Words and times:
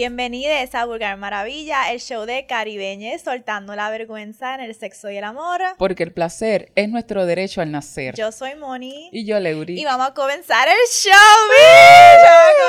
Bienvenidos 0.00 0.74
a 0.74 0.86
Vulgar 0.86 1.18
Maravilla, 1.18 1.92
el 1.92 2.00
show 2.00 2.24
de 2.24 2.46
caribeñes 2.46 3.20
soltando 3.20 3.76
la 3.76 3.90
vergüenza 3.90 4.54
en 4.54 4.62
el 4.62 4.74
sexo 4.74 5.10
y 5.10 5.18
el 5.18 5.24
amor. 5.24 5.60
Porque 5.76 6.04
el 6.04 6.10
placer 6.10 6.72
es 6.74 6.88
nuestro 6.88 7.26
derecho 7.26 7.60
al 7.60 7.70
nacer. 7.70 8.14
Yo 8.14 8.32
soy 8.32 8.54
Moni. 8.54 9.10
Y 9.12 9.26
yo, 9.26 9.38
Leuri. 9.38 9.78
Y 9.78 9.84
vamos 9.84 10.08
a 10.08 10.14
comenzar 10.14 10.68
el 10.68 10.88
show. 10.90 11.12
Ahí 11.58 12.16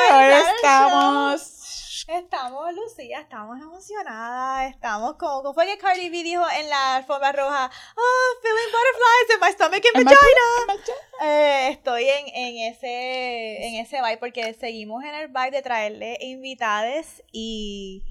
comenzar 0.09 0.49
el 0.49 0.55
estamos. 0.57 1.41
show. 1.41 1.60
Estamos, 2.07 2.73
Lucía, 2.73 3.19
estamos 3.21 3.59
emocionadas. 3.59 4.71
Estamos 4.71 5.15
como, 5.17 5.41
¿cómo 5.43 5.53
fue 5.53 5.65
que 5.67 5.77
Cardi 5.77 6.09
B 6.09 6.23
dijo 6.23 6.43
en 6.59 6.69
la 6.69 6.97
alfombra 6.97 7.31
roja? 7.31 7.69
Oh, 7.95 8.41
feeling 8.41 8.71
butterflies 8.71 9.35
in 9.35 9.39
my 9.39 9.51
stomach 9.51 9.83
and 9.95 10.05
vagina. 10.05 10.83
Eh, 11.23 11.69
estoy 11.69 12.05
en, 12.09 12.27
en 12.33 12.73
ese 12.73 13.67
en 13.67 13.75
ese 13.75 14.01
vibe 14.01 14.17
porque 14.17 14.53
seguimos 14.55 15.03
en 15.03 15.13
el 15.13 15.27
vibe 15.27 15.51
de 15.51 15.61
traerle 15.61 16.17
invitades 16.21 17.23
y 17.31 18.03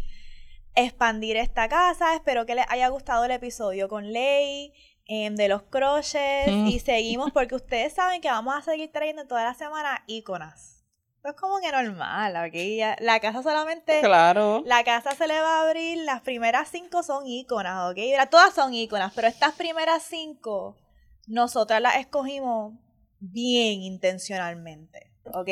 expandir 0.77 1.37
esta 1.37 1.69
casa. 1.69 2.15
Espero 2.15 2.47
que 2.47 2.55
les 2.55 2.67
haya 2.69 2.89
gustado 2.89 3.25
el 3.25 3.33
episodio 3.33 3.89
con 3.89 4.12
Ley 4.12 4.73
em, 5.07 5.34
de 5.34 5.48
los 5.48 5.62
croches 5.65 6.47
Mm. 6.47 6.69
y 6.69 6.79
seguimos 6.79 7.33
porque 7.33 7.57
ustedes 7.57 7.93
saben 7.93 8.20
que 8.20 8.29
vamos 8.29 8.55
a 8.57 8.62
seguir 8.62 8.93
trayendo 8.93 9.27
toda 9.27 9.43
la 9.45 9.55
semana 9.55 10.05
íconas. 10.07 10.80
Esto 11.20 11.33
es 11.33 11.37
como 11.37 11.60
que 11.60 11.70
normal, 11.70 12.34
¿ok? 12.48 12.55
Ya- 12.79 12.97
La 12.98 13.20
casa 13.20 13.42
solamente... 13.42 14.01
Claro. 14.01 14.62
La 14.65 14.84
casa 14.84 15.15
se 15.15 15.28
le 15.28 15.38
va 15.38 15.59
a 15.59 15.69
abrir, 15.69 15.98
las 15.98 16.23
primeras 16.23 16.70
cinco 16.70 17.02
son 17.02 17.27
íconas, 17.27 17.91
¿ok? 17.91 17.98
Todas 18.30 18.55
son 18.55 18.73
íconas, 18.73 19.12
pero 19.15 19.28
estas 19.28 19.52
primeras 19.52 20.02
cinco 20.02 20.78
nosotras 21.27 21.83
las 21.83 21.97
escogimos 21.97 22.73
bien 23.19 23.83
intencionalmente, 23.83 25.12
¿ok? 25.34 25.48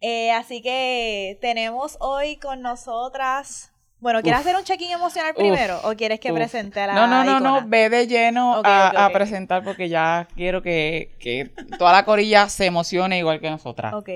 Eh, 0.00 0.32
así 0.32 0.62
que 0.62 1.38
tenemos 1.40 1.96
hoy 2.00 2.36
con 2.38 2.60
nosotras... 2.60 3.70
Bueno, 4.00 4.20
¿quieres 4.20 4.40
Uf. 4.40 4.46
hacer 4.46 4.56
un 4.56 4.64
check-in 4.64 4.90
emocional 4.90 5.30
Uf. 5.30 5.38
primero 5.38 5.80
o 5.84 5.94
quieres 5.94 6.18
que 6.18 6.32
Uf. 6.32 6.38
presente 6.38 6.80
a 6.80 6.88
la 6.88 6.94
No, 6.94 7.06
no, 7.06 7.22
no, 7.22 7.38
no, 7.38 7.68
ve 7.68 7.88
de 7.88 8.08
lleno 8.08 8.62
a, 8.64 9.10
presentar 9.12 9.62
porque 9.62 9.88
ya 9.88 10.26
quiero 10.34 10.60
que, 10.60 11.14
que 11.20 11.52
toda 11.78 11.92
la 11.92 12.04
corilla 12.04 12.48
se 12.48 12.66
emocione 12.66 13.18
igual 13.18 13.40
que 13.40 13.48
nosotras. 13.48 13.94
Ok. 13.94 14.08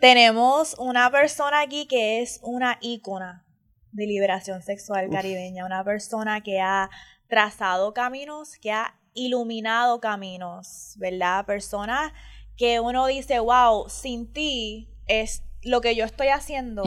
Tenemos 0.00 0.76
una 0.78 1.10
persona 1.10 1.60
aquí 1.60 1.86
que 1.86 2.22
es 2.22 2.40
una 2.42 2.78
ícona 2.80 3.44
de 3.92 4.06
liberación 4.06 4.62
sexual 4.62 5.06
Uf. 5.08 5.14
caribeña, 5.14 5.66
una 5.66 5.82
persona 5.84 6.40
que 6.40 6.60
ha 6.60 6.88
trazado 7.26 7.92
caminos, 7.94 8.56
que 8.60 8.70
ha 8.70 8.94
iluminado 9.14 10.00
caminos, 10.00 10.94
¿verdad? 10.98 11.44
Personas 11.46 12.12
que 12.56 12.80
uno 12.80 13.06
dice, 13.06 13.40
wow, 13.40 13.88
sin 13.88 14.32
ti 14.32 14.88
es 15.06 15.42
lo 15.62 15.80
que 15.80 15.96
yo 15.96 16.04
estoy 16.04 16.28
haciendo 16.28 16.84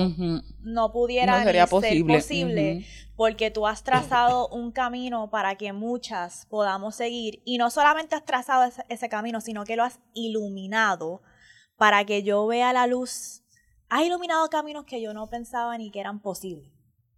no 0.62 0.92
pudiera 0.94 1.40
No 1.40 1.44
sería 1.44 1.68
ni 1.70 1.82
ser 1.82 2.06
posible. 2.06 2.86
porque 3.18 3.52
tú 3.52 3.68
has 3.68 3.84
trazado 3.84 4.48
un 4.48 4.72
camino 4.72 5.30
para 5.30 5.56
que 5.56 5.74
muchas 5.74 6.46
podamos 6.50 6.96
seguir 6.96 7.42
y 7.44 7.58
no 7.58 7.70
solamente 7.70 8.16
has 8.16 8.24
trazado 8.24 8.64
ese, 8.64 8.84
ese 8.88 9.10
camino, 9.10 9.42
sino 9.42 9.66
que 9.66 9.76
lo 9.76 9.84
has 9.84 10.00
iluminado 10.14 11.22
para 11.82 12.06
que 12.06 12.22
yo 12.22 12.46
vea 12.46 12.74
la 12.74 12.86
luz. 12.86 13.42
Has 13.90 14.04
iluminado 14.04 14.48
caminos 14.52 14.86
que 14.86 15.02
yo 15.02 15.16
no 15.16 15.28
pensaba 15.32 15.76
ni 15.80 15.90
que 15.90 16.00
eran 16.00 16.22
posibles, 16.22 16.70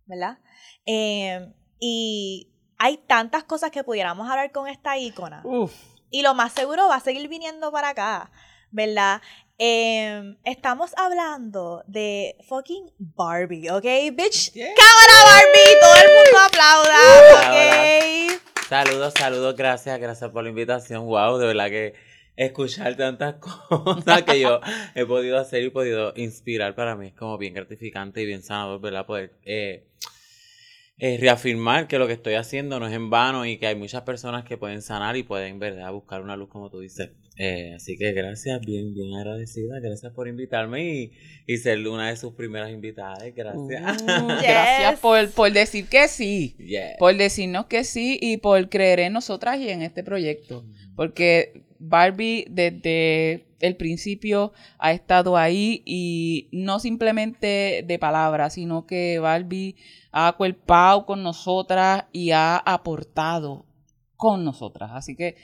¿verdad? 0.06 0.38
Eh, 0.86 1.54
y 1.82 2.50
hay 2.78 2.96
tantas 2.96 3.44
cosas 3.44 3.72
que 3.72 3.84
pudiéramos 3.84 4.32
hablar 4.32 4.54
con 4.54 4.70
esta 4.70 4.98
ícona. 4.98 5.42
Uf. 5.44 5.74
Y 6.10 6.22
lo 6.22 6.34
más 6.34 6.54
seguro 6.54 6.88
va 6.88 6.96
a 6.96 7.00
seguir 7.02 7.28
viniendo 7.28 7.74
para 7.74 7.90
acá, 7.90 8.32
¿verdad? 8.72 9.22
Eh, 9.58 10.38
estamos 10.46 10.94
hablando 10.96 11.84
de 11.86 12.38
fucking 12.48 12.90
Barbie, 12.98 13.70
¿ok? 13.70 13.84
Bitch, 14.14 14.54
cámara 14.54 15.26
Barbie, 15.26 15.80
todo 15.82 15.96
el 15.96 16.16
mundo 16.16 16.40
aplauda, 16.40 17.00
¿ok? 17.34 18.42
Saludos, 18.70 19.14
saludos, 19.20 19.58
gracias, 19.58 20.00
gracias 20.00 20.32
por 20.32 20.42
la 20.42 20.52
invitación. 20.52 21.06
Wow, 21.06 21.38
de 21.38 21.48
verdad 21.48 21.68
que 21.68 22.13
escuchar 22.36 22.96
tantas 22.96 23.36
cosas 23.70 24.24
que 24.24 24.40
yo 24.40 24.60
he 24.96 25.06
podido 25.06 25.38
hacer 25.38 25.64
y 25.64 25.70
podido 25.70 26.14
inspirar 26.16 26.76
para 26.76 26.96
mí 26.96 27.08
es 27.08 27.14
como 27.14 27.38
bien 27.38 27.54
gratificante 27.54 28.22
y 28.22 28.26
bien 28.26 28.44
sanador, 28.44 28.82
¿verdad? 28.82 29.06
Poder 29.06 29.34
eh, 29.46 29.84
eh, 31.06 31.18
reafirmar 31.20 31.90
que 31.90 32.00
lo 32.00 32.08
que 32.08 32.14
estoy 32.14 32.36
haciendo 32.36 32.80
no 32.80 32.88
es 32.88 32.94
en 32.94 33.10
vano 33.10 33.46
y 33.46 33.58
que 33.58 33.68
hay 33.68 33.76
muchas 33.76 34.04
personas 34.04 34.46
que 34.46 34.56
pueden 34.58 34.82
sanar 34.82 35.18
y 35.18 35.24
pueden, 35.24 35.60
¿verdad?, 35.60 35.92
buscar 35.92 36.22
una 36.22 36.38
luz 36.38 36.48
como 36.48 36.70
tú 36.70 36.80
dices. 36.80 37.10
Eh, 37.36 37.74
así 37.76 37.98
que 37.98 38.14
gracias, 38.14 38.62
bien, 38.62 38.94
bien 38.94 39.14
agradecida, 39.16 39.82
gracias 39.82 40.14
por 40.14 40.30
invitarme 40.30 40.86
y, 40.94 41.12
y 41.46 41.58
ser 41.58 41.86
una 41.90 42.08
de 42.08 42.16
sus 42.16 42.34
primeras 42.36 42.72
invitadas. 42.72 43.22
Gracias. 43.36 44.02
Uh, 44.04 44.28
Gracias 44.28 44.92
Yes. 44.92 45.00
por, 45.02 45.30
por 45.32 45.52
decir 45.52 45.90
que 45.90 46.08
sí. 46.08 46.56
Yeah. 46.58 46.96
Por 47.00 47.18
decirnos 47.18 47.66
que 47.66 47.84
sí 47.84 48.18
y 48.22 48.38
por 48.38 48.70
creer 48.70 49.02
en 49.02 49.12
nosotras 49.12 49.60
y 49.60 49.68
en 49.70 49.82
este 49.82 50.06
proyecto. 50.06 50.64
Porque 50.96 51.64
Barbie 51.80 52.46
desde 52.50 53.46
el 53.60 53.76
principio 53.76 54.54
ha 54.78 54.94
estado 54.94 55.36
ahí 55.36 55.82
y 55.86 56.48
no 56.54 56.80
simplemente 56.80 57.84
de 57.86 58.00
palabras, 58.00 58.54
sino 58.54 58.86
que 58.86 59.20
Barbie 59.20 59.76
ha 60.14 60.28
acuerpado 60.28 61.06
con 61.06 61.22
nosotras 61.24 62.06
y 62.14 62.32
ha 62.32 62.56
aportado 62.58 63.66
con 64.16 64.46
nosotras. 64.46 64.92
Así 64.94 65.18
que, 65.18 65.36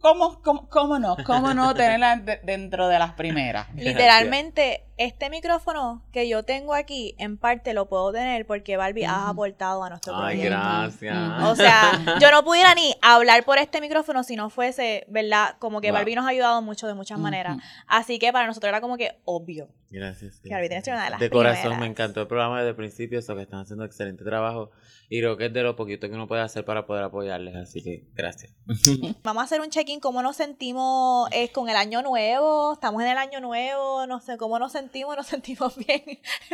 ¿cómo, 0.00 0.40
cómo, 0.42 0.68
cómo 0.68 0.98
no? 1.00 1.16
¿Cómo 1.26 1.52
no 1.52 1.74
tenerla 1.74 2.16
de- 2.16 2.38
dentro 2.44 2.86
de 2.86 2.98
las 3.00 3.14
primeras? 3.14 3.66
Literalmente, 3.74 4.84
este 4.98 5.30
micrófono 5.30 6.04
que 6.12 6.28
yo 6.28 6.44
tengo 6.44 6.74
aquí, 6.74 7.16
en 7.18 7.38
parte 7.38 7.74
lo 7.74 7.88
puedo 7.88 8.12
tener 8.12 8.46
porque 8.46 8.76
Barbie 8.76 9.04
ha 9.06 9.28
aportado 9.30 9.82
a 9.82 9.88
nuestro 9.88 10.14
Ay, 10.14 10.36
proyecto. 10.36 10.50
gracias. 10.60 11.42
O 11.44 11.56
sea, 11.56 12.04
yo 12.20 12.30
no 12.30 12.44
pudiera 12.44 12.72
ni 12.76 12.94
hablar 13.02 13.42
por 13.44 13.58
este 13.58 13.80
micrófono 13.80 14.22
si 14.22 14.36
no 14.36 14.48
fuese, 14.48 15.06
¿verdad? 15.08 15.56
Como 15.58 15.80
que 15.80 15.90
Wow. 15.90 15.98
Barbie 15.98 16.14
nos 16.14 16.26
ha 16.26 16.28
ayudado 16.28 16.62
mucho 16.62 16.86
de 16.86 16.94
muchas 16.94 17.18
maneras. 17.18 17.56
Así 17.88 18.20
que 18.20 18.32
para 18.32 18.46
nosotros 18.46 18.68
era 18.68 18.80
como 18.80 18.96
que 18.96 19.18
obvio. 19.24 19.70
Gracias. 19.94 20.40
Que 20.40 20.48
una 20.48 21.04
de 21.04 21.10
las 21.10 21.20
De 21.20 21.30
corazón, 21.30 21.60
primeras. 21.60 21.80
me 21.80 21.86
encantó 21.86 22.22
el 22.22 22.26
programa 22.26 22.58
desde 22.58 22.70
el 22.70 22.76
principio, 22.76 23.20
eso 23.20 23.36
que 23.36 23.42
están 23.42 23.60
haciendo 23.60 23.84
excelente 23.84 24.24
trabajo. 24.24 24.72
Y 25.08 25.20
creo 25.20 25.36
que 25.36 25.46
es 25.46 25.52
de 25.52 25.62
lo 25.62 25.76
poquito 25.76 26.08
que 26.08 26.14
uno 26.14 26.26
puede 26.26 26.42
hacer 26.42 26.64
para 26.64 26.84
poder 26.84 27.04
apoyarles, 27.04 27.54
así 27.54 27.80
que 27.80 28.02
gracias. 28.14 28.52
Vamos 29.22 29.42
a 29.42 29.44
hacer 29.44 29.60
un 29.60 29.70
check-in, 29.70 30.00
cómo 30.00 30.20
nos 30.22 30.36
sentimos 30.36 31.28
eh, 31.30 31.52
con 31.52 31.68
el 31.68 31.76
año 31.76 32.02
nuevo. 32.02 32.72
Estamos 32.72 33.02
en 33.02 33.10
el 33.10 33.18
año 33.18 33.40
nuevo, 33.40 34.04
no 34.08 34.20
sé 34.20 34.36
cómo 34.36 34.58
nos 34.58 34.72
sentimos, 34.72 35.16
nos 35.16 35.28
sentimos 35.28 35.76
bien. 35.86 36.02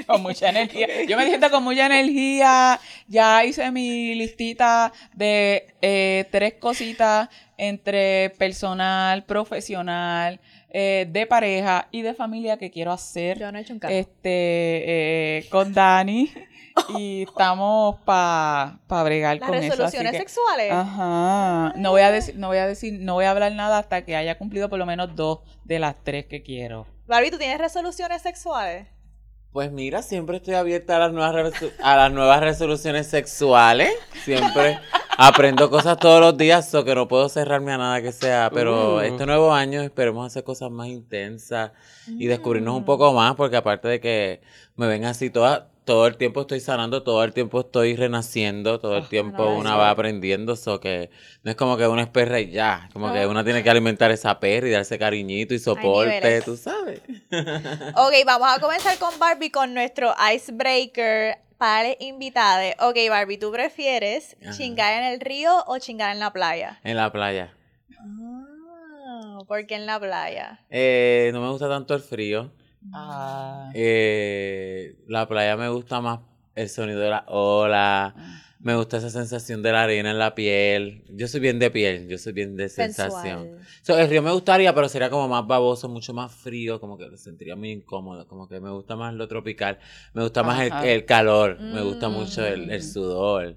Con 0.07 0.23
mucha 0.23 0.51
energía. 0.51 1.05
Yo 1.09 1.17
me 1.17 1.27
siento 1.27 1.51
con 1.51 1.65
mucha 1.65 1.87
energía. 1.87 2.79
Ya 3.09 3.43
hice 3.43 3.71
mi 3.71 4.15
listita 4.17 4.93
de 5.15 5.75
eh, 5.81 6.29
tres 6.31 6.55
cositas 6.61 7.31
entre 7.57 8.31
personal, 8.39 9.25
profesional, 9.25 10.41
eh, 10.71 11.07
de 11.11 11.27
pareja 11.27 11.89
y 11.91 12.03
de 12.03 12.15
familia 12.15 12.57
que 12.57 12.71
quiero 12.71 12.93
hacer 12.93 13.39
Yo 13.39 13.51
no 13.51 13.59
he 13.59 13.63
hecho 13.63 13.73
un 13.73 13.79
carro. 13.81 13.95
este 13.95 15.39
eh, 15.39 15.47
con 15.51 15.73
Dani. 15.73 16.33
Y 16.97 17.25
estamos 17.25 17.97
para 18.05 18.79
pa 18.87 19.03
bregar 19.03 19.39
Las 19.39 19.49
con 19.49 19.59
eso. 19.59 19.67
así 19.67 19.83
resoluciones 19.83 20.17
sexuales. 20.17 20.73
Ajá. 20.73 21.73
No 21.77 21.91
voy 21.91 22.01
a 22.03 22.11
decir, 22.11 22.37
no 22.39 22.47
voy 22.47 22.57
a 22.59 22.67
decir, 22.67 22.97
no 23.01 23.15
voy 23.15 23.25
a 23.27 23.33
hablar 23.33 23.53
nada 23.53 23.79
hasta 23.79 24.05
que 24.05 24.17
haya 24.17 24.39
cumplido 24.39 24.71
por 24.71 24.79
lo 24.79 24.87
menos 24.87 25.15
dos 25.15 25.41
de 25.65 25.79
las 25.79 25.97
tres 26.03 26.27
que 26.27 26.43
quiero. 26.43 26.87
Barbie, 27.07 27.33
¿tú 27.33 27.39
tienes 27.39 27.59
resoluciones 27.59 28.23
sexuales? 28.23 28.87
Pues 29.53 29.73
mira, 29.73 30.03
siempre 30.03 30.37
estoy 30.37 30.55
abierta 30.55 30.95
a 30.97 31.01
las 31.01 31.13
nuevas, 31.13 31.53
a 31.83 31.97
las 31.97 32.13
nuevas 32.13 32.41
resoluciones 32.41 33.09
sexuales. 33.09 33.91
Siempre 34.25 34.79
aprendo 35.19 35.69
cosas 35.71 35.99
todos 35.99 36.21
los 36.21 36.37
días, 36.39 36.71
so 36.71 36.85
que 36.85 36.95
no 36.95 37.09
puedo 37.09 37.29
cerrarme 37.29 37.73
a 37.73 37.79
nada 37.79 38.01
que 38.01 38.13
sea. 38.13 38.49
Pero 38.55 38.97
Uh. 38.97 39.01
este 39.01 39.27
nuevo 39.27 39.53
año 39.53 39.81
esperemos 39.83 40.25
hacer 40.25 40.45
cosas 40.45 40.71
más 40.71 40.87
intensas 40.87 41.73
y 42.07 42.27
descubrirnos 42.27 42.75
Mm. 42.75 42.77
un 42.79 42.85
poco 42.85 43.13
más, 43.13 43.35
porque 43.35 43.57
aparte 43.57 43.89
de 43.89 44.01
que 44.01 44.41
me 44.77 44.87
ven 44.87 45.05
así 45.05 45.31
toda, 45.31 45.69
todo 45.91 46.07
el 46.07 46.17
tiempo 46.17 46.43
estoy 46.43 46.61
sanando, 46.61 47.03
todo 47.03 47.25
el 47.25 47.33
tiempo 47.33 47.59
estoy 47.59 47.97
renaciendo, 47.97 48.79
todo 48.79 48.97
el 48.97 49.03
Ah, 49.03 49.09
tiempo 49.09 49.57
una 49.57 49.75
va 49.75 49.91
aprendiendo, 49.91 50.55
so 50.55 50.79
que 50.79 51.11
no 51.43 51.51
es 51.51 51.57
como 51.57 51.77
que 51.77 51.89
uno 51.89 52.01
es 52.01 52.07
perra 52.07 52.39
y 52.39 52.53
ya, 52.53 52.89
como 52.93 53.13
que 53.13 53.27
uno 53.27 53.43
tiene 53.43 53.65
que 53.65 53.71
alimentar 53.71 54.13
esa 54.13 54.39
perra 54.39 54.69
y 54.69 54.71
darse 54.71 55.01
cariñito 55.01 55.53
y 55.53 55.59
soporte, 55.59 56.43
tú 56.43 56.57
sabes. 56.57 57.01
Ok, 57.97 58.13
vamos 58.25 58.49
a 58.57 58.61
comenzar 58.61 58.97
con 58.99 59.19
Barbie 59.19 59.51
con 59.51 59.75
nuestro 59.75 60.15
icebreaker 60.33 61.39
para 61.59 61.89
las 61.89 61.97
invitadas. 61.99 62.77
Ok, 62.79 62.97
Barbie, 63.09 63.39
¿tú 63.39 63.51
prefieres 63.51 64.37
Ajá. 64.43 64.53
chingar 64.53 64.95
en 65.03 65.13
el 65.13 65.19
río 65.21 65.65
o 65.67 65.77
chingar 65.79 66.13
en 66.13 66.21
la 66.21 66.33
playa? 66.33 66.79
En 66.85 66.97
la 66.99 67.11
playa. 67.11 67.53
Ah, 67.99 69.39
¿por 69.45 69.67
qué 69.67 69.75
en 69.75 69.87
la 69.87 69.99
playa? 69.99 70.61
Eh, 70.71 71.31
no 71.33 71.41
me 71.41 71.49
gusta 71.51 71.69
tanto 71.69 71.97
el 71.97 72.01
frío. 72.01 72.53
Ah. 72.93 73.71
Eh, 73.75 74.97
la 75.07 75.29
playa 75.29 75.57
me 75.57 75.69
gusta 75.69 76.01
más 76.01 76.21
el 76.55 76.69
sonido 76.69 77.01
de 77.01 77.11
la 77.11 77.25
ola, 77.29 78.15
Me 78.63 78.75
gusta 78.77 78.99
esa 78.99 79.09
sensación 79.09 79.63
de 79.63 79.73
la 79.73 79.85
arena 79.85 80.11
en 80.11 80.19
la 80.19 80.35
piel. 80.35 81.05
Yo 81.09 81.27
soy 81.29 81.41
bien 81.41 81.59
de 81.59 81.71
piel, 81.71 82.09
yo 82.09 82.19
soy 82.19 82.35
bien 82.35 82.57
de 82.57 82.69
sensación. 82.69 83.57
So, 83.81 83.99
el 83.99 84.07
río 84.11 84.21
me 84.23 84.33
gustaría, 84.33 84.75
pero 84.75 84.87
sería 84.87 85.09
como 85.09 85.29
más 85.29 85.47
baboso, 85.47 85.89
mucho 85.89 86.13
más 86.13 86.31
frío, 86.35 86.79
como 86.79 86.99
que 86.99 87.07
lo 87.07 87.17
sentiría 87.17 87.57
muy 87.57 87.71
incómodo, 87.71 88.27
como 88.29 88.47
que 88.49 88.61
me 88.61 88.69
gusta 88.69 88.97
más 88.97 89.15
lo 89.15 89.27
tropical, 89.29 89.79
me 90.13 90.23
gusta 90.23 90.43
más 90.43 90.61
el, 90.61 90.73
el 90.87 91.05
calor, 91.07 91.59
me 91.59 91.81
gusta 91.83 92.11
mucho 92.11 92.45
el, 92.45 92.67
Mm. 92.67 92.71
el 92.71 92.83
sudor, 92.83 93.57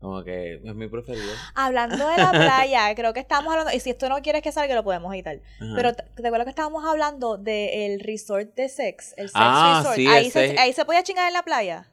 como 0.00 0.22
que 0.24 0.54
es 0.64 0.74
mi 0.74 0.88
preferido. 0.88 1.32
Hablando 1.54 1.96
de 2.08 2.16
la 2.18 2.30
playa, 2.32 2.94
creo 2.94 3.12
que 3.12 3.20
estábamos 3.20 3.52
hablando, 3.52 3.72
y 3.74 3.80
si 3.80 3.90
esto 3.90 4.08
no 4.08 4.20
quieres 4.22 4.42
que 4.42 4.52
salga, 4.52 4.74
lo 4.74 4.84
podemos 4.84 5.12
editar. 5.14 5.40
Ajá. 5.60 5.72
Pero 5.74 5.94
te, 5.94 6.02
acuerdas 6.26 6.44
que 6.44 6.50
estábamos 6.50 6.84
hablando 6.84 7.38
del 7.38 8.00
resort 8.00 8.54
de 8.54 8.68
sex, 8.68 9.14
el 9.16 9.28
sex 9.28 9.32
Ah, 9.34 9.78
resort. 9.80 9.96
sí, 9.96 10.06
ahí, 10.06 10.26
ese- 10.26 10.48
se, 10.54 10.58
ahí 10.58 10.72
se 10.72 10.84
podía 10.84 11.02
chingar 11.02 11.26
en 11.28 11.32
la 11.34 11.42
playa. 11.42 11.88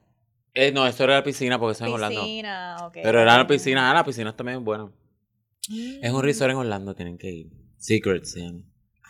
Eh, 0.54 0.72
no, 0.72 0.86
esto 0.86 1.06
era 1.06 1.16
la 1.16 1.24
piscina 1.24 1.58
porque 1.60 1.72
eso 1.72 1.84
es 1.86 1.88
en 1.88 1.94
Orlando. 1.96 2.22
Piscina, 2.22 2.78
ok. 2.84 2.98
Pero 3.02 3.22
era 3.22 3.38
la 3.38 3.48
piscina, 3.48 3.90
ah, 3.90 3.94
la 3.94 4.04
piscina 4.04 4.30
está 4.30 4.38
también 4.38 4.64
buena. 4.64 4.86
Mm. 5.70 6.04
Es 6.04 6.12
un 6.12 6.22
resort 6.22 6.52
en 6.52 6.58
Orlando, 6.58 6.94
tienen 6.94 7.18
que 7.18 7.32
ir. 7.32 7.48
Secret 7.78 8.24
se 8.26 8.42
llama. 8.42 8.60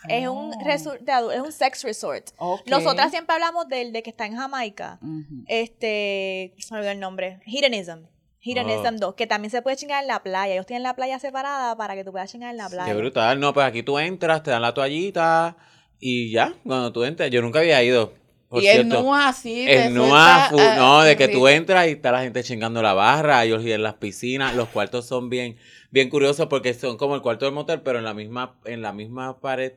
Es 0.07 0.27
un 0.27 0.51
Oh. 0.53 0.63
resort 0.65 1.01
de 1.01 1.11
es 1.35 1.41
un 1.41 1.51
sex 1.51 1.83
resort. 1.83 2.29
Ok. 2.37 2.61
Nosotras 2.67 3.09
siempre 3.11 3.33
hablamos 3.35 3.67
del 3.69 3.91
de 3.93 4.03
que 4.03 4.09
está 4.09 4.25
en 4.25 4.35
Jamaica. 4.35 4.99
Este, 5.47 6.53
se 6.57 6.73
me 6.73 6.79
olvidó 6.79 6.91
el 6.91 6.99
nombre. 6.99 7.39
Hedonism. 7.45 8.05
Hedonism 8.45 8.95
Oh. 8.95 8.99
2, 8.99 9.15
que 9.15 9.27
también 9.27 9.49
se 9.51 9.61
puede 9.61 9.77
chingar 9.77 10.01
en 10.01 10.07
la 10.07 10.21
playa. 10.21 10.53
Ellos 10.53 10.65
tienen 10.65 10.83
la 10.83 10.95
playa 10.95 11.17
separada 11.19 11.75
para 11.77 11.95
que 11.95 12.03
tú 12.03 12.11
puedas 12.11 12.31
chingar 12.31 12.51
en 12.51 12.57
la 12.57 12.67
playa. 12.69 12.85
Qué 12.85 12.93
brutal. 12.97 13.39
No, 13.39 13.53
pues 13.53 13.65
aquí 13.65 13.83
tú 13.83 13.97
entras, 13.99 14.43
te 14.43 14.51
dan 14.51 14.61
la 14.61 14.73
toallita 14.73 15.55
y 15.99 16.31
ya, 16.31 16.53
cuando 16.65 16.91
tú 16.91 17.03
entras. 17.05 17.29
Yo 17.31 17.41
nunca 17.41 17.59
había 17.59 17.81
ido. 17.83 18.13
Por 18.49 18.61
y 18.61 18.67
el. 18.67 18.87
NUA 18.87 19.29
así. 19.29 19.65
El 19.67 19.93
NUA, 19.95 20.49
suelta, 20.49 20.49
fu- 20.49 20.59
ah, 20.59 20.75
no, 20.77 21.01
de 21.03 21.15
que 21.17 21.27
tú 21.27 21.47
entras 21.47 21.87
y 21.87 21.91
está 21.91 22.11
la 22.11 22.21
gente 22.21 22.43
chingando 22.43 22.81
la 22.83 22.93
barra, 22.93 23.43
ellos 23.43 23.63
y 23.63 23.71
en 23.71 23.81
las 23.81 23.95
piscinas, 23.95 24.53
los 24.55 24.67
cuartos 24.69 25.07
son 25.07 25.29
bien, 25.29 25.57
bien 25.89 26.09
curiosos 26.09 26.45
porque 26.47 26.73
son 26.75 26.97
como 26.97 27.15
el 27.15 27.21
cuarto 27.21 27.45
del 27.45 27.53
motel, 27.55 27.81
pero 27.81 27.97
en 27.97 28.03
la 28.05 28.13
misma, 28.13 28.59
en 28.65 28.81
la 28.83 28.93
misma 28.93 29.39
pared, 29.39 29.73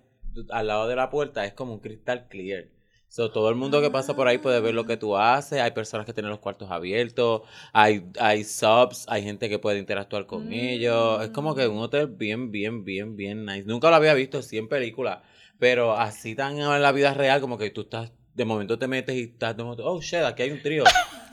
al 0.51 0.67
lado 0.67 0.89
de 0.89 0.97
la 0.97 1.09
puerta, 1.09 1.47
es 1.47 1.55
como 1.55 1.73
un 1.73 1.81
cristal 1.81 2.27
clear. 2.29 2.65
So, 3.09 3.31
todo 3.31 3.49
el 3.49 3.55
mundo 3.55 3.81
que 3.81 3.91
pasa 3.91 4.15
por 4.15 4.29
ahí 4.29 4.39
puede 4.39 4.61
ver 4.61 4.75
lo 4.75 4.85
que 4.85 4.97
tú 4.97 5.17
haces, 5.17 5.61
hay 5.61 5.71
personas 5.71 6.05
que 6.05 6.13
tienen 6.13 6.31
los 6.31 6.41
cuartos 6.41 6.71
abiertos, 6.71 7.43
hay, 7.73 8.05
hay 8.21 8.45
subs, 8.45 9.07
hay 9.09 9.23
gente 9.23 9.49
que 9.49 9.59
puede 9.59 9.79
interactuar 9.79 10.27
con 10.27 10.49
Mm. 10.49 10.53
ellos, 10.53 11.23
es 11.23 11.31
como 11.31 11.55
que 11.55 11.67
un 11.67 11.79
hotel 11.79 12.09
bien, 12.09 12.51
bien, 12.51 12.85
bien, 12.85 13.17
bien 13.17 13.47
nice. 13.47 13.65
Nunca 13.67 13.89
lo 13.91 13.97
había 13.97 14.13
visto, 14.13 14.43
sí 14.43 14.59
en 14.59 14.69
películas, 14.69 15.21
pero 15.59 15.95
así 15.97 16.35
tan 16.35 16.59
en 16.59 16.83
la 16.83 16.93
vida 16.93 17.15
real 17.15 17.41
como 17.41 17.57
que 17.57 17.71
tú 17.71 17.83
estás, 17.83 18.13
de 18.35 18.45
momento 18.45 18.79
te 18.79 18.87
metes 18.87 19.17
y 19.17 19.23
estás 19.23 19.57
de 19.57 19.63
momento, 19.63 19.85
oh 19.87 20.01
shit, 20.03 20.21
aquí 20.21 20.43
hay 20.43 20.51
un 20.51 20.61
trío. 20.61 20.85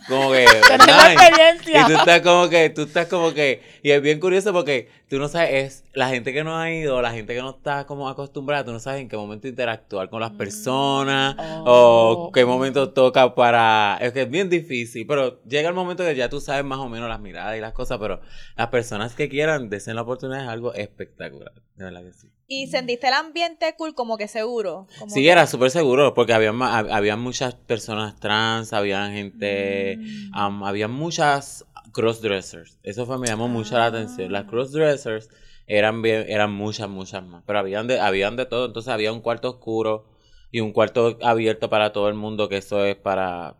Como 0.08 0.32
que, 0.32 0.46
nice. 0.86 1.72
Y 1.80 1.86
tú 1.86 1.94
estás 1.98 2.22
como 2.22 2.50
que, 2.50 2.70
tú 2.70 2.82
estás 2.84 3.08
como 3.08 3.34
que, 3.34 3.62
y 3.82 3.92
es 3.92 4.02
bien 4.02 4.20
curioso 4.20 4.54
porque 4.54 4.90
tú 5.14 5.20
no 5.20 5.28
sabes, 5.30 5.52
es 5.54 5.84
la 5.94 6.10
gente 6.10 6.34
que 6.34 6.44
no 6.44 6.58
ha 6.58 6.72
ido, 6.72 7.02
la 7.02 7.12
gente 7.12 7.36
que 7.36 7.42
no 7.42 7.52
está 7.52 7.86
como 7.86 8.10
acostumbrada, 8.10 8.66
tú 8.66 8.72
no 8.72 8.80
sabes 8.80 9.02
en 9.02 9.10
qué 9.10 9.16
momento 9.16 9.48
interactuar 9.48 10.10
con 10.10 10.20
las 10.22 10.32
personas, 10.32 11.36
Oh. 11.66 12.28
o 12.28 12.32
qué 12.32 12.46
momento 12.46 12.92
toca 12.92 13.36
para, 13.36 13.98
es 14.02 14.12
que 14.14 14.24
es 14.24 14.30
bien 14.30 14.50
difícil, 14.50 15.06
pero 15.08 15.42
llega 15.44 15.70
el 15.70 15.76
momento 15.76 16.04
que 16.04 16.16
ya 16.16 16.30
tú 16.30 16.40
sabes 16.42 16.64
más 16.66 16.80
o 16.80 16.90
menos 16.90 17.08
las 17.10 17.20
miradas 17.20 17.58
y 17.58 17.62
las 17.62 17.74
cosas, 17.74 17.98
pero 18.00 18.22
las 18.56 18.68
personas 18.68 19.14
que 19.16 19.30
quieran, 19.30 19.70
desen 19.70 19.96
la 19.96 20.02
oportunidad, 20.02 20.44
es 20.44 20.50
algo 20.50 20.74
espectacular, 20.74 21.54
de 21.76 21.84
verdad 21.86 22.04
que 22.04 22.14
sí. 22.14 22.28
Y 22.48 22.68
sentiste 22.68 23.08
el 23.08 23.14
ambiente 23.14 23.74
cool, 23.78 23.96
como 23.96 24.18
que 24.18 24.28
seguro. 24.28 24.88
como 25.00 25.12
Sí, 25.14 25.24
que- 25.24 25.30
era 25.32 25.48
súper 25.48 25.72
seguro, 25.72 26.14
porque 26.14 26.34
había, 26.34 26.50
había 26.52 27.16
muchas 27.16 27.56
personas 27.56 28.20
trans, 28.20 28.74
había 28.74 29.10
gente, 29.10 29.98
Mm. 29.98 30.64
había 30.64 30.88
muchas 30.88 31.66
crossdressers. 31.94 32.80
Eso 32.84 33.06
fue, 33.06 33.18
me 33.18 33.28
llamó 33.28 33.48
mucho 33.48 33.78
la 33.78 33.86
atención. 33.86 34.32
Las 34.32 34.44
Ah. 34.46 34.48
crossdressers 34.50 35.30
eran 35.68 36.02
bien, 36.02 36.26
eran 36.28 36.52
muchas, 36.54 36.90
muchas 36.90 37.24
más. 37.24 37.44
Pero 37.48 37.60
habían 37.60 37.88
de, 37.88 38.00
habían 38.00 38.36
de 38.36 38.46
todo. 38.46 38.66
Entonces 38.66 38.92
había 38.92 39.14
un 39.14 39.22
cuarto 39.22 39.50
oscuro 39.50 40.06
y 40.52 40.60
un 40.60 40.74
cuarto 40.74 41.18
abierto 41.22 41.70
para 41.70 41.94
todo 41.94 42.10
el 42.10 42.16
mundo, 42.16 42.50
que 42.50 42.58
eso 42.58 42.84
es 42.86 42.96
para. 42.96 43.56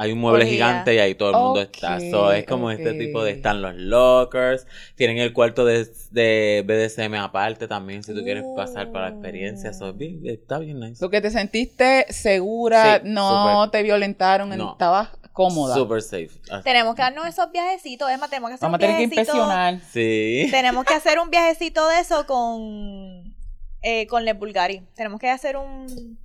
Hay 0.00 0.12
un 0.12 0.20
mueble 0.20 0.46
gigante 0.46 0.94
y 0.94 0.98
ahí 1.00 1.16
todo 1.16 1.30
el 1.30 1.36
mundo 1.36 1.60
está. 1.60 1.98
So, 1.98 2.30
es 2.30 2.46
como 2.46 2.70
este 2.70 2.92
tipo 2.94 3.24
de. 3.24 3.32
Están 3.32 3.60
los 3.62 3.74
lockers. 3.74 4.64
Tienen 4.94 5.18
el 5.18 5.32
cuarto 5.32 5.64
de, 5.64 5.88
de 6.12 6.62
BDSM 6.64 7.14
aparte 7.16 7.66
también, 7.66 8.04
si 8.04 8.14
tú 8.14 8.22
quieres 8.22 8.44
pasar 8.54 8.92
para 8.92 9.08
la 9.08 9.14
experiencia. 9.16 9.72
So, 9.72 9.92
está 10.22 10.60
bien 10.60 10.78
nice. 10.78 11.04
Lo 11.04 11.10
que 11.10 11.20
te 11.20 11.32
sentiste 11.32 12.06
segura, 12.10 13.00
Sí, 13.02 13.08
no 13.10 13.68
te 13.72 13.82
violentaron, 13.82 14.50
No. 14.50 14.70
estabas 14.72 15.08
cómoda. 15.38 15.74
Super 15.74 16.02
safe. 16.02 16.30
Ah, 16.50 16.60
Tenemos 16.62 16.94
que 16.94 17.02
darnos 17.02 17.26
esos 17.26 17.50
viajecitos, 17.52 18.10
es 18.10 18.18
más, 18.18 18.28
tenemos 18.28 18.50
que 18.50 18.54
hacer 18.54 18.66
Vamos 18.66 18.74
a 18.74 18.76
un 18.76 18.80
tener 18.80 18.96
que 18.96 19.06
viajecito. 19.14 19.36
impresionar. 19.38 19.80
Sí. 19.92 20.48
Tenemos 20.50 20.84
que 20.84 20.94
hacer 20.94 21.18
un 21.18 21.30
viajecito 21.30 21.86
de 21.88 22.00
eso 22.00 22.26
con 22.26 23.34
eh, 23.82 24.06
con 24.08 24.24
Les 24.24 24.36
Bulgari. 24.38 24.82
Tenemos 24.94 25.20
que 25.20 25.30
hacer 25.30 25.56
un 25.56 26.18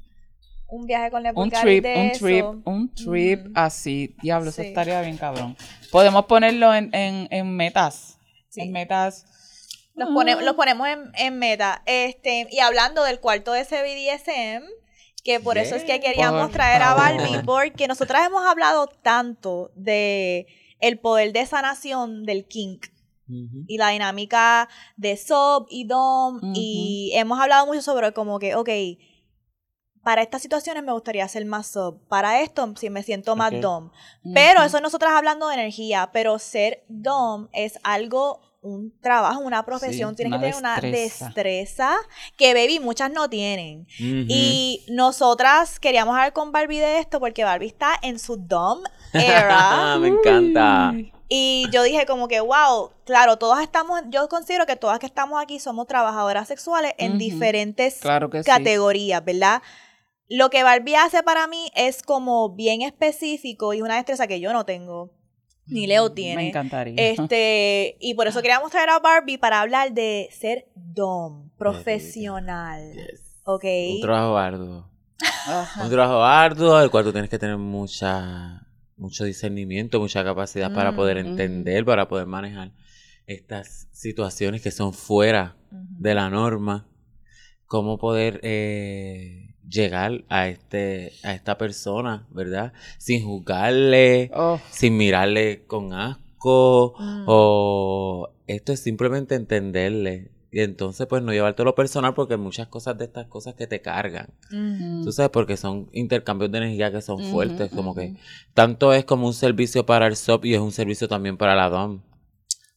un 0.68 0.88
viaje 0.88 1.12
con 1.12 1.21
Les 1.21 1.30
Un 1.31 1.36
Bulgari 1.36 1.81
trip, 1.81 1.83
de 1.83 1.94
un 1.94 2.06
eso. 2.07 2.25
trip, 2.25 2.45
un 2.68 2.94
trip 2.95 3.45
Mm. 3.48 3.51
así. 3.56 4.15
Diablo, 4.24 4.50
eso 4.50 4.62
Sí. 4.63 4.69
estaría 4.69 5.00
bien 5.01 5.18
cabrón. 5.18 5.56
Podemos 5.92 6.25
ponerlo 6.25 6.74
en, 6.74 6.89
en, 6.95 7.27
en 7.30 7.56
metas. 7.56 8.18
Sí. 8.50 8.62
En 8.62 8.71
metas. 8.71 9.25
Los, 9.95 10.09
Ah. 10.09 10.13
pone- 10.16 10.42
los 10.42 10.56
ponemos 10.56 10.88
en, 10.88 11.12
en 11.16 11.38
meta. 11.38 11.83
Este, 11.86 12.48
y 12.50 12.59
hablando 12.59 13.04
del 13.04 13.19
cuarto 13.19 13.51
de 13.51 13.62
ese 13.62 13.83
BDSM, 13.83 14.63
que 15.24 15.40
por 15.40 15.58
eso 15.58 15.75
es 15.75 15.84
que 15.84 16.00
queríamos 16.00 16.52
traer 16.52 16.81
a. 16.81 16.94
Barbie, 16.94 17.42
porque 17.46 17.88
nosotras 17.88 18.28
hemos 18.28 18.46
hablado 18.46 18.88
tanto 18.88 19.72
de 19.75 20.48
el 20.80 21.00
poder 21.00 21.31
de 21.31 21.46
sanación 21.46 22.25
del 22.25 22.46
kink 22.46 22.88
y 23.68 23.78
la 23.78 23.90
dinámica 23.90 24.68
de 24.98 25.16
sub 25.18 25.66
y 25.70 25.86
dom 25.86 26.42
y 26.54 27.12
hemos 27.16 27.40
hablado 27.40 27.66
mucho 27.66 27.81
sobre 27.81 28.12
como 28.12 28.38
que, 28.38 28.56
ok, 28.56 28.70
para 30.04 30.22
estas 30.22 30.42
situaciones 30.42 30.84
me 30.84 30.92
gustaría 30.92 31.24
hacer 31.24 31.46
más 31.46 31.68
sub, 31.68 32.06
para 32.10 32.42
esto 32.42 32.74
si 32.76 32.90
me 32.90 33.04
siento 33.04 33.38
más 33.38 33.54
Ok. 33.54 33.60
dom. 33.62 33.92
Pero 34.34 34.60
Ujú. 34.60 34.68
eso 34.68 34.78
es 34.78 34.84
nosotras 34.84 35.14
hablando 35.14 35.48
de 35.48 35.54
energía, 35.54 36.10
pero 36.12 36.38
ser 36.40 36.84
dom 36.90 37.48
es 37.54 37.80
algo, 37.84 38.42
un 38.63 38.92
trabajo, 39.01 39.42
una 39.42 39.63
profesión, 39.65 40.12
Sí, 40.12 40.15
tienes 40.24 40.31
una 40.31 40.39
que 40.39 40.45
tener 40.48 40.60
una 40.60 40.75
destreza. 40.80 41.25
destreza 41.25 41.95
que 42.38 42.54
baby 42.54 42.80
muchas 42.80 43.12
no 43.12 43.30
tienen. 43.30 43.86
Y 44.00 44.86
nosotras 44.89 45.80
queríamos 45.80 46.13
hablar 46.15 46.33
con 46.33 46.51
Barbie 46.51 46.80
de 46.80 47.00
esto 47.00 47.19
porque 47.19 47.44
Barbie 47.44 47.68
está 47.68 47.94
en 48.01 48.18
su 48.19 48.38
dom 48.38 48.80
era. 49.13 49.98
me 50.00 50.07
encanta. 50.07 50.92
Uy. 50.94 51.12
Y 51.30 51.65
yo 51.71 51.83
dije 51.83 52.06
como 52.06 52.27
que, 52.27 52.39
wow, 52.42 52.92
claro, 53.06 53.38
todas 53.38 53.62
estamos, 53.63 54.01
yo 54.10 54.27
considero 54.30 54.66
que 54.66 54.75
todas 54.75 55.00
que 55.00 55.06
estamos 55.07 55.42
aquí 55.42 55.59
somos 55.59 55.88
trabajadoras 55.88 56.48
sexuales 56.48 56.94
en 56.98 57.18
diferentes 57.18 57.95
Claro 58.01 58.30
sí. 58.31 58.44
categorías, 58.44 59.24
¿verdad? 59.25 59.61
Lo 60.30 60.49
que 60.49 60.64
Barbie 60.64 60.95
hace 60.95 61.23
para 61.23 61.47
mí 61.47 61.71
es 61.76 62.02
como 62.04 62.49
bien 62.49 62.81
específico 62.81 63.73
y 63.73 63.81
una 63.81 63.95
destreza 63.95 64.28
que 64.28 64.40
yo 64.40 64.54
no 64.54 64.66
tengo, 64.66 65.11
ni 65.68 65.88
Leo 65.88 66.10
Me 66.10 66.16
tiene. 66.16 66.48
encantaría. 66.50 66.96
Este, 66.98 67.98
y 68.00 68.14
por 68.16 68.28
eso 68.28 68.42
queríamos 68.42 68.72
traer 68.72 68.90
a 68.90 69.00
Barbie 69.00 69.38
para 69.38 69.62
hablar 69.62 69.94
de 69.94 70.30
ser 70.32 70.68
dom, 70.76 71.50
profesional. 71.58 72.94
Yes. 72.94 73.40
¿Ok? 73.46 73.64
Un 73.96 74.02
trabajo 74.02 74.38
arduo. 74.38 74.90
Ajá. 75.48 75.84
Un 75.84 75.90
trabajo 75.90 76.24
arduo, 76.24 76.82
el 76.82 76.90
cual 76.90 77.04
tú 77.06 77.12
tienes 77.12 77.30
que 77.30 77.40
tener 77.40 77.58
mucha, 77.58 78.68
mucho 78.98 79.24
discernimiento, 79.26 80.00
mucha 80.00 80.24
capacidad 80.24 80.74
para 80.74 80.92
Mm, 80.92 80.96
poder 80.96 81.18
entender, 81.18 81.86
para 81.86 82.08
poder 82.08 82.26
manejar 82.28 82.72
estas 83.26 83.88
situaciones 83.92 84.62
que 84.62 84.72
son 84.72 84.94
fuera 84.94 85.56
de 85.72 86.14
la 86.14 86.30
norma. 86.30 86.88
Cómo 87.66 87.98
poder 87.98 88.40
eh, 88.44 89.53
llegar 89.68 90.24
a 90.30 90.48
este, 90.48 91.14
a 91.24 91.34
esta 91.34 91.58
persona, 91.58 92.26
¿verdad? 92.32 92.74
Sin 92.98 93.24
juzgarle, 93.26 94.30
Oh, 94.34 94.60
sin 94.72 94.98
mirarle 94.98 95.64
con 95.68 95.94
asco, 95.94 96.96
Mm. 97.00 97.24
o 97.28 98.30
esto 98.48 98.74
es 98.74 98.80
simplemente 98.82 99.36
entenderle. 99.36 100.32
Y 100.52 100.60
entonces, 100.60 101.08
pues, 101.08 101.24
no 101.24 101.32
llevártelo 101.32 101.74
personal 101.74 102.14
porque 102.14 102.36
hay 102.36 102.40
muchas 102.40 102.68
cosas 102.68 102.96
de 103.00 103.06
estas 103.06 103.26
cosas 103.26 103.56
que 103.56 103.66
te 103.66 103.82
cargan. 103.82 104.28
Ujú. 104.52 105.04
Tú 105.06 105.12
sabes, 105.12 105.32
porque 105.32 105.58
son 105.58 105.90
intercambios 105.94 106.52
de 106.52 106.60
energía 106.60 106.92
que 106.92 107.02
son 107.02 107.24
fuertes, 107.24 107.72
como 107.72 107.96
que 107.96 108.14
tanto 108.54 108.94
es 108.94 109.04
como 109.04 109.26
un 109.26 109.34
servicio 109.34 109.84
para 109.86 110.06
el 110.06 110.14
SOP 110.16 110.46
y 110.46 110.54
es 110.54 110.60
un 110.60 110.72
servicio 110.72 111.08
también 111.08 111.38
para 111.38 111.56
la 111.56 111.70
DOM. 111.70 112.02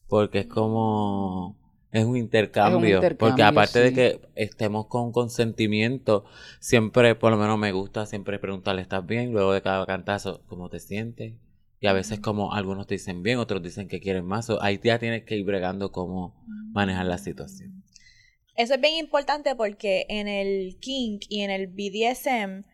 Porque 0.09 0.39
es 0.41 0.47
como, 0.47 1.57
es 1.97 2.05
un 2.05 2.17
intercambio. 2.17 3.01
porque 3.01 3.07
intercambio, 3.07 3.47
aparte 3.47 3.81
de 3.81 3.93
que 3.95 4.21
estemos 4.35 4.87
con 4.87 5.13
consentimiento, 5.13 6.25
siempre, 6.61 7.15
por 7.15 7.31
lo 7.31 7.39
menos 7.39 7.59
me 7.59 7.73
gusta 7.73 8.05
siempre 8.05 8.39
preguntarle, 8.39 8.83
¿estás 8.83 9.07
bien? 9.07 9.33
Luego 9.33 9.55
de 9.55 9.63
cada 9.63 9.87
cantazo, 9.87 10.43
¿cómo 10.47 10.69
te 10.69 10.79
sientes? 10.79 11.35
Y 11.81 11.87
a 11.87 11.95
veces 11.95 12.21
como 12.21 12.53
algunos 12.53 12.87
te 12.87 12.95
dicen 12.95 13.23
bien, 13.23 13.39
otros 13.39 13.63
dicen 13.63 13.89
que 13.89 14.01
quieren 14.01 14.27
más. 14.27 14.51
o 14.51 14.63
ahí 14.63 14.79
ya 14.83 14.99
tienes 14.99 15.25
que 15.25 15.37
ir 15.37 15.45
bregando 15.47 15.91
cómo 15.91 16.35
manejar 16.73 17.07
la 17.07 17.17
situación. 17.17 17.83
Eso 18.57 18.75
es 18.75 18.81
bien 18.81 18.97
importante 18.97 19.55
porque 19.55 20.05
en 20.09 20.29
el 20.29 20.77
kink 20.81 21.25
y 21.29 21.41
en 21.41 21.51
el 21.51 21.67
BDSM 21.67 22.65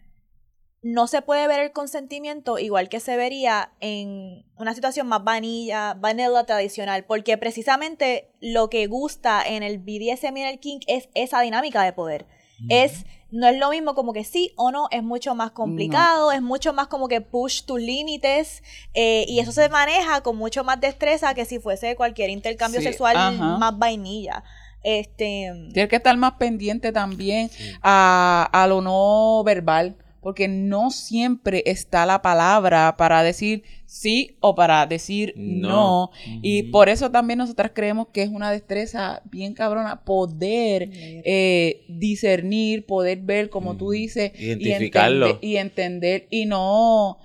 no 0.82 1.06
se 1.06 1.22
puede 1.22 1.46
ver 1.46 1.60
el 1.60 1.72
consentimiento 1.72 2.58
igual 2.58 2.88
que 2.88 2.98
se 2.98 3.16
vería 3.16 3.70
en 3.80 4.44
una 4.56 4.74
situación 4.74 5.06
más 5.06 5.22
vanilla, 5.22 5.94
vanilla 5.94 6.44
tradicional, 6.44 7.04
porque 7.04 7.38
precisamente 7.38 8.30
lo 8.40 8.68
que 8.68 8.86
gusta 8.88 9.42
en 9.46 9.62
el 9.62 9.78
BDSM 9.78 10.36
y 10.36 10.42
en 10.42 10.48
el 10.48 10.58
kink 10.58 10.82
es 10.88 11.08
esa 11.14 11.40
dinámica 11.40 11.82
de 11.84 11.92
poder. 11.92 12.26
Es 12.68 13.04
no 13.32 13.48
es 13.48 13.58
lo 13.58 13.70
mismo 13.70 13.94
como 13.94 14.12
que 14.12 14.24
sí 14.24 14.52
o 14.56 14.70
no, 14.70 14.88
es 14.90 15.02
mucho 15.02 15.34
más 15.34 15.52
complicado, 15.52 16.32
es 16.32 16.42
mucho 16.42 16.72
más 16.72 16.86
como 16.88 17.08
que 17.08 17.20
push 17.20 17.62
tus 17.64 17.80
límites 17.80 18.62
eh, 18.94 19.24
y 19.26 19.40
eso 19.40 19.52
se 19.52 19.68
maneja 19.68 20.20
con 20.20 20.36
mucho 20.36 20.62
más 20.62 20.80
destreza 20.80 21.32
que 21.34 21.44
si 21.44 21.58
fuese 21.58 21.96
cualquier 21.96 22.28
intercambio 22.30 22.80
Sí, 22.80 22.86
sexual 22.86 23.16
ajá. 23.16 23.56
más 23.58 23.78
vainilla. 23.78 24.44
Este, 24.84 25.50
Tienes 25.72 25.88
que 25.88 25.96
estar 25.96 26.16
más 26.16 26.32
pendiente 26.32 26.92
también 26.92 27.50
a, 27.82 28.48
a 28.52 28.66
lo 28.66 28.80
no 28.82 29.42
verbal, 29.44 29.96
porque 30.22 30.46
no 30.46 30.90
siempre 30.90 31.64
está 31.66 32.06
la 32.06 32.22
palabra 32.22 32.96
para 32.96 33.22
decir 33.24 33.64
sí 33.86 34.36
o 34.40 34.54
para 34.54 34.86
decir 34.86 35.34
no. 35.36 35.68
No. 35.68 36.10
Y 36.42 36.64
por 36.64 36.88
eso 36.88 37.10
también 37.10 37.38
nosotras 37.38 37.72
creemos 37.74 38.06
que 38.12 38.22
es 38.22 38.30
una 38.30 38.50
destreza 38.52 39.20
bien 39.24 39.52
cabrona 39.52 40.04
poder 40.04 40.88
eh, 40.92 41.84
discernir, 41.88 42.86
poder 42.86 43.18
ver, 43.18 43.50
como 43.50 43.76
tú 43.76 43.90
dices, 43.90 44.30
y 44.38 44.52
Identificarlo. 44.52 45.38
y 45.42 45.56
entender 45.56 46.28
y 46.30 46.46
no 46.46 47.18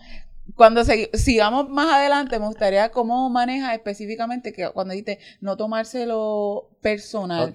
cuando 0.57 0.81
segui- 0.83 1.09
sigamos 1.15 1.69
más 1.69 1.87
adelante, 1.93 2.37
me 2.39 2.47
gustaría 2.47 2.89
cómo 2.89 3.29
maneja 3.29 3.73
específicamente 3.73 4.51
que 4.51 4.67
cuando 4.71 4.93
dices 4.93 5.19
no 5.39 5.55
tomárselo 5.55 6.67
personal. 6.81 7.53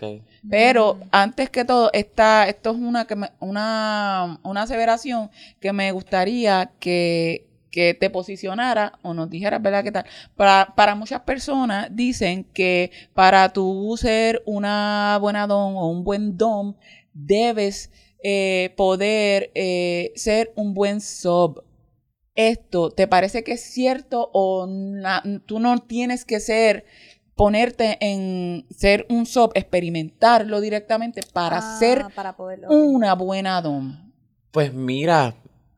Pero 0.49 0.95
Mm. 0.95 1.09
antes 1.11 1.51
que 1.51 1.65
todo, 1.65 1.91
esta, 1.93 2.49
esto 2.49 2.71
es 2.71 2.77
una, 2.77 3.05
que 3.07 3.17
me- 3.17 3.31
una, 3.41 4.39
una 4.45 4.63
aseveración 4.63 5.31
que 5.61 5.73
me 5.73 5.93
gustaría 5.93 6.71
que, 6.79 7.49
que 7.71 7.95
te 7.95 8.09
posicionara 8.11 8.93
o 9.03 9.15
nos 9.15 9.29
dijeras, 9.31 9.61
¿verdad? 9.61 9.83
¿Qué 9.83 9.93
tal? 9.93 10.05
Para, 10.37 10.73
para 10.77 10.95
muchas 10.95 11.23
personas 11.23 11.89
dicen 11.91 12.45
que 12.55 12.91
para 13.15 13.53
tú 13.53 13.95
ser 13.99 14.43
una 14.47 15.19
buena 15.21 15.47
dom 15.47 15.77
o 15.77 15.89
un 15.91 16.05
buen 16.05 16.37
dom, 16.39 16.75
debes 17.15 17.91
eh, 18.23 18.73
poder 18.77 19.51
eh, 19.55 20.13
ser 20.15 20.53
un 20.55 20.73
buen 20.75 21.01
sub. 21.01 21.65
¿Esto 22.35 22.91
te 22.91 23.07
parece 23.07 23.45
que 23.45 23.53
es 23.53 23.61
cierto 23.63 24.31
o 24.33 24.67
na- 24.67 25.23
tú 25.47 25.59
no 25.61 25.79
tienes 25.79 26.25
que 26.25 26.41
ser 26.41 26.85
ponerte 27.35 27.99
en 28.01 28.67
ser 28.71 29.07
un 29.11 29.27
sub, 29.27 29.53
experimentarlo 29.55 30.61
directamente 30.61 31.23
para 31.33 31.59
ah, 31.59 31.79
ser 31.79 32.07
para 32.15 32.37
poderlo. 32.37 32.69
una 32.71 33.15
buena 33.15 33.61
dom. 33.63 34.13
Pues 34.51 34.73
mira, 34.73 35.35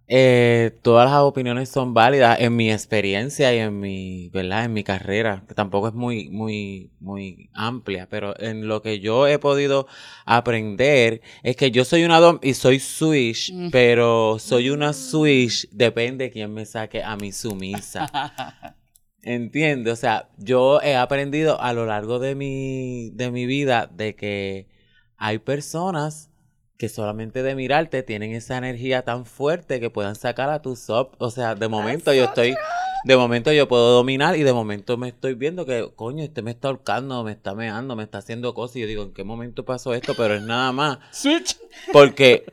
eh, 0.06 0.78
todas 0.82 1.10
las 1.10 1.20
opiniones 1.20 1.68
son 1.70 1.94
válidas 1.94 2.38
en 2.40 2.54
mi 2.54 2.70
experiencia 2.70 3.54
y 3.54 3.58
en 3.58 3.80
mi, 3.80 4.28
¿verdad? 4.30 4.64
En 4.66 4.72
mi 4.72 4.84
carrera, 4.84 5.44
que 5.48 5.54
tampoco 5.54 5.88
es 5.88 5.94
muy, 5.94 6.28
muy, 6.28 6.90
muy 7.00 7.48
amplia, 7.54 8.06
pero 8.10 8.38
en 8.38 8.68
lo 8.68 8.82
que 8.82 9.00
yo 9.00 9.26
he 9.26 9.38
podido 9.38 9.86
aprender 10.26 11.22
es 11.42 11.56
que 11.56 11.70
yo 11.70 11.84
soy 11.84 12.04
una 12.04 12.20
dom 12.20 12.38
y 12.42 12.54
soy 12.54 12.80
switch, 12.80 13.52
Mm. 13.52 13.70
pero 13.70 14.38
soy 14.38 14.70
una 14.70 14.92
switch, 14.92 15.68
depende 15.70 16.24
de 16.24 16.30
quién 16.30 16.52
me 16.52 16.66
saque 16.66 17.02
a 17.02 17.16
mi 17.16 17.32
sumisa. 17.32 18.10
Entiende, 19.22 19.90
o 19.90 19.96
sea, 19.96 20.28
yo 20.36 20.82
he 20.82 20.96
aprendido 20.96 21.58
a 21.60 21.72
lo 21.72 21.86
largo 21.86 22.18
de 22.18 22.34
mi, 22.34 23.10
de 23.14 23.30
mi 23.30 23.46
vida 23.46 23.90
de 23.90 24.14
que 24.14 24.68
hay 25.16 25.38
personas 25.38 26.30
que 26.76 26.88
solamente 26.88 27.42
de 27.42 27.54
mirarte 27.54 28.02
tienen 28.02 28.32
esa 28.32 28.56
energía 28.58 29.02
tan 29.02 29.26
fuerte 29.26 29.80
que 29.80 29.90
puedan 29.90 30.16
sacar 30.16 30.50
a 30.50 30.62
tu 30.62 30.76
sub. 30.76 31.10
O 31.18 31.30
sea, 31.30 31.54
de 31.54 31.68
momento 31.68 32.12
yo 32.12 32.24
estoy, 32.24 32.56
de 33.04 33.16
momento 33.16 33.52
yo 33.52 33.68
puedo 33.68 33.92
dominar 33.92 34.36
y 34.36 34.42
de 34.42 34.52
momento 34.52 34.96
me 34.96 35.08
estoy 35.08 35.34
viendo 35.34 35.66
que, 35.66 35.88
coño, 35.94 36.24
este 36.24 36.42
me 36.42 36.50
está 36.50 36.68
ahorcando, 36.68 37.22
me 37.22 37.32
está 37.32 37.54
meando, 37.54 37.94
me 37.94 38.02
está 38.02 38.18
haciendo 38.18 38.54
cosas 38.54 38.76
y 38.76 38.80
yo 38.80 38.86
digo, 38.86 39.02
¿en 39.04 39.14
qué 39.14 39.22
momento 39.22 39.64
pasó 39.64 39.94
esto? 39.94 40.14
Pero 40.16 40.34
es 40.34 40.42
nada 40.42 40.72
más. 40.72 40.98
Switch. 41.12 41.56
Porque 41.92 42.44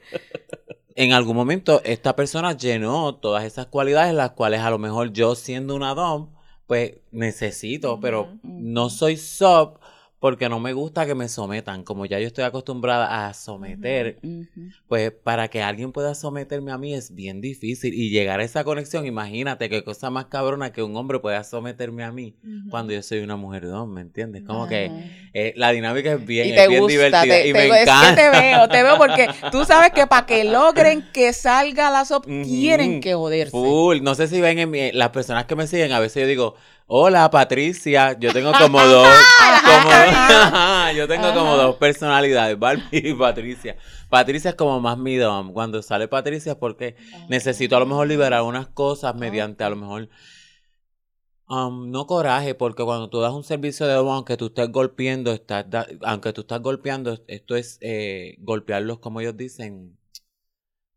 en 0.95 1.13
algún 1.13 1.35
momento 1.35 1.81
esta 1.83 2.15
persona 2.15 2.55
llenó 2.55 3.15
todas 3.15 3.43
esas 3.43 3.65
cualidades, 3.67 4.13
las 4.13 4.31
cuales 4.31 4.61
a 4.61 4.69
lo 4.69 4.77
mejor 4.77 5.13
yo 5.13 5.33
siendo 5.33 5.75
una 5.75 5.95
dom, 5.95 6.29
pues 6.67 6.93
necesito, 7.11 7.99
pero 7.99 8.37
no 8.43 8.89
soy 8.89 9.17
sub 9.17 9.79
porque 10.21 10.47
no 10.49 10.59
me 10.59 10.71
gusta 10.71 11.07
que 11.07 11.15
me 11.15 11.27
sometan. 11.27 11.83
Como 11.83 12.05
ya 12.05 12.19
yo 12.19 12.27
estoy 12.27 12.43
acostumbrada 12.45 13.27
a 13.27 13.33
someter, 13.33 14.19
pues 14.87 15.11
para 15.11 15.47
que 15.47 15.63
alguien 15.63 15.91
pueda 15.91 16.13
someterme 16.13 16.71
a 16.71 16.77
mí 16.77 16.93
es 16.93 17.15
bien 17.15 17.41
difícil. 17.41 17.91
Y 17.95 18.11
llegar 18.11 18.39
a 18.39 18.43
esa 18.43 18.63
conexión, 18.63 19.07
imagínate 19.07 19.67
qué 19.67 19.83
cosa 19.83 20.11
más 20.11 20.25
cabrona 20.27 20.71
que 20.71 20.83
un 20.83 20.95
hombre 20.95 21.17
pueda 21.19 21.43
someterme 21.43 22.03
a 22.03 22.11
mí 22.11 22.35
cuando 22.69 22.93
yo 22.93 23.01
soy 23.01 23.19
una 23.21 23.35
mujer 23.35 23.65
dom, 23.67 23.91
¿me 23.91 24.01
entiendes? 24.01 24.43
Como 24.43 24.67
que 24.67 24.91
eh, 25.33 25.53
la 25.57 25.71
dinámica 25.71 26.13
es 26.13 26.23
bien, 26.23 26.47
Y 26.47 26.49
es 26.51 26.55
te 26.55 26.67
bien 26.67 26.81
gusta, 26.81 26.91
divertida 26.93 27.35
te- 27.35 27.47
y 27.47 27.53
te- 27.53 27.67
me 27.69 27.81
es 27.81 27.89
que 27.89 28.15
te 28.15 28.29
veo, 28.29 28.67
te 28.69 28.83
veo 28.83 28.97
porque 28.99 29.27
tú 29.51 29.65
sabes 29.65 29.91
que 29.91 30.05
para 30.05 30.27
que 30.27 30.43
logren 30.43 31.03
que 31.11 31.33
salga 31.33 31.89
la 31.89 32.05
sop, 32.05 32.25
tienen 32.25 33.01
que 33.01 33.15
joderse. 33.15 33.49
Full. 33.51 34.01
No 34.03 34.13
sé 34.13 34.27
si 34.27 34.39
ven 34.39 34.59
en 34.59 34.69
mi- 34.69 34.91
las 34.91 35.09
personas 35.09 35.45
que 35.45 35.55
me 35.55 35.65
siguen, 35.65 35.91
a 35.93 35.99
veces 35.99 36.21
yo 36.21 36.27
digo, 36.27 36.55
hola 36.87 37.29
Patricia, 37.29 38.17
yo 38.19 38.33
tengo 38.33 38.51
como 38.59 38.79
dos, 38.85 39.07
como, 39.63 39.89
yo 40.95 41.07
tengo 41.07 41.33
como 41.33 41.55
dos 41.57 41.75
personalidades, 41.77 42.57
Barbie 42.59 42.83
y 42.91 43.13
Patricia. 43.13 43.77
Patricia 44.09 44.49
es 44.51 44.55
como 44.55 44.79
más 44.81 44.97
mi 44.97 45.15
dom. 45.15 45.53
Cuando 45.53 45.81
sale 45.81 46.07
Patricia 46.07 46.53
es 46.53 46.57
porque 46.57 46.95
necesito 47.29 47.75
a 47.77 47.79
lo 47.79 47.85
mejor 47.85 48.07
liberar 48.07 48.41
unas 48.43 48.67
cosas 48.67 49.15
mediante 49.15 49.63
a 49.63 49.69
lo 49.69 49.75
mejor 49.77 50.09
um, 51.47 51.89
no 51.91 52.05
coraje, 52.07 52.55
porque 52.55 52.83
cuando 52.83 53.09
tú 53.09 53.19
das 53.21 53.33
un 53.33 53.43
servicio 53.43 53.87
de 53.87 53.93
dom, 53.93 54.09
aunque 54.09 54.37
tú 54.37 54.47
estés 54.47 54.69
golpeando, 54.71 55.31
estás 55.31 55.69
da- 55.69 55.87
aunque 56.03 56.33
tú 56.33 56.41
estás 56.41 56.61
golpeando, 56.61 57.17
esto 57.27 57.55
es 57.55 57.77
eh, 57.81 58.35
golpearlos 58.39 58.99
como 58.99 59.21
ellos 59.21 59.37
dicen. 59.37 59.97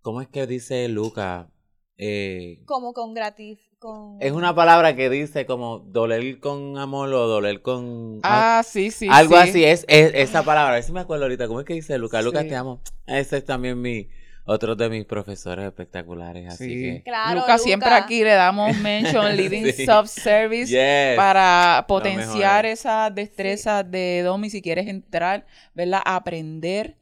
¿Cómo 0.02 0.20
es 0.20 0.28
que 0.28 0.46
dice 0.46 0.86
Luca? 0.88 1.48
Eh, 1.96 2.62
Como 2.66 2.92
con 2.92 3.14
gratis. 3.14 3.58
Con... 3.84 4.16
es 4.18 4.32
una 4.32 4.54
palabra 4.54 4.96
que 4.96 5.10
dice 5.10 5.44
como 5.44 5.80
doler 5.80 6.40
con 6.40 6.78
amor 6.78 7.12
o 7.12 7.26
doler 7.26 7.60
con... 7.60 8.20
Ah, 8.22 8.62
sí, 8.66 8.90
sí. 8.90 9.08
algo 9.10 9.34
sí. 9.42 9.48
así, 9.50 9.64
es, 9.64 9.84
es 9.88 10.12
esa 10.14 10.42
palabra. 10.42 10.70
A 10.72 10.74
ver 10.76 10.82
si 10.84 10.92
me 10.92 11.00
acuerdo 11.00 11.24
ahorita. 11.26 11.46
¿Cómo 11.48 11.60
es 11.60 11.66
que 11.66 11.74
dice 11.74 11.98
Luca? 11.98 12.22
Lucas, 12.22 12.44
Sí. 12.44 12.48
te 12.48 12.56
amo. 12.56 12.80
Ese 13.06 13.36
es 13.36 13.44
también 13.44 13.78
mi... 13.82 14.08
Otro 14.46 14.74
de 14.74 14.88
mis 14.90 15.04
profesores 15.04 15.66
espectaculares, 15.66 16.48
así 16.52 16.64
Sí. 16.68 16.74
que... 16.82 17.02
Claro, 17.02 17.40
Lucas, 17.40 17.62
siempre 17.62 17.90
aquí 17.90 18.24
le 18.24 18.32
damos 18.32 18.74
mention 18.78 19.24
Leading 19.36 19.72
Sí. 19.72 19.84
Sub-Service 19.86 20.66
Yes. 20.70 21.16
para 21.16 21.84
potenciar 21.86 22.64
esas 22.66 23.14
destrezas 23.14 23.90
de 23.90 24.22
Domi 24.22 24.48
si 24.48 24.62
quieres 24.62 24.86
entrar, 24.88 25.44
¿verdad? 25.74 26.00
Aprender. 26.06 26.96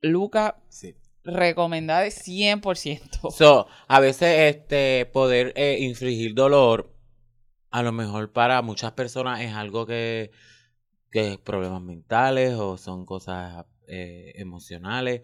Luca, 0.00 0.56
Sí. 0.68 0.94
Recomendada 1.24 2.02
de 2.02 2.10
100%. 2.10 3.30
So, 3.30 3.66
a 3.88 4.00
veces 4.00 4.54
este 4.54 5.06
poder 5.06 5.52
eh, 5.56 5.78
infligir 5.80 6.34
dolor, 6.34 6.92
a 7.70 7.82
lo 7.82 7.92
mejor 7.92 8.32
para 8.32 8.62
muchas 8.62 8.92
personas 8.92 9.40
es 9.40 9.52
algo 9.54 9.86
que, 9.86 10.30
que 11.10 11.32
es 11.32 11.38
problemas 11.38 11.82
mentales 11.82 12.54
o 12.54 12.76
son 12.76 13.04
cosas 13.06 13.64
eh, 13.86 14.32
emocionales. 14.36 15.22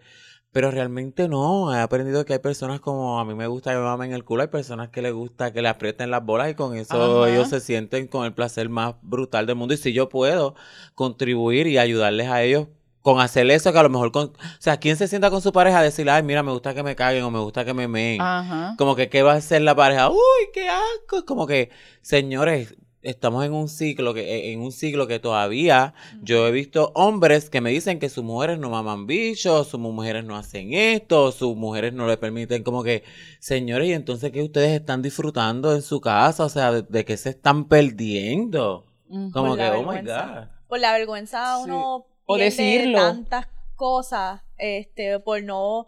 Pero 0.51 0.71
realmente 0.71 1.27
no, 1.27 1.73
he 1.75 1.79
aprendido 1.79 2.25
que 2.25 2.33
hay 2.33 2.39
personas 2.39 2.79
como 2.79 3.19
a 3.19 3.25
mí 3.25 3.35
me 3.35 3.47
gusta 3.47 3.71
que 3.71 3.77
me 3.77 3.83
mamen 3.83 4.13
el 4.13 4.23
culo, 4.23 4.41
hay 4.41 4.47
personas 4.47 4.89
que 4.89 5.01
les 5.01 5.13
gusta 5.13 5.53
que 5.53 5.61
le 5.61 5.67
aprieten 5.67 6.09
las 6.09 6.25
bolas 6.25 6.49
y 6.49 6.55
con 6.55 6.75
eso 6.75 7.21
Ajá. 7.23 7.29
ellos 7.31 7.49
se 7.49 7.59
sienten 7.59 8.07
con 8.07 8.25
el 8.25 8.33
placer 8.33 8.67
más 8.69 8.95
brutal 9.01 9.45
del 9.45 9.55
mundo. 9.55 9.73
Y 9.73 9.77
si 9.77 9.93
yo 9.93 10.09
puedo 10.09 10.55
contribuir 10.95 11.67
y 11.67 11.77
ayudarles 11.77 12.29
a 12.29 12.41
ellos 12.43 12.69
con 13.07 13.21
hacer 13.21 13.49
eso, 13.49 13.71
que 13.71 13.79
a 13.79 13.83
lo 13.83 13.89
mejor 13.89 14.11
con... 14.11 14.25
O 14.25 14.59
sea, 14.59 14.75
¿quién 14.75 14.97
se 14.97 15.07
sienta 15.07 15.29
con 15.29 15.41
su 15.41 15.53
pareja 15.53 15.79
a 15.79 15.81
decirle, 15.81 16.11
ay, 16.11 16.23
mira, 16.23 16.43
me 16.43 16.51
gusta 16.51 16.73
que 16.73 16.83
me 16.83 16.93
caguen 16.93 17.23
o 17.23 17.31
me 17.31 17.39
gusta 17.39 17.63
que 17.63 17.73
me 17.73 17.87
meen? 17.87 18.19
Ajá. 18.21 18.75
Como 18.77 18.97
que, 18.97 19.07
¿qué 19.07 19.23
va 19.23 19.31
a 19.31 19.35
hacer 19.37 19.61
la 19.61 19.75
pareja? 19.75 20.09
¡Uy, 20.09 20.17
qué 20.53 20.67
asco! 20.67 21.23
Como 21.25 21.47
que, 21.47 21.69
señores, 22.01 22.75
estamos 23.01 23.45
en 23.45 23.53
un 23.53 23.69
ciclo 23.69 24.13
que, 24.13 24.51
en 24.51 24.59
un 24.59 24.73
ciclo 24.73 25.07
que 25.07 25.19
todavía 25.19 25.93
yo 26.21 26.45
he 26.47 26.51
visto 26.51 26.91
hombres 26.95 27.49
que 27.49 27.61
me 27.61 27.69
dicen 27.69 27.97
que 27.97 28.09
sus 28.09 28.25
mujeres 28.25 28.59
no 28.59 28.69
maman 28.69 29.07
bichos, 29.07 29.69
sus 29.69 29.79
mujeres 29.79 30.25
no 30.25 30.35
hacen 30.35 30.73
esto, 30.73 31.31
sus 31.31 31.55
mujeres 31.55 31.93
no 31.93 32.07
le 32.07 32.17
permiten, 32.17 32.61
como 32.63 32.83
que, 32.83 33.05
señores, 33.39 33.87
¿y 33.87 33.93
entonces 33.93 34.33
qué 34.33 34.43
ustedes 34.43 34.77
están 34.77 35.01
disfrutando 35.01 35.73
en 35.73 35.81
su 35.81 36.01
casa? 36.01 36.43
O 36.43 36.49
sea, 36.49 36.73
¿de, 36.73 36.81
de 36.81 37.05
qué 37.05 37.15
se 37.15 37.29
están 37.29 37.69
perdiendo? 37.69 38.83
Ujú. 39.07 39.31
Como 39.31 39.47
Por 39.51 39.57
que, 39.59 39.69
oh 39.69 39.89
my. 39.89 40.01
God. 40.01 40.49
Por 40.67 40.79
la 40.81 40.91
vergüenza 40.91 41.55
Sí. 41.63 42.16
O 42.27 42.37
decirlo. 42.37 42.97
tantas 42.99 43.47
cosas, 43.75 44.41
este, 44.57 45.19
por 45.19 45.41
no, 45.43 45.87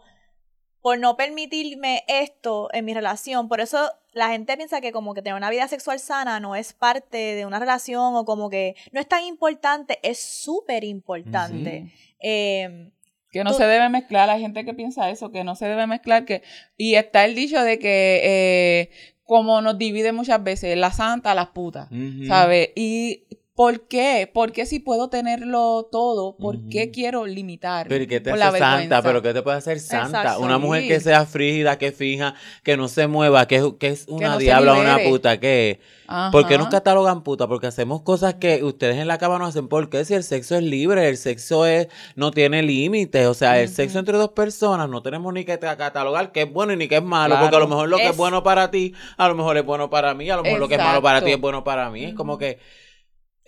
por 0.80 0.98
no 0.98 1.16
permitirme 1.16 2.02
esto 2.08 2.68
en 2.72 2.84
mi 2.84 2.94
relación. 2.94 3.48
Por 3.48 3.60
eso 3.60 3.90
la 4.12 4.30
gente 4.30 4.56
piensa 4.56 4.80
que 4.80 4.92
como 4.92 5.14
que 5.14 5.22
tener 5.22 5.36
una 5.36 5.50
vida 5.50 5.68
sexual 5.68 6.00
sana 6.00 6.40
no 6.40 6.56
es 6.56 6.72
parte 6.72 7.16
de 7.34 7.46
una 7.46 7.58
relación 7.58 8.14
o 8.16 8.24
como 8.24 8.48
que 8.50 8.74
no 8.92 9.00
es 9.00 9.06
tan 9.08 9.22
importante, 9.24 9.98
es 10.02 10.18
súper 10.20 10.82
importante. 10.84 11.92
Eh, 12.22 12.90
Que 13.32 13.44
no 13.44 13.50
Tú- 13.52 13.58
se 13.58 13.66
debe 13.66 13.88
mezclar, 13.88 14.28
hay 14.28 14.40
gente 14.40 14.64
que 14.64 14.74
piensa 14.74 15.08
eso, 15.10 15.30
que 15.30 15.44
no 15.44 15.54
se 15.54 15.66
debe 15.66 15.86
mezclar, 15.86 16.24
que 16.24 16.42
y 16.76 16.96
está 16.96 17.24
el 17.24 17.36
dicho 17.36 17.62
de 17.62 17.78
que 17.78 18.20
eh, 18.24 18.90
como 19.22 19.60
nos 19.60 19.78
divide 19.78 20.10
muchas 20.12 20.42
veces, 20.42 20.76
la 20.76 20.90
santa, 20.90 21.32
las 21.36 21.48
putas, 21.50 21.88
Ujú. 21.92 22.26
¿sabes? 22.26 22.70
Y 22.74 23.26
¿por 23.60 23.80
qué? 23.88 24.30
¿Por 24.32 24.52
qué 24.52 24.64
si 24.64 24.78
puedo 24.78 25.10
tenerlo 25.10 25.86
todo? 25.92 26.34
¿Por 26.38 26.66
qué 26.70 26.90
quiero 26.90 27.26
limitar? 27.26 27.88
Pero 27.88 28.04
¿y 28.04 28.06
qué 28.06 28.18
te 28.18 28.30
hace 28.30 28.40
santa? 28.40 28.58
vergüenza. 28.70 29.02
¿Pero 29.02 29.20
qué 29.20 29.34
te 29.34 29.42
puede 29.42 29.58
hacer 29.58 29.80
santa? 29.80 30.22
Exacto. 30.22 30.42
Una 30.42 30.56
mujer 30.56 30.88
que 30.88 30.98
sea 30.98 31.26
frígida, 31.26 31.76
que 31.76 31.92
fija, 31.92 32.34
que 32.62 32.78
no 32.78 32.88
se 32.88 33.06
mueva, 33.06 33.46
que 33.46 33.56
es, 33.56 33.64
que 33.78 33.88
es 33.88 34.06
una 34.08 34.28
no 34.28 34.38
se 34.38 34.44
diabla, 34.44 34.72
una 34.76 34.98
puta, 35.00 35.38
¿qué? 35.40 35.78
Ajá. 36.06 36.30
¿Por 36.30 36.48
qué 36.48 36.56
nos 36.56 36.68
catalogan 36.68 37.22
puta? 37.22 37.48
Porque 37.48 37.66
hacemos 37.66 38.00
cosas 38.00 38.36
que 38.36 38.64
ustedes 38.64 38.96
en 38.96 39.06
la 39.06 39.18
cama 39.18 39.38
no 39.38 39.44
hacen. 39.44 39.68
¿Por 39.68 39.90
qué? 39.90 40.06
Si 40.06 40.14
el 40.14 40.24
sexo 40.24 40.56
es 40.56 40.62
libre, 40.62 41.06
el 41.06 41.18
sexo 41.18 41.66
es 41.66 41.88
no 42.16 42.30
tiene 42.30 42.62
límites. 42.62 43.26
O 43.26 43.34
sea, 43.34 43.60
el 43.60 43.68
sexo 43.68 43.98
entre 43.98 44.16
dos 44.16 44.30
personas 44.30 44.88
no 44.88 45.02
tenemos 45.02 45.34
ni 45.34 45.44
que 45.44 45.58
ta- 45.58 45.76
catalogar 45.76 46.32
qué 46.32 46.42
es 46.44 46.50
bueno 46.50 46.72
y 46.72 46.78
ni 46.78 46.88
qué 46.88 46.96
es 46.96 47.02
malo. 47.02 47.34
Claro. 47.34 47.42
Porque 47.44 47.56
a 47.56 47.60
lo 47.60 47.68
mejor 47.68 47.90
lo 47.90 47.98
que 47.98 48.08
es 48.08 48.16
bueno 48.16 48.42
para 48.42 48.70
ti, 48.70 48.94
a 49.18 49.28
lo 49.28 49.34
mejor 49.34 49.58
es 49.58 49.66
bueno 49.66 49.90
para 49.90 50.14
mí, 50.14 50.30
a 50.30 50.36
lo 50.36 50.44
mejor 50.44 50.60
lo 50.60 50.66
que 50.66 50.76
es 50.76 50.82
malo 50.82 51.02
para 51.02 51.20
ti 51.22 51.32
es 51.32 51.38
bueno 51.40 51.62
para 51.62 51.90
mí. 51.90 52.04
Es 52.04 52.14
como 52.14 52.38
que 52.38 52.58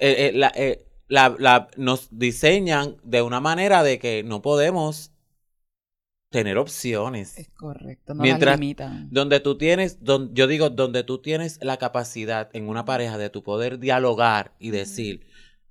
eh, 0.02 0.26
eh, 0.26 0.32
la- 0.35 0.52
eh, 0.56 0.85
la- 1.09 1.35
la- 1.38 1.68
nos 1.76 2.09
diseñan 2.11 2.97
de 3.04 3.23
una 3.23 3.40
manera 3.40 3.82
de 3.82 3.99
que 3.99 4.23
no 4.25 4.42
podemos 4.42 5.12
tener 6.30 6.56
opciones. 6.59 7.38
Es 7.38 7.50
correcto, 7.50 8.14
no 8.14 8.23
Mientras- 8.23 8.52
las 8.52 8.61
limitan. 8.61 9.09
Donde 9.11 9.38
tú 9.40 9.59
tienes, 9.59 10.02
don- 10.02 10.35
yo 10.35 10.47
digo, 10.47 10.71
donde 10.71 11.04
tú 11.04 11.18
tienes 11.18 11.59
la 11.62 11.76
capacidad 11.76 12.49
en 12.54 12.68
una 12.68 12.85
pareja 12.85 13.18
de 13.18 13.28
tu 13.30 13.42
poder 13.42 13.78
dialogar 13.78 14.52
y 14.59 14.71
decir, 14.71 15.26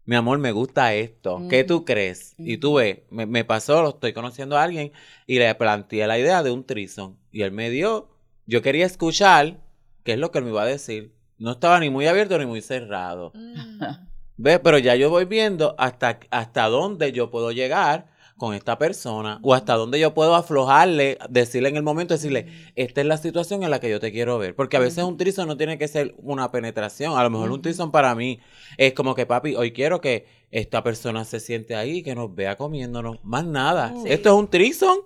mi 0.06 0.16
amor, 0.16 0.38
me 0.38 0.52
gusta 0.52 0.94
esto, 0.94 1.42
¿qué 1.50 1.64
tú 1.64 1.84
crees? 1.84 2.36
Y 2.38 2.58
tú 2.58 2.76
ves, 2.76 3.00
me, 3.10 3.26
me 3.26 3.44
pasó, 3.44 3.82
lo 3.82 3.90
estoy 3.90 4.14
conociendo 4.14 4.58
a 4.58 4.64
alguien 4.64 4.92
y 5.26 5.40
le 5.40 5.54
planteé 5.56 6.06
la 6.08 6.20
idea 6.20 6.44
de 6.44 6.52
un 6.52 6.64
trison 6.64 7.18
y 7.32 7.42
él 7.42 7.52
me 7.52 7.70
dio, 7.70 8.10
yo 8.46 8.62
quería 8.62 8.86
escuchar 8.86 9.60
qué 10.04 10.14
es 10.14 10.20
lo 10.20 10.32
que 10.32 10.40
él 10.40 10.46
me 10.46 10.52
iba 10.52 10.62
a 10.64 10.68
decir. 10.68 11.16
No 11.40 11.52
estaba 11.54 11.80
ni 11.80 11.90
muy 11.90 12.06
abierto 12.06 12.38
ni 12.38 12.46
muy 12.46 12.62
cerrado. 12.62 13.32
Mm. 13.34 13.80
¿Ves? 14.44 14.60
Pero 14.64 14.80
ya 14.80 14.96
yo 14.96 15.12
voy 15.12 15.26
viendo 15.26 15.76
hasta, 15.78 16.20
hasta 16.32 16.68
dónde 16.68 17.12
yo 17.12 17.30
puedo 17.30 17.52
llegar 17.52 18.08
con 18.38 18.56
esta 18.56 18.80
persona 18.80 19.38
o 19.44 19.54
hasta 19.54 19.76
dónde 19.76 20.00
yo 20.00 20.16
puedo 20.16 20.34
aflojarle, 20.34 21.20
decirle 21.30 21.70
en 21.70 21.78
el 21.78 21.84
momento, 21.84 22.16
decirle, 22.16 22.48
esta 22.76 23.02
es 23.02 23.06
la 23.06 23.18
situación 23.18 23.62
en 23.62 23.70
la 23.70 23.80
que 23.80 23.88
yo 23.88 24.00
te 24.00 24.12
quiero 24.12 24.40
ver. 24.40 24.56
Porque 24.56 24.78
a 24.78 24.80
veces 24.80 25.04
un 25.04 25.16
trison 25.16 25.48
no 25.48 25.58
tiene 25.58 25.78
que 25.78 25.88
ser 25.88 26.16
una 26.18 26.50
penetración. 26.50 27.20
A 27.20 27.24
lo 27.24 27.30
mejor 27.30 27.52
un 27.52 27.62
trison 27.62 27.92
para 27.92 28.16
mí 28.16 28.40
es 28.78 28.94
como 28.94 29.14
que, 29.14 29.28
papi, 29.28 29.54
hoy 29.54 29.74
quiero 29.74 30.02
que 30.02 30.26
esta 30.52 30.84
persona 30.84 31.24
se 31.24 31.40
siente 31.40 31.76
ahí, 31.76 32.04
que 32.04 32.14
nos 32.14 32.34
vea 32.36 32.58
comiéndonos. 32.58 33.18
Más 33.24 33.46
nada. 33.46 33.94
Sí. 34.04 34.12
Esto 34.12 34.30
es 34.30 34.36
un 34.36 34.50
trison. 34.50 34.98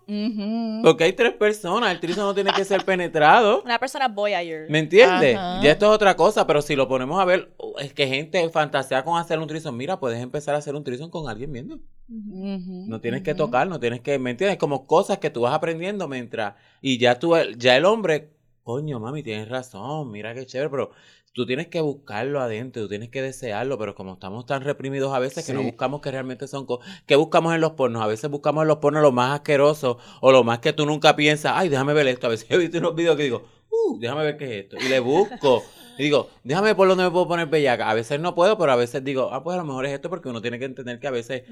Porque 0.84 1.04
hay 1.04 1.14
tres 1.14 1.34
personas. 1.34 1.92
El 1.92 2.00
trison 2.00 2.25
no 2.25 2.34
tiene 2.34 2.52
que 2.52 2.66
ser 2.66 2.84
penetrado. 2.84 3.62
Una 3.66 3.78
persona 3.78 4.08
voyeur. 4.08 4.70
¿Me 4.70 4.80
entiendes? 4.80 5.36
Ya 5.36 5.72
esto 5.72 5.86
es 5.86 5.92
otra 5.92 6.16
cosa, 6.16 6.48
pero 6.48 6.64
si 6.64 6.75
lo 6.75 6.88
ponemos 6.88 7.20
a 7.20 7.25
ver, 7.25 7.54
es 7.80 7.94
que 7.94 8.08
gente 8.08 8.50
fantasea 8.50 9.04
con 9.04 9.20
hacer 9.20 9.38
un 9.38 9.48
trison. 9.48 9.78
Mira, 9.78 10.00
puedes 10.00 10.22
empezar 10.22 10.56
a 10.56 10.58
hacer 10.58 10.75
un 10.75 10.84
trison 10.84 11.12
con 11.12 11.30
alguien 11.30 11.52
viendo. 11.52 11.80
No 12.08 13.00
tienes 13.00 13.22
que 13.22 13.36
tocar, 13.36 13.68
no 13.68 13.80
tienes 13.80 14.02
que, 14.02 14.18
¿me 14.20 14.32
entiendes? 14.32 14.58
Como 14.58 14.88
cosas 14.88 15.20
que 15.20 15.30
tú 15.30 15.42
vas 15.42 15.54
aprendiendo 15.54 16.08
mientras, 16.08 16.56
y 16.82 17.00
ya 17.00 17.20
tú, 17.20 17.36
ya 17.58 17.75
el 17.78 17.86
hombre, 17.86 18.35
coño, 18.66 19.00
mami, 19.00 19.22
tienes 19.22 19.48
razón, 19.48 20.10
mira 20.10 20.34
qué 20.34 20.44
chévere, 20.48 20.72
pero 20.72 20.90
tú 21.34 21.46
tienes 21.46 21.68
que 21.68 21.82
buscarlo 21.82 22.42
adentro, 22.42 22.82
tú 22.82 22.90
tienes 22.90 23.10
que 23.10 23.22
desearlo, 23.22 23.78
pero 23.78 23.94
como 23.94 24.14
estamos 24.14 24.48
tan 24.48 24.64
reprimidos 24.64 25.14
a 25.14 25.20
veces 25.20 25.46
que 25.46 25.54
no 25.54 25.62
buscamos 25.62 26.02
que 26.02 26.10
realmente 26.10 26.48
son 26.48 26.66
cosas, 26.66 26.88
¿qué 27.06 27.16
buscamos 27.16 27.54
en 27.54 27.62
los 27.62 27.74
pornos? 27.74 28.02
A 28.02 28.08
veces 28.08 28.28
buscamos 28.32 28.64
en 28.64 28.68
los 28.70 28.78
pornos 28.78 29.04
lo 29.04 29.12
más 29.12 29.36
asqueroso, 29.36 30.00
o 30.20 30.32
lo 30.32 30.44
más 30.44 30.60
que 30.60 30.74
tú 30.74 30.88
nunca 30.88 31.16
piensas, 31.16 31.54
ay, 31.56 31.70
déjame 31.70 31.94
ver 31.94 32.08
esto, 32.08 32.26
a 32.26 32.32
veces 32.32 32.48
he 32.50 32.58
visto 32.58 32.80
unos 32.80 32.96
videos 32.96 33.16
que 33.18 33.24
digo, 33.24 33.44
uh, 33.70 34.00
déjame 34.00 34.24
ver 34.24 34.38
qué 34.38 34.46
es 34.46 34.64
esto, 34.64 34.78
y 34.84 34.90
le 34.90 35.00
busco, 35.00 35.62
y 36.00 36.04
digo, 36.04 36.30
déjame 36.44 36.74
por 36.74 36.88
dónde 36.88 37.04
me 37.04 37.12
puedo 37.12 37.28
poner 37.28 37.46
bellaca, 37.46 37.88
a 37.88 37.94
veces 37.94 38.20
no 38.20 38.34
puedo, 38.34 38.58
pero 38.58 38.72
a 38.72 38.76
veces 38.78 39.04
digo, 39.04 39.30
ah, 39.32 39.44
pues 39.44 39.54
a 39.54 39.60
lo 39.60 39.66
mejor 39.66 39.86
es 39.86 39.94
esto, 39.94 40.10
porque 40.10 40.30
uno 40.30 40.42
tiene 40.42 40.58
que 40.58 40.66
entender 40.66 41.00
que 41.00 41.06
a 41.06 41.12
veces 41.12 41.44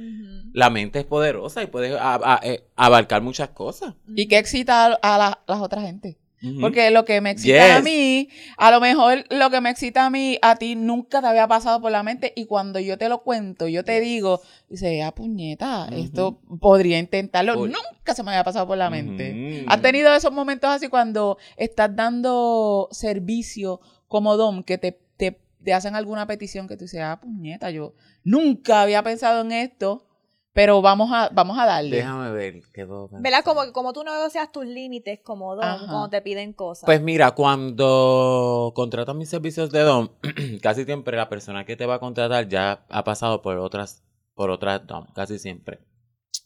la 0.53 0.71
mente 0.71 0.97
es 0.97 1.05
poderosa 1.05 1.61
y 1.61 1.67
puede 1.67 1.95
a- 1.95 2.15
a- 2.23 2.39
eh, 2.41 2.63
abarcar 2.75 3.21
muchas 3.21 3.49
cosas. 3.49 3.93
¿Y 4.15 4.27
qué 4.27 4.39
excita 4.39 4.85
a, 4.87 4.93
a 5.15 5.17
la- 5.19 5.43
las 5.47 5.61
otras 5.61 5.83
gente? 5.83 6.17
Porque 6.59 6.91
lo 6.91 7.05
que 7.05 7.21
me 7.21 7.31
excita 7.31 7.77
a 7.77 7.81
mí, 7.81 8.29
a 8.57 8.69
lo 8.69 8.81
mejor 8.81 9.23
lo 9.29 9.49
que 9.49 9.61
me 9.61 9.69
excita 9.69 10.05
a 10.05 10.09
mí, 10.09 10.37
a 10.41 10.57
ti 10.57 10.75
nunca 10.75 11.21
te 11.21 11.27
había 11.27 11.47
pasado 11.47 11.81
por 11.81 11.91
la 11.91 12.03
mente. 12.03 12.33
Y 12.35 12.45
cuando 12.45 12.79
yo 12.79 12.97
te 12.97 13.07
lo 13.07 13.23
cuento, 13.23 13.67
yo 13.67 13.83
te 13.85 14.01
digo, 14.01 14.41
dice, 14.69 15.03
ah, 15.03 15.13
puñeta, 15.13 15.87
esto 15.95 16.41
podría 16.59 16.99
intentarlo. 16.99 17.59
Uy. 17.59 17.69
Nunca 17.69 18.13
se 18.13 18.23
me 18.23 18.31
había 18.31 18.43
pasado 18.43 18.67
por 18.67 18.77
la 18.77 18.89
mente. 18.89 19.65
¿Has 19.67 19.81
tenido 19.81 20.13
esos 20.13 20.33
momentos 20.33 20.69
así 20.69 20.89
cuando 20.89 21.37
estás 21.55 21.95
dando 21.95 22.89
servicio 22.91 23.79
como 24.07 24.35
Dom, 24.37 24.63
que 24.63 24.77
te, 24.77 24.99
te, 25.17 25.39
te 25.63 25.73
hacen 25.73 25.95
alguna 25.95 26.27
petición 26.27 26.67
que 26.67 26.75
tú 26.75 26.83
dices, 26.83 27.01
ah, 27.01 27.19
puñeta, 27.21 27.71
yo 27.71 27.95
nunca 28.23 28.81
había 28.81 29.01
pensado 29.01 29.41
en 29.41 29.51
esto, 29.53 30.05
pero 30.53 30.81
vamos 30.81 31.09
a, 31.11 31.29
vamos 31.33 31.57
a 31.57 31.65
darle. 31.65 31.97
Déjame 31.97 32.31
ver 32.31 32.61
qué 32.73 32.85
puedo 32.85 33.07
pensar. 33.07 33.21
¿Verdad? 33.23 33.43
Como, 33.43 33.63
que- 33.63 33.71
como 33.73 33.91
tú 33.93 34.03
negocias 34.03 34.51
tus 34.51 34.65
límites 34.65 35.19
como 35.23 35.55
don 35.55 35.65
Ajá. 35.65 35.85
cuando 35.87 36.09
te 36.09 36.21
piden 36.21 36.53
cosas. 36.53 36.85
Pues 36.85 37.01
mira, 37.01 37.31
cuando 37.31 38.71
contratas 38.75 39.15
mis 39.15 39.29
servicios 39.29 39.71
de 39.71 39.79
DOM, 39.81 40.09
casi 40.61 40.85
siempre 40.85 41.17
la 41.17 41.29
persona 41.29 41.65
que 41.65 41.75
te 41.75 41.85
va 41.85 41.95
a 41.95 41.99
contratar 41.99 42.47
ya 42.47 42.85
ha 42.89 43.03
pasado 43.03 43.41
por 43.41 43.57
otras, 43.57 44.03
por 44.35 44.49
otras 44.51 44.85
DOM, 44.85 45.07
casi 45.13 45.39
siempre. 45.39 45.79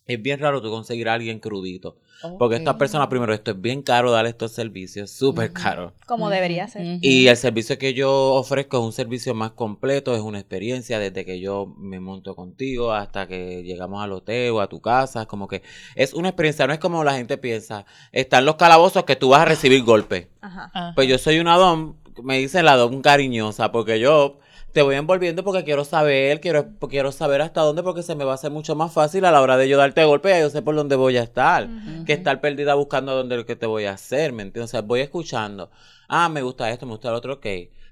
Es 0.08 0.22
bien 0.22 0.40
raro 0.40 0.62
tú 0.62 0.70
conseguir 0.70 1.10
a 1.10 1.14
alguien 1.14 1.40
crudito. 1.40 1.98
Porque 2.40 2.56
estas 2.56 2.76
personas, 2.76 3.08
primero, 3.08 3.34
esto 3.34 3.52
es 3.52 3.62
bien 3.62 3.84
caro 3.84 4.12
dar 4.12 4.26
estos 4.26 4.52
servicios, 4.52 5.12
súper 5.12 5.54
caro. 5.54 5.94
como 6.08 6.30
debería 6.30 6.68
ser. 6.68 6.98
Y 7.02 7.28
el 7.28 7.38
servicio 7.38 7.78
que 7.78 7.94
yo 7.94 8.34
ofrezco 8.34 8.78
es 8.78 8.84
un 8.84 8.94
servicio 8.94 9.36
más 9.36 9.52
completo, 9.52 10.16
es 10.16 10.22
una 10.22 10.40
experiencia 10.40 10.98
desde 10.98 11.26
que 11.26 11.40
yo 11.40 11.76
me 11.78 12.00
monto 12.00 12.36
contigo 12.36 12.92
hasta 12.92 13.28
que 13.28 13.62
llegamos 13.64 14.04
al 14.04 14.14
hotel 14.14 14.52
o 14.52 14.62
a 14.62 14.68
tu 14.68 14.82
casa, 14.82 15.22
es 15.22 15.28
como 15.28 15.48
que 15.48 15.62
es 15.96 16.14
una 16.14 16.30
experiencia, 16.30 16.66
no 16.66 16.74
es 16.74 16.80
como 16.80 17.04
la 17.04 17.14
gente 17.14 17.38
piensa, 17.38 17.86
están 18.12 18.46
los 18.46 18.56
calabozos 18.56 19.04
que 19.04 19.16
tú 19.16 19.30
vas 19.30 19.42
a 19.42 19.46
recibir 19.46 19.84
golpes. 19.84 20.28
Ajá. 20.42 20.72
Ajá. 20.74 20.94
Pues 20.96 21.08
yo 21.08 21.20
soy 21.20 21.40
una 21.40 21.56
dom, 21.58 21.98
me 22.24 22.40
dicen 22.40 22.66
la 22.66 22.76
dom 22.78 23.02
cariñosa, 23.02 23.72
porque 23.72 24.00
yo 24.00 24.40
te 24.72 24.82
voy 24.82 24.96
envolviendo 24.96 25.44
porque 25.44 25.64
quiero 25.64 25.84
saber, 25.86 26.40
quiero, 26.40 26.68
quiero 26.90 27.12
saber 27.12 27.42
hasta 27.42 27.62
dónde, 27.62 27.84
porque 27.84 28.04
se 28.04 28.16
me 28.16 28.24
va 28.24 28.34
a 28.34 28.36
hacer 28.36 28.52
mucho 28.52 28.76
más 28.76 28.94
fácil 28.94 29.26
a 29.26 29.32
la 29.32 29.42
hora 29.42 29.58
de 29.58 29.68
yo 29.68 29.78
darte 29.78 30.06
golpe, 30.06 30.30
ya 30.30 30.40
yo 30.40 30.50
sé 30.50 30.62
por 30.62 30.76
dónde 30.76 30.96
voy 30.96 31.18
a 31.18 31.24
estar 31.24 31.68
que 32.06 32.14
estar 32.14 32.42
perdida 32.42 32.76
buscando 32.76 33.16
dónde 33.16 33.38
lo 33.38 33.46
que 33.46 33.56
te 33.56 33.66
voy 33.66 33.86
a 33.86 33.94
hacer, 33.94 34.34
¿me 34.34 34.44
entiendes? 34.44 34.70
O 34.70 34.72
sea, 34.72 34.82
voy 34.82 35.02
escuchando. 35.02 35.72
Ah, 36.08 36.30
me 36.30 36.42
gusta 36.42 36.70
esto, 36.72 36.86
me 36.86 36.94
gusta 36.94 37.12
lo 37.12 37.18
otro, 37.18 37.34
ok. 37.36 37.46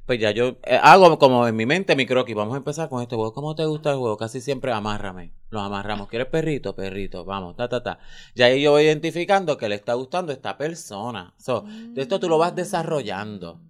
Pues 0.06 0.20
ya 0.20 0.30
yo 0.32 0.58
eh, 0.64 0.80
hago 0.82 1.18
como 1.18 1.48
en 1.48 1.56
mi 1.56 1.66
mente 1.66 1.96
mi 1.96 2.06
croquis. 2.06 2.36
Vamos 2.36 2.54
a 2.54 2.58
empezar 2.58 2.90
con 2.90 3.02
este 3.02 3.16
juego. 3.16 3.34
¿Cómo 3.34 3.56
te 3.56 3.66
gusta 3.66 3.92
el 3.92 3.98
juego? 3.98 4.18
Casi 4.18 4.40
siempre 4.40 4.72
amárrame. 4.72 5.34
Los 5.50 5.64
amarramos. 5.64 6.08
¿Quieres 6.10 6.28
perrito? 6.28 6.76
Perrito. 6.76 7.26
Vamos, 7.26 7.56
ta, 7.56 7.68
ta, 7.68 7.82
ta. 7.82 8.00
Ya 8.36 8.46
ahí 8.46 8.62
yo 8.62 8.72
voy 8.72 8.84
identificando 8.84 9.58
que 9.58 9.68
le 9.68 9.76
está 9.76 9.96
gustando 9.96 10.32
esta 10.32 10.58
persona. 10.58 11.34
So, 11.40 11.66
de 11.68 12.02
esto 12.04 12.20
tú 12.20 12.30
lo 12.30 12.38
vas 12.38 12.56
desarrollando. 12.56 13.62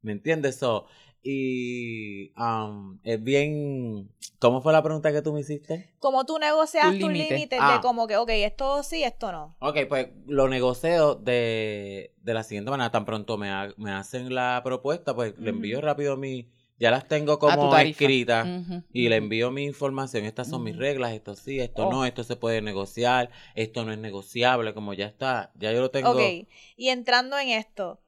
¿Me 0.00 0.12
entiendes? 0.12 0.56
So, 0.58 0.86
y 1.22 2.32
um, 2.36 2.98
es 3.04 3.22
bien... 3.22 4.10
¿Cómo 4.38 4.62
fue 4.62 4.72
la 4.72 4.82
pregunta 4.82 5.10
que 5.12 5.20
tú 5.20 5.32
me 5.32 5.40
hiciste? 5.40 5.92
Como 5.98 6.24
tú 6.24 6.38
negocias 6.38 6.84
Tu 6.92 7.00
tus 7.00 7.10
límite. 7.12 7.34
límites 7.34 7.58
Ah. 7.60 7.74
de 7.74 7.80
como 7.80 8.06
que, 8.06 8.16
ok, 8.16 8.28
esto 8.30 8.82
sí, 8.84 9.02
esto 9.02 9.32
no. 9.32 9.56
Ok, 9.58 9.78
pues 9.88 10.08
lo 10.26 10.46
negocio 10.48 11.16
de, 11.16 12.12
de 12.22 12.34
la 12.34 12.44
siguiente 12.44 12.70
manera. 12.70 12.90
Tan 12.92 13.04
pronto 13.04 13.36
me, 13.36 13.50
ha- 13.50 13.74
me 13.76 13.90
hacen 13.90 14.32
la 14.32 14.60
propuesta, 14.62 15.14
pues 15.14 15.36
le 15.38 15.50
envío 15.50 15.80
rápido 15.80 16.16
mi... 16.16 16.48
Ya 16.80 16.92
las 16.92 17.08
tengo 17.08 17.40
como 17.40 17.76
escritas. 17.76 18.46
Y 18.92 19.08
le 19.08 19.16
envío 19.16 19.50
mi 19.50 19.64
información. 19.64 20.24
Estas 20.24 20.48
son 20.48 20.62
mis 20.62 20.76
reglas. 20.76 21.12
Esto 21.12 21.34
sí, 21.34 21.58
esto 21.58 21.88
Oh. 21.88 21.90
no. 21.90 22.04
Esto 22.04 22.22
se 22.22 22.36
puede 22.36 22.62
negociar. 22.62 23.30
Esto 23.56 23.84
no 23.84 23.90
es 23.90 23.98
negociable. 23.98 24.72
Como 24.74 24.94
ya 24.94 25.06
está. 25.06 25.50
Ya 25.56 25.72
yo 25.72 25.80
lo 25.80 25.90
tengo. 25.90 26.12
Ok, 26.12 26.20
y 26.76 26.88
entrando 26.90 27.36
en 27.36 27.48
esto, 27.48 27.98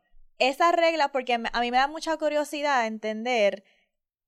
esas 0.40 0.72
reglas, 0.74 1.10
porque 1.12 1.34
a 1.34 1.60
mí 1.60 1.70
me 1.70 1.76
da 1.76 1.86
mucha 1.86 2.16
curiosidad 2.16 2.86
entender, 2.86 3.62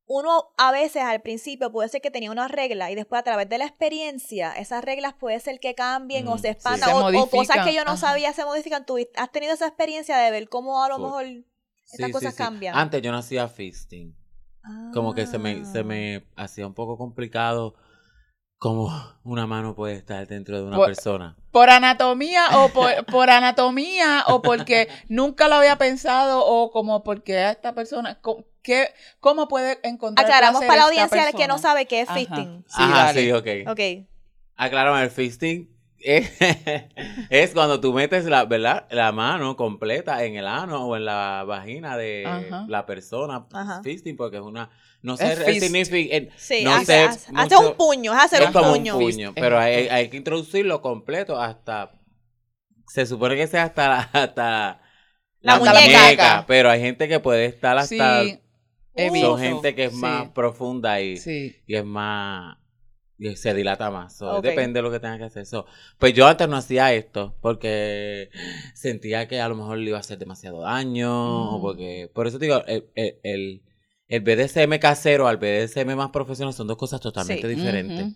uno 0.07 0.51
a 0.59 0.72
veces 0.72 1.03
al 1.03 1.22
principio 1.22 1.72
puede 1.72 1.88
ser 1.88 2.01
que 2.01 2.11
tenía 2.11 2.31
una 2.31 2.48
regla 2.48 2.90
y 2.90 2.94
después 2.94 3.18
a 3.20 3.22
través 3.22 3.48
de 3.48 3.59
la 3.59 3.64
experiencia, 3.66 4.53
esas 4.53 4.85
reglas 4.85 5.14
puede 5.14 5.40
ser 5.40 5.59
que 5.61 5.75
cambien 5.75 6.29
o 6.29 6.35
Mm, 6.35 6.38
se 6.38 6.48
expandan 6.51 6.88
Se 6.90 6.94
o, 6.94 7.22
o 7.22 7.31
cosas 7.31 7.64
que 7.66 7.75
yo 7.75 7.85
no 7.85 7.92
ajá. 7.92 8.09
sabía 8.09 8.33
se 8.33 8.44
modifican. 8.44 8.85
¿Tú 8.85 8.98
has 9.16 9.33
tenido 9.33 9.55
esa 9.55 9.66
experiencia 9.66 10.16
de 10.18 10.31
ver 10.31 10.48
cómo 10.48 10.83
a 10.85 10.88
lo 10.88 10.96
Full. 10.96 11.05
mejor 11.05 11.25
estas 11.85 12.07
sí, 12.07 12.12
cosas 12.12 12.35
sí. 12.35 12.38
cambian? 12.42 12.77
Antes 12.77 13.01
yo 13.03 13.11
no 13.12 13.18
hacía 13.18 13.48
fisting. 13.48 14.14
Como 14.92 15.14
que 15.14 15.27
se 15.27 15.38
me, 15.38 15.64
se 15.64 15.81
Ah. 15.81 15.85
me 15.85 16.27
hacía 16.37 16.66
un 16.66 16.75
poco 16.75 16.96
complicado 16.98 17.75
cómo 18.62 18.92
una 19.25 19.44
mano 19.48 19.75
puede 19.75 19.94
estar 19.94 20.25
dentro 20.29 20.57
de 20.57 20.62
una 20.62 20.77
Por- 20.77 20.87
persona. 20.87 21.35
Por 21.51 21.68
anatomía 21.68 22.61
o 22.61 22.68
por, 22.68 23.05
por 23.07 23.29
anatomía 23.29 24.22
o 24.29 24.40
porque 24.40 24.87
nunca 25.09 25.48
lo 25.48 25.57
había 25.57 25.79
pensado 25.79 26.46
o 26.46 26.70
como 26.70 27.03
porque 27.03 27.37
a 27.38 27.51
esta 27.51 27.75
persona, 27.75 28.20
¿qué, 28.62 28.90
¿cómo 29.18 29.48
puede 29.48 29.81
encontrar 29.83 30.27
Aclaramos 30.27 30.61
para 30.61 30.77
la 30.77 30.85
audiencia 30.85 31.33
que 31.33 31.48
no 31.48 31.59
sabe 31.59 31.87
qué 31.87 32.03
es 32.03 32.09
Ajá. 32.09 32.20
fisting. 32.20 32.64
Sí, 32.68 32.83
Ajá, 32.85 33.07
dale. 33.07 33.20
sí, 33.20 33.33
ok. 33.33 33.68
Ok. 33.72 34.07
Aclárame, 34.55 35.03
el 35.03 35.11
fisting 35.11 35.68
es, 35.98 36.31
es 37.31 37.51
cuando 37.55 37.81
tú 37.81 37.92
metes 37.92 38.27
la, 38.27 38.44
¿verdad? 38.44 38.87
la 38.90 39.11
mano 39.11 39.57
completa 39.57 40.25
en 40.25 40.37
el 40.37 40.46
ano 40.46 40.87
o 40.87 40.96
en 40.96 41.05
la 41.05 41.42
vagina 41.44 41.96
de 41.96 42.27
Ajá. 42.27 42.64
la 42.68 42.87
persona 42.87 43.44
Ajá. 43.53 43.83
fisting, 43.83 44.16
porque 44.16 44.37
es 44.37 44.42
una, 44.44 44.70
no 45.03 45.17
sé, 45.17 45.33
Es 45.33 45.38
el 45.41 45.45
fist. 45.47 45.61
significa, 45.67 46.17
eh, 46.17 46.31
Sí, 46.37 46.65
no 46.65 46.75
hace, 46.75 46.87
sé 46.87 47.03
hace- 47.05 47.33
hace 47.35 47.57
un 47.57 47.75
puño, 47.75 48.12
es 48.15 48.21
hacer 48.21 48.43
es 48.43 48.47
un 48.49 48.53
como 48.53 48.73
puño. 48.73 48.97
un 48.97 49.03
puño, 49.05 49.33
pero 49.35 49.59
hay, 49.59 49.88
hay 49.88 50.09
que 50.09 50.17
introducirlo 50.17 50.81
completo 50.81 51.41
hasta, 51.41 51.93
se 52.88 53.07
supone 53.07 53.37
que 53.37 53.47
sea 53.47 53.65
hasta 53.65 53.88
la, 53.88 54.01
hasta 54.12 54.81
La 55.41 55.59
muñeca. 55.59 56.45
pero 56.47 56.71
hay 56.71 56.81
gente 56.81 57.09
que 57.09 57.19
puede 57.21 57.47
estar 57.47 57.77
hasta, 57.79 58.23
Sí, 58.25 58.38
he 58.95 59.11
visto. 59.11 59.29
son 59.31 59.41
gente 59.41 59.75
que 59.75 59.85
es 59.87 59.93
Sí, 59.93 59.99
más 59.99 60.29
profunda 60.31 61.01
y, 61.01 61.17
Sí. 61.17 61.57
y 61.67 61.75
es 61.75 61.85
más 61.85 62.57
y 63.19 63.37
se 63.37 63.55
dilata 63.55 63.88
más. 63.91 64.17
So. 64.17 64.41
Depende 64.41 64.79
de 64.79 64.83
lo 64.83 64.91
que 64.91 64.99
tenga 64.99 65.17
que 65.17 65.25
hacer. 65.25 65.47
So, 65.47 65.65
pues 65.99 66.12
yo 66.12 66.27
antes 66.27 66.49
no 66.49 66.57
hacía 66.57 66.93
esto 66.93 67.37
porque 67.41 68.31
sentía 68.75 69.29
que 69.29 69.41
a 69.41 69.49
lo 69.49 69.55
mejor 69.55 69.79
le 69.79 69.91
iba 69.91 69.97
a 69.97 70.01
hacer 70.01 70.19
demasiado 70.19 70.62
daño. 70.62 71.55
o 71.57 71.61
porque 71.61 72.11
Por 72.12 72.27
eso 72.27 72.38
digo, 72.41 72.65
el, 72.67 72.91
el, 72.97 73.19
el, 73.23 73.62
el 74.14 74.20
BDSM 74.20 74.79
casero 74.79 75.27
al 75.27 75.38
BDSM 75.38 75.94
más 75.96 76.11
profesional 76.11 76.53
son 76.55 76.66
dos 76.66 76.77
cosas 76.77 77.01
totalmente 77.01 77.48
Sí. 77.48 77.55
diferentes. 77.55 78.14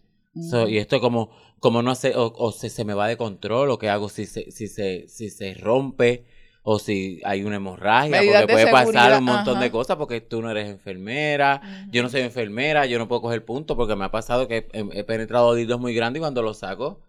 So, 0.50 0.62
ujú. 0.64 0.68
y 0.68 0.76
esto 0.78 1.00
como, 1.00 1.30
como 1.60 1.80
no 1.82 1.90
hace, 1.90 2.14
o, 2.14 2.30
o 2.36 2.52
se, 2.52 2.68
se 2.68 2.84
me 2.84 2.92
va 2.92 3.08
de 3.08 3.16
control, 3.16 3.70
o 3.70 3.78
qué 3.78 3.88
hago 3.88 4.10
si 4.10 4.26
se, 4.26 4.50
si 4.50 4.68
se, 4.68 5.08
si 5.08 5.30
se 5.30 5.54
rompe, 5.54 6.26
o 6.62 6.78
si 6.78 7.20
hay 7.24 7.42
una 7.44 7.56
hemorragia, 7.56 8.10
Medidas 8.20 8.42
porque 8.42 8.56
de 8.56 8.70
puede 8.70 8.72
pasar 8.72 9.18
un 9.18 9.24
montón 9.24 9.54
ajá. 9.54 9.64
de 9.64 9.70
cosas 9.70 9.96
porque 9.96 10.20
tú 10.20 10.42
no 10.42 10.50
eres 10.50 10.68
enfermera, 10.68 11.62
yo 11.90 12.02
no 12.02 12.08
soy 12.10 12.20
enfermera, 12.22 12.84
yo 12.84 12.98
no 12.98 13.08
puedo 13.08 13.22
coger 13.22 13.44
punto 13.46 13.76
porque 13.76 13.96
me 13.96 14.04
ha 14.04 14.10
pasado 14.10 14.46
que 14.48 14.68
he, 14.72 14.84
he 14.92 15.04
penetrado 15.04 15.54
dildos 15.54 15.80
muy 15.80 15.94
grandes 15.94 16.18
y 16.18 16.22
cuando 16.22 16.42
los 16.42 16.58
saco 16.58 17.00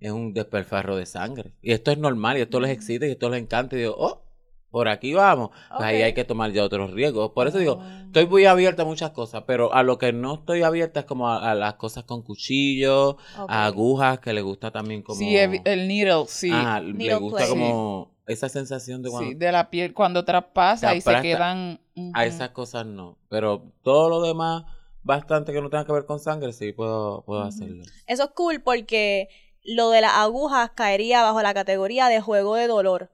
es 0.00 0.10
un 0.10 0.32
desperfarro 0.34 0.96
de 0.96 1.06
sangre. 1.06 1.52
Y 1.62 1.70
esto 1.72 1.92
es 1.92 1.98
normal, 1.98 2.38
y 2.38 2.40
esto 2.40 2.58
les 2.58 2.70
excita 2.72 3.06
y 3.06 3.10
esto 3.12 3.28
les 3.30 3.40
encanta 3.40 3.76
y 3.76 3.80
digo, 3.80 3.94
oh, 3.96 4.24
por 4.72 4.88
aquí 4.88 5.14
vamos. 5.14 5.50
Pues 5.68 5.82
ahí 5.82 6.02
hay 6.02 6.14
que 6.14 6.24
tomar 6.24 6.50
ya 6.50 6.64
otros 6.64 6.90
riesgos. 6.90 7.30
Por 7.30 7.46
eso 7.46 7.58
digo, 7.58 7.78
Ah. 7.80 7.98
Estoy 8.06 8.26
muy 8.26 8.44
abierta 8.44 8.82
a 8.82 8.84
muchas 8.84 9.12
cosas, 9.12 9.44
pero 9.46 9.72
a 9.72 9.82
lo 9.82 9.96
que 9.96 10.12
no 10.12 10.34
estoy 10.34 10.62
abierta 10.62 11.00
es 11.00 11.06
como 11.06 11.30
a, 11.30 11.50
a 11.50 11.54
las 11.54 11.74
cosas 11.74 12.04
con 12.04 12.20
cuchillos, 12.20 13.16
a 13.48 13.64
agujas, 13.64 14.20
que 14.20 14.34
le 14.34 14.42
gusta 14.42 14.70
también 14.70 15.02
como... 15.02 15.18
Sí, 15.18 15.34
el, 15.34 15.62
el 15.64 15.88
needle, 15.88 16.24
sí. 16.26 16.50
Ah, 16.52 16.78
le 16.78 17.14
gusta 17.14 17.38
play. 17.38 17.48
como 17.48 18.12
esa 18.26 18.50
sensación 18.50 19.02
de 19.02 19.08
cuando... 19.08 19.30
Sí, 19.30 19.34
de 19.34 19.50
la 19.50 19.70
piel 19.70 19.94
cuando 19.94 20.26
traspasa 20.26 20.94
y 20.94 21.00
se 21.00 21.22
quedan. 21.22 21.80
A 22.12 22.26
esas 22.26 22.50
cosas 22.50 22.84
no, 22.84 23.16
pero 23.30 23.72
todo 23.82 24.10
lo 24.10 24.20
demás, 24.20 24.64
bastante 25.02 25.54
que 25.54 25.62
no 25.62 25.70
tenga 25.70 25.86
que 25.86 25.92
ver 25.92 26.04
con 26.04 26.20
sangre, 26.20 26.52
sí 26.52 26.72
puedo, 26.72 27.22
puedo 27.24 27.40
hacerlo. 27.40 27.84
Eso 28.06 28.24
es 28.24 28.30
cool 28.34 28.60
porque 28.60 29.30
lo 29.64 29.90
de 29.90 30.00
las 30.00 30.14
agujas 30.14 30.70
caería 30.74 31.22
bajo 31.22 31.40
la 31.40 31.54
categoría 31.54 32.08
de 32.08 32.20
juego 32.20 32.56
de 32.56 32.66
dolor. 32.66 33.10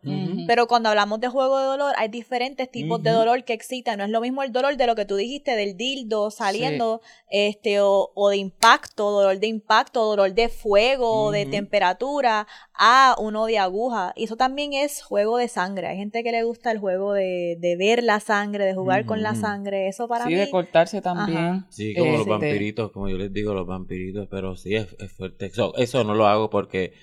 Pero 0.47 0.67
cuando 0.67 0.89
hablamos 0.89 1.21
de 1.21 1.29
juego 1.29 1.59
de 1.59 1.67
dolor, 1.67 1.95
hay 1.99 2.09
diferentes 2.09 2.71
tipos 2.71 3.03
de 3.03 3.11
dolor 3.11 3.45
que 3.45 3.53
excitan. 3.53 3.99
No 3.99 4.05
es 4.05 4.11
lo 4.11 4.23
mismo 4.23 4.43
el 4.43 4.51
dolor 4.51 4.77
de 4.77 4.87
lo 4.87 4.95
que 4.95 5.05
tú 5.05 5.17
dijiste, 5.17 5.57
del 5.57 5.77
dildo 5.77 6.31
saliendo, 6.31 7.03
este, 7.31 7.81
o, 7.83 8.13
o 8.15 8.31
de 8.31 8.39
impacto, 8.39 9.11
dolor 9.11 9.39
de 9.39 9.47
impacto, 9.47 10.05
dolor 10.07 10.33
de 10.33 10.49
fuego, 10.49 11.33
de 11.33 11.43
Ujú. 11.43 11.51
temperatura, 11.51 12.47
a 12.79 13.17
uno 13.19 13.47
de 13.47 13.59
aguja. 13.59 14.13
Y 14.17 14.25
eso 14.25 14.37
también 14.37 14.73
es 14.73 15.03
juego 15.03 15.37
de 15.37 15.49
sangre. 15.49 15.89
Hay 15.89 15.97
gente 15.97 16.23
que 16.23 16.33
le 16.33 16.45
gusta 16.45 16.71
el 16.71 16.79
juego 16.79 17.13
de, 17.13 17.57
de 17.61 17.77
ver 17.77 18.03
la 18.05 18.21
sangre, 18.21 18.65
de 18.65 18.75
jugar 18.75 19.05
con 19.05 19.23
la 19.23 19.35
sangre. 19.35 19.89
Eso 19.89 20.07
para 20.09 20.25
Sí, 20.25 20.31
mí. 20.31 20.37
de 20.37 20.51
cortarse 20.51 21.03
también. 21.03 21.67
Sí, 21.71 21.95
como 21.95 22.13
los 22.13 22.21
Este, 22.21 22.31
vampiritos, 22.31 22.93
como 22.93 23.09
yo 23.09 23.17
les 23.19 23.33
digo, 23.33 23.53
los 23.53 23.67
vampiritos, 23.67 24.29
pero 24.31 24.57
sí 24.57 24.75
es, 24.77 24.95
es 24.99 25.13
fuerte. 25.13 25.47
Eso, 25.47 25.75
eso 25.77 26.05
no 26.05 26.15
lo 26.15 26.27
hago 26.27 26.51
porque 26.51 26.95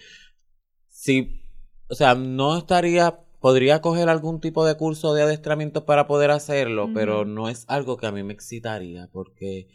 sí, 0.87 1.41
o 1.89 1.95
sea, 1.95 2.15
no 2.15 2.57
estaría, 2.57 3.19
podría 3.39 3.81
coger 3.81 4.09
algún 4.09 4.39
tipo 4.41 4.65
de 4.65 4.75
curso 4.77 5.13
de 5.13 5.23
adiestramiento 5.23 5.85
para 5.85 6.07
poder 6.07 6.31
hacerlo, 6.31 6.89
pero 6.93 7.25
no 7.25 7.49
es 7.49 7.65
algo 7.67 7.97
que 7.97 8.07
a 8.07 8.11
mí 8.11 8.23
me 8.23 8.33
excitaría 8.33 9.09
porque 9.11 9.67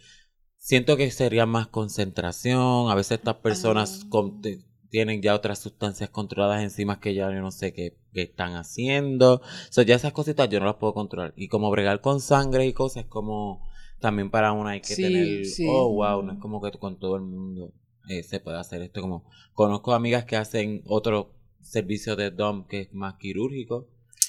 siento 0.57 0.97
que 0.97 1.11
sería 1.11 1.47
más 1.47 1.69
concentración. 1.69 2.91
A 2.91 2.95
veces 2.95 3.19
estas 3.19 3.37
personas 3.37 4.05
con- 4.09 4.41
te- 4.41 4.61
tienen 4.91 5.23
ya 5.23 5.35
otras 5.35 5.59
sustancias 5.61 6.11
controladas 6.11 6.63
encima 6.63 7.01
que 7.01 7.15
ya 7.15 7.31
yo 7.33 7.41
no 7.41 7.51
sé 7.51 7.73
qué, 7.73 7.97
qué 8.13 8.23
están 8.23 8.55
haciendo. 8.57 9.35
O 9.37 9.43
sea, 9.71 9.85
ya 9.85 9.95
esas 9.95 10.13
cositas 10.13 10.49
yo 10.49 10.61
no 10.61 10.67
las 10.67 10.77
puedo 10.77 10.95
controlar. 10.95 11.33
Y 11.37 11.49
como 11.49 11.71
bregar 11.71 12.01
con 12.01 12.21
sangre 12.21 12.67
y 12.67 12.73
cosas 12.73 13.05
como 13.07 13.69
también 14.01 14.31
para 14.31 14.53
una 14.53 14.71
hay 14.71 14.81
que 14.81 14.95
Sí, 14.95 15.03
tener, 15.03 15.45
sí. 15.47 15.67
oh, 15.69 15.93
wow, 15.95 16.23
no 16.23 16.33
es 16.33 16.39
como 16.39 16.61
que 16.61 16.71
con 16.73 16.99
todo 16.99 17.17
el 17.17 17.23
mundo 17.23 17.73
eh, 18.09 18.23
se 18.23 18.41
puede 18.41 18.59
hacer 18.59 18.83
esto. 18.83 19.01
Como 19.01 19.25
conozco 19.55 19.93
amigas 19.93 20.25
que 20.25 20.37
hacen 20.37 20.83
otro 20.87 21.33
servicio 21.63 22.17
de 22.17 22.31
DOM 22.31 22.67
que 22.67 22.81
es 22.81 22.95
más 22.95 23.15
quirúrgico, 23.15 23.87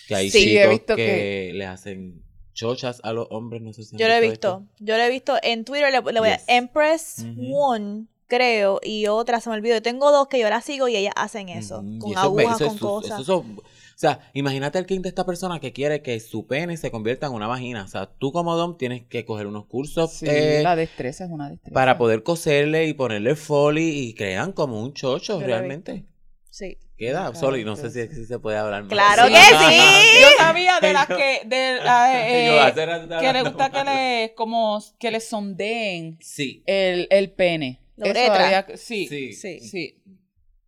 que 0.07 0.15
hay 0.15 0.29
Sí, 0.29 0.57
he 0.57 0.67
visto 0.67 0.95
que, 0.95 1.05
que- 1.05 1.51
le 1.53 1.65
hacen 1.65 2.21
chochas 2.53 2.99
a 3.03 3.13
los 3.13 3.27
hombres, 3.31 3.61
no 3.61 3.73
sé 3.73 3.83
si 3.83 3.97
Yo 3.97 4.07
lo 4.07 4.13
he 4.13 4.27
esto. 4.27 4.59
visto. 4.59 4.63
Yo 4.79 4.97
lo 4.97 5.03
he 5.03 5.09
visto 5.09 5.37
en 5.41 5.63
Twitter. 5.65 5.91
Le, 5.91 6.11
le 6.11 6.19
voy 6.19 6.29
a. 6.29 6.39
Empress 6.47 7.19
Ujú. 7.19 7.55
One, 7.55 8.07
creo, 8.35 8.79
y 8.83 9.07
otra 9.07 9.41
se 9.41 9.49
me 9.49 9.55
olvidó. 9.57 9.75
Yo 9.75 9.81
tengo 9.81 10.11
dos 10.11 10.27
que 10.27 10.39
yo 10.39 10.49
las 10.49 10.63
sigo 10.65 10.87
y 10.87 10.95
ellas 10.95 11.13
hacen 11.17 11.49
eso. 11.49 11.79
Ujú, 11.79 11.89
y 11.95 11.99
Con 11.99 12.11
eso 12.11 12.19
es- 12.19 12.23
agujas, 12.25 12.55
eso 12.61 12.65
es 12.65 12.69
con 12.71 12.77
cosas. 13.01 13.19
eso 13.21 13.45
o 13.93 14.01
sea, 14.01 14.19
imagínate 14.33 14.79
el 14.79 14.87
king 14.87 15.01
de 15.01 15.09
esta 15.09 15.27
persona 15.27 15.59
que 15.59 15.73
quiere 15.73 16.01
que 16.01 16.19
su 16.19 16.47
pene 16.47 16.75
se 16.75 16.89
convierta 16.89 17.27
en 17.27 17.33
una 17.33 17.45
vagina. 17.45 17.83
O 17.83 17.87
sea, 17.87 18.07
tú 18.07 18.31
como 18.31 18.55
Dom 18.55 18.75
tienes 18.75 19.03
que 19.05 19.25
coger 19.25 19.45
unos 19.45 19.67
cursos 19.67 20.11
Sí, 20.13 20.25
eh, 20.27 20.61
la 20.63 20.75
destreza 20.75 21.25
es 21.25 21.29
una 21.29 21.49
destreza. 21.51 21.71
para 21.75 21.99
poder 21.99 22.23
coserle 22.23 22.87
y 22.87 22.93
ponerle 22.95 23.35
foley 23.35 24.07
y 24.07 24.15
crean 24.15 24.53
como 24.53 24.81
un 24.81 24.93
chocho 24.95 25.39
realmente. 25.39 26.05
Sí. 26.49 26.79
Queda 26.97 27.21
Claro, 27.31 27.35
solo 27.35 27.57
y 27.57 27.63
no 27.63 27.75
sé 27.75 27.89
si, 27.91 28.07
si 28.15 28.25
se 28.25 28.39
puede 28.39 28.57
hablar 28.57 28.83
más. 28.83 28.91
Claro 28.91 29.27
Sí. 29.27 29.33
que 29.33 29.39
sí. 29.39 29.81
Yo 30.21 30.27
sabía 30.37 30.79
de 30.79 30.93
las 30.93 31.05
que, 31.07 31.41
de 31.45 31.79
la, 31.83 32.27
eh, 32.27 32.67
estaba 32.69 33.21
que 33.21 33.33
le 33.33 33.41
gusta 33.43 33.69
que 33.69 33.83
le, 33.83 34.33
como, 34.35 34.83
que 34.99 35.11
le 35.11 35.19
sondeen 35.19 36.17
Sí, 36.21 36.63
el, 36.65 37.07
el 37.11 37.31
pene. 37.31 37.79
La 38.01 38.11
Eso 38.11 38.19
uretra. 38.19 38.45
había- 38.59 38.77
sí, 38.77 39.07
sí, 39.07 39.33
Sí. 39.33 39.59
sí. 39.59 40.03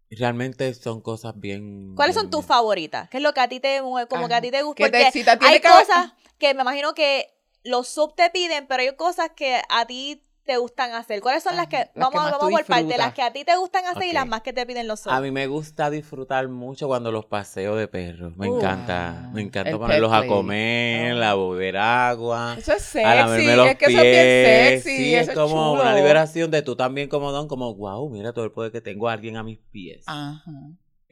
Realmente 0.10 0.74
son 0.76 1.02
cosas 1.02 1.34
bien... 1.40 1.96
¿Cuáles 1.96 2.14
son 2.16 2.26
bien- 2.26 2.32
tus 2.32 2.46
favoritas? 2.46 3.10
¿Qué 3.10 3.18
es 3.18 3.24
lo 3.24 3.34
que 3.34 3.40
a 3.42 3.48
ti 3.48 3.60
te 3.60 3.82
mueve? 3.82 4.08
Como 4.08 4.28
que 4.28 4.34
a 4.36 4.42
ti 4.42 4.52
te 4.52 4.62
gusta. 4.62 4.76
¿Qué 4.84 4.90
te 4.92 4.98
Porque 4.98 5.08
excita? 5.08 5.38
Tiene 5.40 5.56
hay 5.56 5.60
que- 5.62 5.68
cosas 5.68 6.14
que 6.38 6.54
me 6.54 6.62
imagino 6.62 6.94
que 6.94 7.28
los 7.64 7.88
sub 7.88 8.16
te 8.16 8.30
piden, 8.30 8.68
pero 8.68 8.82
hay 8.84 8.96
cosas 8.96 9.32
que 9.36 9.62
a 9.70 9.86
ti 9.88 10.22
te 10.46 10.58
gustan 10.58 10.92
hacer. 10.94 11.22
¿Cuáles 11.22 11.42
son 11.44 11.56
las 11.56 11.68
Ajá, 11.68 11.70
que, 11.70 11.78
las 11.78 12.10
vamos, 12.12 12.12
que 12.26 12.32
vamos 12.38 12.52
por 12.52 12.66
parte, 12.66 12.98
las 12.98 13.14
que 13.14 13.22
a 13.22 13.32
ti 13.32 13.46
te 13.46 13.56
gustan 13.56 13.86
hacer 13.86 14.04
y 14.04 14.12
las 14.12 14.28
más 14.28 14.42
que 14.42 14.52
te 14.54 14.66
piden 14.66 14.88
los 14.88 15.00
sub? 15.00 15.12
A 15.12 15.22
mí 15.22 15.32
me 15.32 15.48
gusta 15.48 15.90
disfrutar 15.90 16.48
mucho 16.50 16.88
cuando 16.88 17.12
los 17.12 17.26
paseo 17.26 17.76
de 17.76 17.88
perros. 17.88 18.36
Me 18.36 18.50
Uh. 18.50 18.58
encanta. 18.58 19.30
Me 19.34 19.42
encanta 19.42 19.78
ponerlos 19.78 20.12
a 20.12 20.26
comer, 20.28 21.22
Ah. 21.24 21.32
a 21.32 21.36
beber 21.36 21.78
agua. 21.78 22.56
Eso 22.58 22.74
es 22.74 22.96
a 22.98 23.28
sexy. 23.28 23.56
los 23.56 23.68
Es 23.68 23.78
que 23.78 23.86
eso 23.86 23.98
es 23.98 24.04
bien 24.04 24.14
pies. 24.14 24.84
sexy. 24.84 24.98
Sí, 24.98 25.16
eso 25.16 25.32
es 25.32 25.38
como 25.38 25.72
chulo. 25.72 25.82
una 25.82 25.96
liberación 25.96 26.52
de 26.52 26.62
tú 26.62 26.76
también 26.76 27.08
como 27.10 27.32
don, 27.32 27.48
como 27.48 27.74
wow, 27.76 28.10
mira 28.10 28.34
todo 28.34 28.46
el 28.46 28.52
poder 28.52 28.72
que 28.72 28.82
tengo 28.82 29.08
a 29.10 29.14
alguien 29.14 29.38
a 29.38 29.44
mis 29.44 29.60
pies. 29.72 30.04
Ajá. 30.08 30.42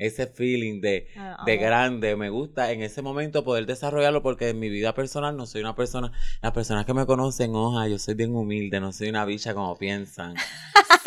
Ese 0.02 0.26
feeling 0.28 0.82
de, 0.82 1.08
Ah, 1.16 1.44
de 1.46 1.54
amo. 1.54 1.62
grande, 1.62 2.16
me 2.16 2.30
gusta 2.30 2.72
en 2.72 2.82
ese 2.82 3.02
momento 3.02 3.44
poder 3.44 3.66
desarrollarlo 3.66 4.24
porque 4.24 4.50
en 4.50 4.60
mi 4.60 4.70
vida 4.70 4.94
personal 4.96 5.38
no 5.38 5.46
soy 5.46 5.62
una 5.62 5.76
persona, 5.76 6.12
las 6.42 6.52
personas 6.54 6.86
que 6.86 6.94
me 6.94 7.06
conocen, 7.06 7.54
oja, 7.54 7.88
yo 7.88 8.00
soy 8.00 8.16
bien 8.16 8.36
humilde, 8.36 8.80
no 8.80 8.92
soy 8.94 9.10
una 9.10 9.26
bicha 9.26 9.54
como 9.54 9.78
piensan. 9.78 10.36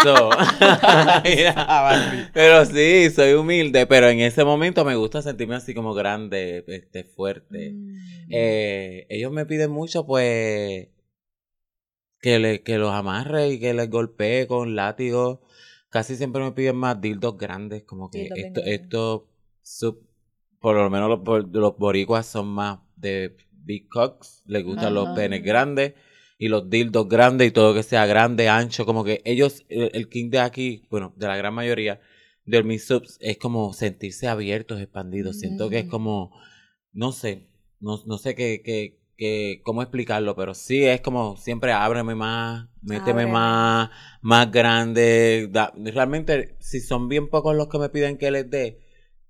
So, 0.02 0.28
mira, 1.24 2.28
pero 2.34 2.66
sí, 2.66 3.08
soy 3.10 3.32
humilde, 3.32 3.86
pero 3.86 4.08
en 4.10 4.20
ese 4.20 4.44
momento 4.44 4.84
me 4.84 4.96
gusta 4.96 5.22
sentirme 5.22 5.54
así 5.54 5.72
como 5.72 5.94
grande, 5.94 6.62
este, 6.68 7.04
fuerte. 7.04 7.70
Mm. 7.72 7.96
Eh, 8.30 9.06
ellos 9.08 9.32
me 9.32 9.46
piden 9.46 9.70
mucho, 9.70 10.04
pues, 10.04 10.88
que, 12.20 12.38
le, 12.38 12.62
que 12.62 12.76
los 12.76 12.92
amarre 12.92 13.48
y 13.50 13.60
que 13.60 13.72
les 13.72 13.88
golpee 13.88 14.46
con 14.46 14.74
látigo. 14.76 15.42
Casi 15.94 16.16
siempre 16.16 16.42
me 16.42 16.50
piden 16.58 16.76
más 16.76 17.00
dildos 17.00 17.38
grandes, 17.38 17.84
como 17.84 18.10
que 18.10 18.18
Dildos 18.22 18.38
esto, 18.38 18.60
grandes. 18.62 18.80
esto, 18.80 19.28
sub- 19.62 20.02
por 20.60 20.74
lo 20.74 20.90
menos 20.90 21.08
los, 21.08 21.20
por- 21.20 21.48
los 21.56 21.76
boricuas 21.78 22.26
son 22.26 22.48
más 22.48 22.80
de 22.96 23.36
big 23.52 23.88
cocks, 23.88 24.42
les 24.46 24.64
gustan 24.64 24.92
los 24.94 25.08
penes 25.16 25.42
grandes 25.44 25.94
y 26.36 26.48
los 26.48 26.68
dildos 26.68 27.08
grandes 27.08 27.48
y 27.48 27.50
todo 27.52 27.74
que 27.74 27.84
sea 27.84 28.06
grande, 28.06 28.48
ancho, 28.48 28.84
como 28.84 29.04
que 29.04 29.22
ellos, 29.24 29.64
el, 29.68 29.90
el 29.94 30.08
king 30.08 30.30
de 30.30 30.40
aquí, 30.40 30.82
bueno, 30.90 31.12
de 31.16 31.26
la 31.28 31.36
gran 31.36 31.54
mayoría 31.54 32.00
de 32.44 32.62
mis 32.64 32.84
subs 32.88 33.16
es 33.20 33.38
como 33.38 33.72
sentirse 33.72 34.26
abiertos, 34.26 34.80
expandidos. 34.80 35.38
Siento 35.38 35.70
que 35.70 35.78
es 35.78 35.86
Mm. 35.86 35.90
como, 35.90 36.32
no 36.92 37.12
sé, 37.12 37.46
no, 37.80 38.00
no 38.06 38.18
sé 38.18 38.34
qué, 38.34 38.62
qué, 38.64 38.98
qué- 39.24 39.62
cómo 39.64 39.82
explicarlo, 39.82 40.34
pero 40.36 40.54
sí 40.54 40.84
es 40.84 41.00
como 41.00 41.36
siempre 41.36 41.72
ábreme 41.72 42.14
más, 42.14 42.68
méteme 42.82 43.22
Ábreme. 43.22 43.32
más, 43.32 43.90
más 44.22 44.50
grande. 44.50 45.48
da- 45.50 45.72
realmente, 45.76 46.56
si 46.60 46.80
son 46.80 47.08
bien 47.08 47.28
pocos 47.28 47.54
los 47.56 47.68
que 47.68 47.78
me 47.78 47.88
piden 47.88 48.18
que 48.18 48.30
les 48.30 48.48
dé, 48.50 48.80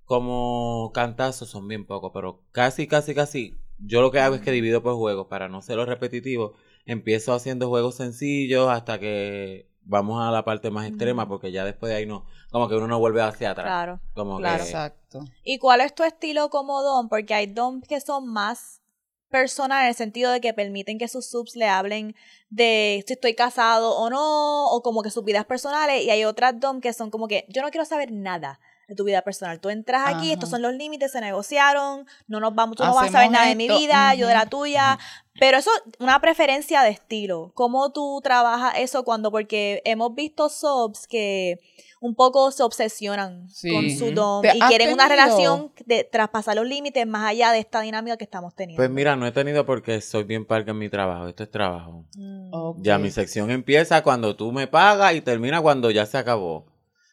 como 0.05 0.91
cantazos 0.93 1.49
son 1.49 1.67
bien 1.69 1.87
pocos, 1.87 2.11
pero 2.13 2.43
casi, 2.53 2.87
casi, 2.87 3.15
casi, 3.15 3.57
yo 3.79 4.01
lo 4.03 4.11
que 4.11 4.21
hago 4.21 4.35
es 4.35 4.43
que 4.43 4.51
divido 4.51 4.83
por 4.83 4.95
juegos 4.97 5.27
para 5.29 5.49
no 5.49 5.63
ser 5.63 5.79
repetitivo. 5.79 6.55
Empiezo 6.87 7.33
haciendo 7.33 7.69
juegos 7.69 7.95
sencillos 7.97 8.69
hasta 8.69 8.99
que 9.01 9.69
vamos 9.87 10.23
a 10.23 10.31
la 10.31 10.45
parte 10.45 10.71
más 10.71 10.87
extrema, 10.87 11.27
porque 11.29 11.53
ya 11.53 11.65
después 11.65 11.91
de 11.91 11.97
ahí 11.97 12.07
no, 12.07 12.27
como 12.51 12.69
que 12.69 12.75
uno 12.75 12.87
no 12.89 12.99
vuelve 12.99 13.23
hacia 13.23 13.51
atrás. 13.53 13.67
Claro. 13.67 14.01
Como 14.15 14.39
Claro. 14.39 14.59
que, 14.65 14.71
Exacto. 14.71 15.21
¿Y 15.43 15.59
cuál 15.59 15.81
es 15.81 15.95
tu 15.95 16.03
estilo 16.05 16.51
como 16.51 16.83
Dom? 16.83 17.09
Porque 17.09 17.35
hay 17.35 17.47
Doms 17.47 17.87
que 17.89 18.01
son 18.01 18.29
más 18.29 18.83
personal 19.35 19.83
en 19.83 19.89
el 19.89 19.97
sentido 19.97 20.31
de 20.31 20.41
que 20.41 20.55
permiten 20.55 20.97
que 20.97 21.09
sus 21.09 21.27
subs 21.27 21.57
le 21.57 21.67
hablen 21.67 22.15
de 22.51 23.03
si 23.05 23.15
estoy 23.15 23.35
casado 23.35 23.97
o 23.97 24.09
no, 24.09 24.67
o 24.67 24.81
como 24.81 25.03
que 25.03 25.11
sus 25.11 25.25
vidas 25.25 25.45
personales, 25.45 26.05
y 26.05 26.11
hay 26.11 26.25
otras 26.25 26.61
Dom 26.61 26.81
que 26.81 26.93
son 26.93 27.11
como 27.11 27.27
que 27.27 27.45
yo 27.49 27.61
no 27.61 27.71
quiero 27.71 27.85
saber 27.85 28.13
nada 28.13 28.61
de 28.87 28.95
tu 28.95 29.03
vida 29.03 29.23
personal. 29.23 29.59
Tú 29.59 29.71
entras 29.71 30.03
aquí, 30.07 30.27
Ajá. 30.27 30.35
estos 30.35 30.51
son 30.51 30.63
los 30.63 30.73
límites, 30.75 31.11
se 31.11 31.21
negociaron, 31.21 32.07
no 32.29 32.39
nos 32.39 32.55
vamos, 32.55 32.77
tú 32.77 32.85
no 32.85 32.95
vas 32.95 33.09
a 33.09 33.11
saber 33.11 33.33
nada 33.33 33.49
de 33.49 33.57
mi 33.57 33.67
vida, 33.67 34.15
yo 34.15 34.29
de 34.29 34.35
la 34.35 34.47
tuya. 34.47 35.01
Pero 35.41 35.59
eso, 35.59 35.71
una 35.99 36.21
preferencia 36.21 36.83
de 36.83 36.91
estilo. 36.91 37.51
¿Cómo 37.55 37.91
tú 37.91 38.21
trabajas 38.23 38.75
eso 38.79 39.03
cuando? 39.03 39.33
Porque 39.33 39.83
hemos 39.85 40.15
visto 40.15 40.49
subs 40.49 41.09
que 41.09 41.59
un 42.05 42.15
poco 42.15 42.51
se 42.51 42.63
obsesionan 42.63 43.49
Sí. 43.49 43.73
con 43.73 43.91
su 43.91 44.13
dom 44.15 44.43
¿Te 44.43 44.55
y 44.55 44.61
quieren 44.61 44.93
una 44.93 45.09
relación 45.09 45.73
de 45.87 46.05
traspasar 46.05 46.55
los 46.55 46.67
límites 46.67 47.07
más 47.07 47.27
allá 47.27 47.51
de 47.51 47.61
esta 47.61 47.81
dinámica 47.81 48.19
que 48.19 48.25
estamos 48.25 48.55
teniendo. 48.55 48.79
Pues 48.79 48.91
mira, 48.91 49.17
no 49.17 49.27
he 49.27 49.33
tenido 49.33 49.65
porque 49.65 50.03
soy 50.03 50.25
bien 50.25 50.45
parca 50.45 50.73
en 50.73 50.79
mi 50.79 50.91
trabajo. 50.91 51.29
Esto 51.29 51.45
es 51.45 51.51
trabajo. 51.51 52.05
Mm. 52.15 52.83
Ya 52.83 52.99
mi 52.99 53.11
sección 53.11 53.51
empieza 53.51 54.03
cuando 54.03 54.37
tú 54.37 54.53
me 54.53 54.67
pagas 54.67 55.15
y 55.15 55.23
termina 55.23 55.63
cuando 55.63 55.91
ya 55.91 56.05
se 56.05 56.19
acabó. 56.19 56.67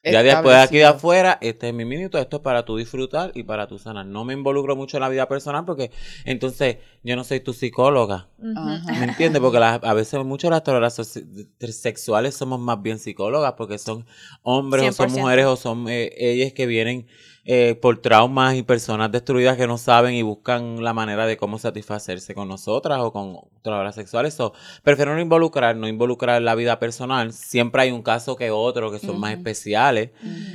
Ya 0.03 0.23
después 0.23 0.55
de 0.55 0.61
aquí 0.63 0.77
de 0.77 0.85
afuera, 0.85 1.37
este 1.41 1.67
es 1.67 1.73
mi 1.75 1.85
minuto, 1.85 2.17
esto 2.17 2.37
es 2.37 2.41
para 2.41 2.65
tú 2.65 2.75
disfrutar 2.77 3.31
y 3.35 3.43
para 3.43 3.67
tú 3.67 3.77
sanar. 3.77 4.05
No 4.07 4.25
me 4.25 4.33
involucro 4.33 4.75
mucho 4.75 4.97
en 4.97 5.01
la 5.01 5.09
vida 5.09 5.27
personal 5.27 5.63
porque 5.63 5.91
entonces 6.25 6.77
yo 7.03 7.15
no 7.15 7.23
soy 7.23 7.39
tu 7.41 7.53
psicóloga. 7.53 8.27
¿Me 8.39 9.05
entiendes? 9.05 9.39
Porque 9.41 9.59
las- 9.59 9.83
a 9.83 9.93
veces 9.93 10.23
muchas 10.25 10.63
de 10.63 10.79
las 10.79 10.97
soci- 10.97 11.47
sexuales 11.71 12.33
somos 12.35 12.59
más 12.59 12.81
bien 12.81 12.97
psicólogas 12.97 13.53
porque 13.55 13.77
son 13.77 14.07
hombres 14.41 14.89
o 14.89 14.91
son 14.93 15.09
100%. 15.09 15.21
mujeres 15.21 15.45
o 15.45 15.55
son 15.55 15.85
eh, 15.87 16.11
ellas 16.17 16.53
que 16.53 16.65
vienen 16.65 17.05
eh, 17.43 17.75
por 17.75 18.01
traumas 18.01 18.55
y 18.55 18.63
personas 18.63 19.11
destruidas 19.11 19.57
que 19.57 19.65
no 19.65 19.77
saben 19.77 20.13
y 20.13 20.21
buscan 20.21 20.83
la 20.83 20.93
manera 20.93 21.25
de 21.25 21.37
cómo 21.37 21.57
satisfacerse 21.57 22.35
con 22.35 22.47
nosotras 22.47 22.99
o 23.01 23.11
con 23.11 23.37
trabajadoras 23.63 23.95
sexuales. 23.95 24.33
So, 24.35 24.53
prefiero 24.83 25.15
no 25.15 25.21
involucrar, 25.21 25.75
no 25.75 25.87
involucrar 25.87 26.41
la 26.41 26.53
vida 26.55 26.77
personal. 26.79 27.33
Siempre 27.33 27.83
hay 27.83 27.91
un 27.91 28.03
caso 28.03 28.35
que 28.35 28.51
otro 28.51 28.91
que 28.91 28.99
son 28.99 29.19
más 29.19 29.33
especiales. 29.33 30.11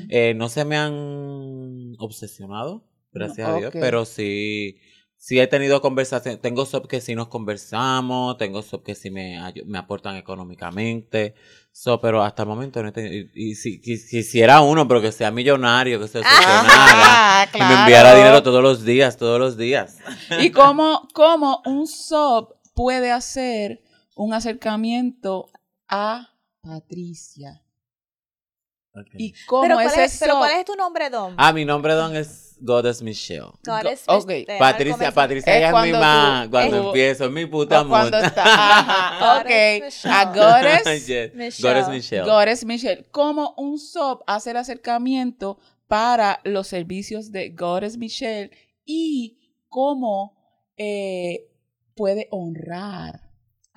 Eh, 0.08 0.34
no 0.34 0.48
se 0.48 0.64
me 0.64 0.76
han 0.76 1.94
obsesionado, 1.98 2.84
gracias 3.12 3.48
a 3.48 3.56
Dios, 3.56 3.72
pero 3.72 4.04
sí, 4.04 4.78
sí 5.26 5.40
he 5.40 5.48
tenido 5.48 5.80
conversaciones. 5.80 6.40
Tengo 6.40 6.64
sub 6.66 6.86
que 6.86 7.00
sí 7.00 7.16
nos 7.16 7.26
conversamos, 7.26 8.38
tengo 8.38 8.62
sub 8.62 8.84
que 8.84 8.94
sí 8.94 9.10
me, 9.10 9.36
me 9.64 9.76
aportan 9.76 10.14
económicamente. 10.14 11.34
So, 11.72 12.00
pero 12.00 12.22
hasta 12.22 12.44
el 12.44 12.48
momento 12.48 12.80
no 12.80 12.90
he 12.90 12.92
tenido. 12.92 13.28
Y, 13.34 13.50
y 13.50 13.54
si 13.56 13.80
quis- 13.80 14.08
quisiera 14.08 14.60
uno, 14.60 14.86
pero 14.86 15.00
que 15.02 15.10
sea 15.10 15.32
millonario, 15.32 15.98
que 15.98 16.06
se 16.06 16.20
obsesionara. 16.20 17.42
Ajá, 17.42 17.50
Y 17.56 17.58
me 17.58 17.74
enviara 17.74 18.10
claro. 18.10 18.18
dinero 18.18 18.42
todos 18.44 18.62
los 18.62 18.84
días, 18.84 19.16
todos 19.16 19.40
los 19.40 19.56
días. 19.56 19.98
¿Y 20.38 20.52
cómo, 20.52 21.08
cómo 21.12 21.60
un 21.66 21.88
sub 21.88 22.54
puede 22.74 23.10
hacer 23.10 23.82
un 24.14 24.32
acercamiento 24.32 25.48
a 25.88 26.36
Patricia? 26.60 27.64
¿Y 29.18 29.34
cómo 29.46 29.62
pero, 29.62 29.74
¿cuál 29.74 29.86
ese 29.88 30.04
es, 30.04 30.18
pero 30.20 30.38
¿cuál 30.38 30.52
es 30.52 30.64
tu 30.64 30.76
nombre, 30.76 31.10
Dom? 31.10 31.34
Ah, 31.36 31.52
mi 31.52 31.64
nombre, 31.64 31.94
Don, 31.94 32.14
es 32.14 32.45
Goddess 32.60 33.02
Michelle. 33.02 33.50
¿Cuál 33.64 33.86
es? 33.88 34.04
ok, 34.06 34.30
Este, 34.30 34.58
Patricia. 34.58 35.12
Patricia, 35.12 35.52
Es 35.52 35.58
ella 35.58 35.68
es 35.68 35.72
mi 35.86 35.92
tú- 35.92 36.50
Cuando 36.50 36.80
tú- 36.82 36.86
empiezo, 36.88 37.30
mi 37.30 37.46
puta 37.46 37.84
está, 38.26 38.42
ajá, 38.44 39.38
Goddess 39.42 40.04
ok, 40.04 40.10
a 40.10 40.24
Goddess, 40.26 41.06
Yes, 41.06 41.34
Michelle. 41.34 41.68
Goddess 41.74 41.88
Michelle. 41.88 42.24
Goddess 42.24 42.64
Michelle, 42.64 43.04
¿cómo 43.10 43.54
un 43.56 43.78
sub 43.78 44.22
hace 44.26 44.50
el 44.52 44.56
acercamiento 44.56 45.58
para 45.88 46.40
los 46.44 46.66
servicios 46.66 47.30
de 47.30 47.50
Goddess 47.50 47.96
Michelle 47.96 48.50
y 48.84 49.38
cómo 49.68 50.36
eh, 50.76 51.48
puede 51.94 52.28
honrar 52.30 53.25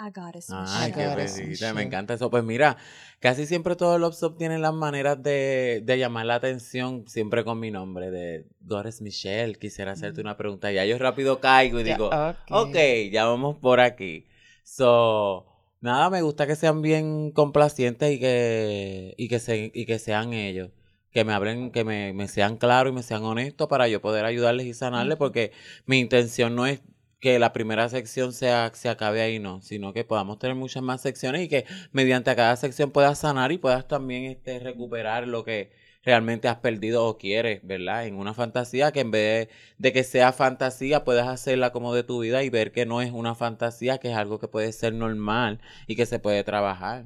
I 0.01 0.11
got 0.11 0.33
it, 0.33 0.45
Ay, 0.49 0.93
qué 0.93 1.07
Michelle. 1.45 1.73
me 1.73 1.81
encanta 1.81 2.13
eso. 2.13 2.29
Pues 2.29 2.43
mira, 2.45 2.77
casi 3.19 3.45
siempre 3.45 3.75
todos 3.75 3.99
los 3.99 4.17
sub 4.17 4.37
tienen 4.37 4.61
las 4.61 4.73
maneras 4.73 5.21
de, 5.21 5.81
de 5.83 5.97
llamar 5.97 6.25
la 6.25 6.35
atención, 6.35 7.05
siempre 7.05 7.43
con 7.43 7.59
mi 7.59 7.69
nombre, 7.69 8.09
de 8.09 8.45
Goddess 8.61 9.01
Michelle. 9.01 9.55
Quisiera 9.55 9.91
hacerte 9.91 10.21
una 10.21 10.37
pregunta. 10.37 10.71
Ya 10.71 10.85
yo 10.85 10.97
rápido 10.97 11.41
caigo 11.41 11.81
y 11.81 11.83
Ya, 11.83 11.93
digo, 11.95 12.07
ok. 12.07 12.49
ok, 12.49 12.75
ya 13.11 13.25
vamos 13.25 13.57
por 13.57 13.81
aquí. 13.81 14.25
So, 14.63 15.45
nada, 15.81 16.09
me 16.09 16.21
gusta 16.21 16.47
que 16.47 16.55
sean 16.55 16.81
bien 16.81 17.31
complacientes 17.31 18.09
y 18.13 18.19
que, 18.19 19.15
y 19.17 19.27
que, 19.27 19.39
se, 19.39 19.69
y 19.73 19.85
que 19.85 19.99
sean 19.99 20.31
ellos. 20.33 20.69
Que 21.11 21.25
me 21.25 21.33
hablen, 21.33 21.71
que 21.71 21.83
me, 21.83 22.13
me 22.13 22.27
sean 22.29 22.55
claros 22.55 22.93
y 22.93 22.95
me 22.95 23.03
sean 23.03 23.23
honestos 23.23 23.67
para 23.67 23.89
yo 23.89 23.99
poder 23.99 24.23
ayudarles 24.25 24.67
y 24.67 24.73
sanarles, 24.73 25.17
porque 25.17 25.51
mi 25.87 25.99
intención 25.99 26.55
no 26.55 26.67
es 26.67 26.81
que 27.19 27.39
la 27.39 27.53
primera 27.53 27.89
sección 27.89 28.33
sea, 28.33 28.71
se 28.73 28.89
acabe 28.89 29.21
ahí, 29.21 29.39
no, 29.39 29.61
sino 29.61 29.93
que 29.93 30.03
podamos 30.03 30.39
tener 30.39 30.55
muchas 30.55 30.83
más 30.83 31.01
secciones 31.01 31.43
y 31.43 31.49
que 31.49 31.65
mediante 31.91 32.35
cada 32.35 32.55
sección 32.55 32.91
puedas 32.91 33.19
sanar 33.19 33.51
y 33.51 33.57
puedas 33.57 33.87
también 33.87 34.25
este, 34.25 34.59
recuperar 34.59 35.27
lo 35.27 35.43
que 35.43 35.71
realmente 36.03 36.47
has 36.47 36.57
perdido 36.57 37.05
o 37.05 37.17
quieres, 37.17 37.61
¿verdad? 37.63 38.05
En 38.05 38.15
una 38.15 38.33
fantasía 38.33 38.91
que 38.91 39.01
en 39.01 39.11
vez 39.11 39.47
de, 39.47 39.53
de 39.77 39.93
que 39.93 40.03
sea 40.03 40.31
fantasía, 40.31 41.03
puedas 41.03 41.27
hacerla 41.27 41.71
como 41.71 41.93
de 41.93 42.03
tu 42.03 42.19
vida 42.19 42.43
y 42.43 42.49
ver 42.49 42.71
que 42.71 42.85
no 42.85 43.01
es 43.01 43.11
una 43.11 43.35
fantasía, 43.35 43.97
que 43.97 44.11
es 44.11 44.17
algo 44.17 44.39
que 44.39 44.47
puede 44.47 44.71
ser 44.71 44.93
normal 44.93 45.59
y 45.87 45.95
que 45.95 46.05
se 46.05 46.19
puede 46.19 46.43
trabajar. 46.43 47.05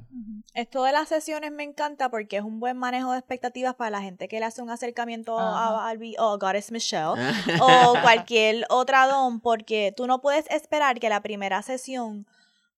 Esto 0.54 0.84
de 0.84 0.92
las 0.92 1.08
sesiones 1.08 1.50
me 1.50 1.64
encanta 1.64 2.08
porque 2.08 2.36
es 2.36 2.42
un 2.42 2.60
buen 2.60 2.76
manejo 2.76 3.12
de 3.12 3.18
expectativas 3.18 3.74
para 3.74 3.90
la 3.90 4.02
gente 4.02 4.28
que 4.28 4.38
le 4.38 4.46
hace 4.46 4.62
un 4.62 4.70
acercamiento 4.70 5.38
Ajá. 5.38 5.68
a 5.68 5.72
Barbie 5.72 6.14
o 6.18 6.38
Goddess 6.38 6.70
Michelle 6.70 7.14
o 7.60 7.94
cualquier 8.02 8.64
otra 8.70 9.06
dom 9.06 9.40
porque 9.40 9.92
tú 9.96 10.06
no 10.06 10.20
puedes 10.20 10.48
esperar 10.50 11.00
que 11.00 11.08
la 11.08 11.22
primera 11.22 11.62
sesión 11.62 12.26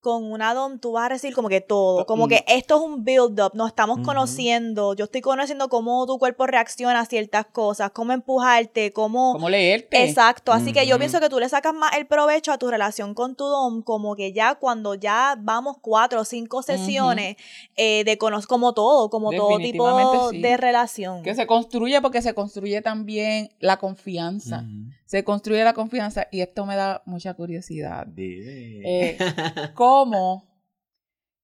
con 0.07 0.31
una 0.31 0.55
dom 0.55 0.79
tú 0.79 0.93
vas 0.93 1.07
a 1.07 1.09
recibir 1.09 1.35
como 1.35 1.49
que 1.49 1.61
todo, 1.61 2.07
como 2.07 2.27
Mm. 2.27 2.29
que 2.29 2.45
esto 2.47 2.77
es 2.77 2.81
un 2.81 3.03
build 3.03 3.41
up, 3.41 3.51
nos 3.55 3.67
estamos 3.71 3.99
conociendo, 4.05 4.95
yo 4.95 5.07
estoy 5.07 5.21
conociendo 5.21 5.69
cómo 5.69 6.07
tu 6.07 6.17
cuerpo 6.21 6.47
reacciona 6.47 7.01
a 7.01 7.07
ciertas 7.07 7.47
cosas, 7.47 7.91
cómo 7.91 8.13
empujarte, 8.13 8.93
cómo 8.93 9.33
¿Cómo 9.33 9.49
leerte? 9.49 10.05
Exacto, 10.05 10.53
así 10.53 10.73
que 10.73 10.87
yo 10.87 10.97
pienso 11.01 11.19
que 11.19 11.29
tú 11.29 11.41
le 11.41 11.49
sacas 11.49 11.75
más 11.75 11.97
el 11.97 12.07
provecho 12.07 12.53
a 12.53 12.59
tu 12.59 12.71
relación 12.71 13.15
con 13.15 13.35
tu 13.35 13.47
dom, 13.47 13.83
como 13.83 14.15
que 14.15 14.33
ya 14.33 14.55
cuando 14.55 14.95
ya 14.95 15.37
vamos 15.41 15.79
cuatro 15.81 16.21
o 16.21 16.25
cinco 16.25 16.63
sesiones 16.63 17.37
eh, 17.75 18.05
de 18.05 18.17
conocer 18.17 18.47
como 18.47 18.75
todo, 18.75 19.11
como 19.11 19.33
todo 19.33 19.59
tipo 19.59 20.31
sí. 20.31 20.41
de 20.41 20.57
relación. 20.57 21.25
Que 21.25 21.35
se 21.35 21.49
construye 21.49 22.01
porque 22.01 22.23
se 22.23 22.33
construye 22.33 22.81
también 22.81 23.51
la 23.59 23.79
confianza. 23.79 24.65
Se 25.07 25.25
construye 25.25 25.63
la 25.65 25.73
confianza 25.73 26.27
y 26.31 26.41
esto 26.41 26.67
me 26.67 26.77
da 26.77 27.03
mucha 27.07 27.33
curiosidad. 27.35 28.07
Dime. 28.07 28.83
Eh, 28.85 29.19
¿Cómo 29.75 30.53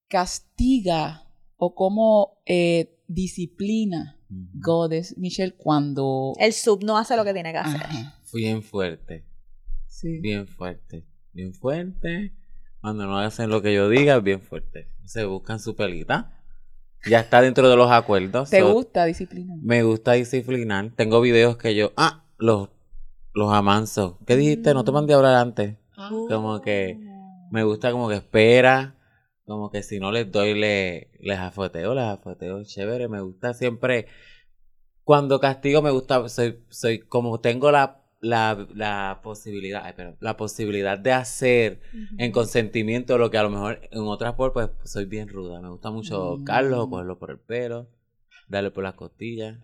castiga 0.09 1.25
o 1.57 1.75
cómo 1.75 2.43
eh, 2.47 2.99
disciplina 3.07 4.19
Ujú. 4.31 4.49
Goddess 4.55 5.17
Michelle 5.19 5.55
cuando... 5.57 6.33
El 6.39 6.53
sub 6.53 6.83
no 6.85 6.97
hace 6.99 7.17
lo 7.17 7.25
que 7.25 7.33
tiene 7.35 7.53
que 7.53 7.59
hacer. 7.59 7.83
Ajá, 7.83 8.19
Bien 8.33 8.63
fuerte. 8.63 9.25
sí. 9.87 10.19
Bien 10.21 10.47
fuerte. 10.47 11.07
Bien 11.33 11.55
fuerte. 11.55 12.33
Cuando 12.81 13.07
no 13.07 13.19
hacen 13.19 13.49
lo 13.51 13.63
que 13.63 13.73
yo 13.75 13.89
diga, 13.89 14.19
bien 14.21 14.41
fuerte. 14.41 14.89
Se 15.05 15.25
buscan 15.25 15.61
su 15.61 15.77
pelita. 15.77 16.43
Ya 17.09 17.21
está 17.21 17.41
dentro 17.43 17.69
de 17.69 17.77
los 17.77 17.91
acuerdos. 17.91 18.51
¿Te 18.51 18.61
So, 18.61 18.73
gusta 18.73 19.05
disciplinar? 19.05 19.59
Me 19.63 19.83
gusta 19.83 20.13
disciplinar. 20.13 20.91
Tengo 20.97 21.21
videos 21.21 21.57
que 21.57 21.75
yo. 21.75 21.93
Ah, 21.97 22.25
los, 22.39 22.71
los 23.35 23.53
amanso. 23.53 24.19
¿Qué 24.27 24.37
dijiste? 24.37 24.75
No 24.75 24.85
te 24.85 24.93
mandé 24.93 25.15
a 25.15 25.17
hablar 25.17 25.35
antes. 25.37 25.77
Como 26.29 26.61
que 26.61 26.99
me 27.51 27.65
gusta 27.65 27.93
como 27.93 28.09
que 28.09 28.17
espera. 28.17 28.97
Como 29.45 29.71
que 29.71 29.83
si 29.83 29.99
no 29.99 30.13
les 30.13 30.31
doy, 30.31 30.55
le, 30.55 31.11
les 31.21 31.39
afoteo, 31.39 31.95
les 31.95 32.05
afoteo. 32.05 32.63
Chévere. 32.65 33.09
Me 33.09 33.21
gusta 33.21 33.55
siempre. 33.55 34.07
Cuando 35.05 35.41
castigo 35.41 35.83
me 35.83 35.91
gusta. 35.91 36.29
Soy, 36.29 36.65
soy 36.69 37.01
como 37.01 37.41
tengo 37.41 37.71
la, 37.71 38.03
la, 38.21 38.67
la 38.75 39.21
posibilidad. 39.23 39.83
Ay, 39.85 39.95
perdón, 39.95 40.17
la 40.21 40.37
posibilidad 40.37 40.99
de 40.99 41.13
hacer 41.13 41.81
en 42.19 42.33
consentimiento 42.33 43.19
lo 43.19 43.31
que 43.31 43.39
a 43.39 43.43
lo 43.43 43.51
mejor 43.51 43.81
en 43.91 44.03
otras 44.03 44.35
por 44.35 44.53
pues 44.53 44.71
soy 44.85 45.07
bien 45.07 45.29
ruda. 45.29 45.61
Me 45.61 45.69
gusta 45.71 45.91
mucho 45.91 46.37
Mm. 46.39 46.45
Carlos, 46.45 46.89
cogerlo 46.89 47.19
por 47.19 47.31
el 47.31 47.39
pelo, 47.39 47.89
darle 48.49 48.71
por 48.71 48.85
las 48.85 48.95
costillas. 48.95 49.59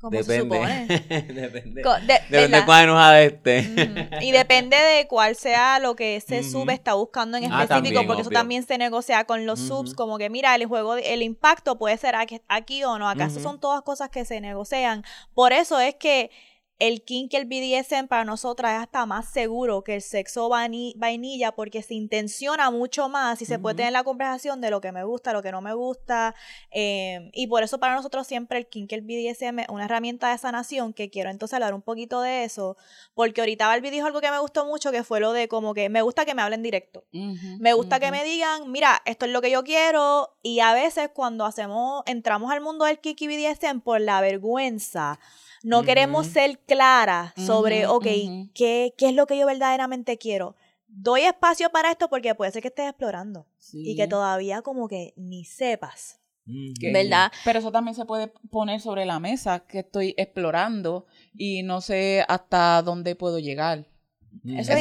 Como 0.00 0.22
se 0.22 0.32
Depende. 0.32 0.56
supone. 0.56 0.86
depende. 1.34 1.82
Co- 1.82 1.94
de- 2.00 2.20
Depende 2.30 2.64
cuán 2.64 2.84
enojada 2.84 3.20
esté. 3.22 3.60
Ujú. 3.60 4.24
Y 4.24 4.30
depende 4.30 4.76
de 4.76 5.06
cuál 5.08 5.34
sea 5.34 5.80
lo 5.80 5.96
que 5.96 6.16
ese 6.16 6.44
sub 6.44 6.70
está 6.70 6.94
buscando 6.94 7.36
en 7.36 7.44
Ah, 7.52 7.62
específico, 7.64 7.74
también, 7.94 8.06
porque 8.06 8.22
eso 8.22 8.30
también 8.30 8.62
se 8.64 8.78
negocia 8.78 9.24
con 9.24 9.44
los 9.44 9.58
subs, 9.58 9.94
como 9.94 10.16
que 10.18 10.30
mira, 10.30 10.54
el 10.54 10.66
juego, 10.66 10.94
el 10.96 11.22
impacto 11.22 11.78
puede 11.78 11.96
ser 11.96 12.14
aquí, 12.14 12.40
aquí 12.48 12.84
o 12.84 12.98
no, 12.98 13.10
Ujú. 13.12 13.40
son 13.40 13.58
todas 13.60 13.82
cosas 13.82 14.08
que 14.10 14.24
se 14.24 14.40
negocian. 14.40 15.02
Por 15.34 15.52
eso 15.52 15.80
es 15.80 15.96
que 15.96 16.30
el 16.78 17.02
kink 17.02 17.34
y 17.34 17.36
el 17.36 17.46
BDSM 17.46 18.06
para 18.06 18.24
nosotras 18.24 18.74
es 18.76 18.82
hasta 18.82 19.04
más 19.04 19.28
seguro 19.28 19.82
que 19.82 19.96
el 19.96 20.02
sexo 20.02 20.48
vainilla 20.48 21.52
porque 21.52 21.82
se 21.82 21.94
intenciona 21.94 22.70
mucho 22.70 23.08
más 23.08 23.42
y 23.42 23.46
se 23.46 23.58
puede 23.58 23.76
tener 23.76 23.92
la 23.92 24.04
conversación 24.04 24.60
de 24.60 24.70
lo 24.70 24.80
que 24.80 24.92
me 24.92 25.02
gusta, 25.02 25.32
lo 25.32 25.42
que 25.42 25.50
no 25.50 25.60
me 25.60 25.74
gusta. 25.74 26.34
eh, 26.70 27.30
y 27.32 27.48
por 27.48 27.62
eso 27.62 27.78
para 27.78 27.94
nosotros 27.94 28.26
siempre 28.26 28.58
el 28.58 28.68
kink 28.68 28.92
y 28.92 28.94
el 28.94 29.00
BDSM 29.02 29.58
es 29.60 29.68
una 29.68 29.86
herramienta 29.86 30.30
de 30.30 30.38
sanación 30.38 30.92
que 30.92 31.10
quiero 31.10 31.30
entonces 31.30 31.54
hablar 31.54 31.74
un 31.74 31.82
poquito 31.82 32.20
de 32.20 32.44
eso. 32.44 32.76
Porque 33.14 33.40
ahorita 33.40 33.66
Barbie 33.66 33.90
dijo 33.90 34.06
algo 34.06 34.20
que 34.20 34.30
me 34.30 34.38
gustó 34.38 34.64
mucho 34.64 34.92
que 34.92 35.02
fue 35.02 35.18
lo 35.18 35.32
de 35.32 35.48
como 35.48 35.74
que 35.74 35.88
me 35.88 36.02
gusta 36.02 36.24
que 36.24 36.34
me 36.34 36.42
hablen 36.42 36.62
directo. 36.62 37.04
Me 37.12 37.72
gusta 37.72 37.98
que 37.98 38.10
me 38.12 38.22
digan, 38.24 38.70
mira, 38.70 39.02
esto 39.04 39.26
es 39.26 39.32
lo 39.32 39.40
que 39.40 39.50
yo 39.50 39.64
quiero. 39.64 40.36
Y 40.42 40.60
a 40.60 40.74
veces 40.74 41.10
cuando 41.12 41.44
hacemos, 41.44 42.04
entramos 42.06 42.52
al 42.52 42.60
mundo 42.60 42.84
del 42.84 43.00
Kiki 43.00 43.26
BDSM 43.26 43.80
por 43.80 44.00
la 44.00 44.20
vergüenza, 44.20 45.18
no 45.62 45.82
queremos 45.82 46.26
ser 46.26 46.58
claras 46.60 47.32
sobre, 47.36 47.86
ok, 47.86 48.06
ujú. 48.06 48.50
¿qué, 48.54 48.94
¿qué 48.96 49.08
es 49.08 49.14
lo 49.14 49.26
que 49.26 49.38
yo 49.38 49.46
verdaderamente 49.46 50.18
quiero? 50.18 50.56
Doy 50.86 51.22
espacio 51.22 51.70
para 51.70 51.90
esto 51.90 52.08
porque 52.08 52.34
puede 52.34 52.50
ser 52.50 52.62
que 52.62 52.68
estés 52.68 52.88
explorando 52.88 53.46
y 53.72 53.94
que 53.94 54.08
todavía 54.08 54.62
como 54.62 54.88
que 54.88 55.12
ni 55.16 55.44
sepas. 55.44 56.20
¿Verdad? 56.80 57.30
Pero 57.44 57.58
eso 57.58 57.70
también 57.70 57.94
se 57.94 58.06
puede 58.06 58.28
poner 58.50 58.80
sobre 58.80 59.04
la 59.04 59.20
mesa, 59.20 59.60
que 59.60 59.80
estoy 59.80 60.14
explorando 60.16 61.06
y 61.36 61.62
no 61.62 61.82
sé 61.82 62.24
hasta 62.26 62.80
dónde 62.82 63.14
puedo 63.16 63.38
llegar. 63.38 63.86
Eso, 64.44 64.72
Eso 64.72 64.72
es 64.72 64.78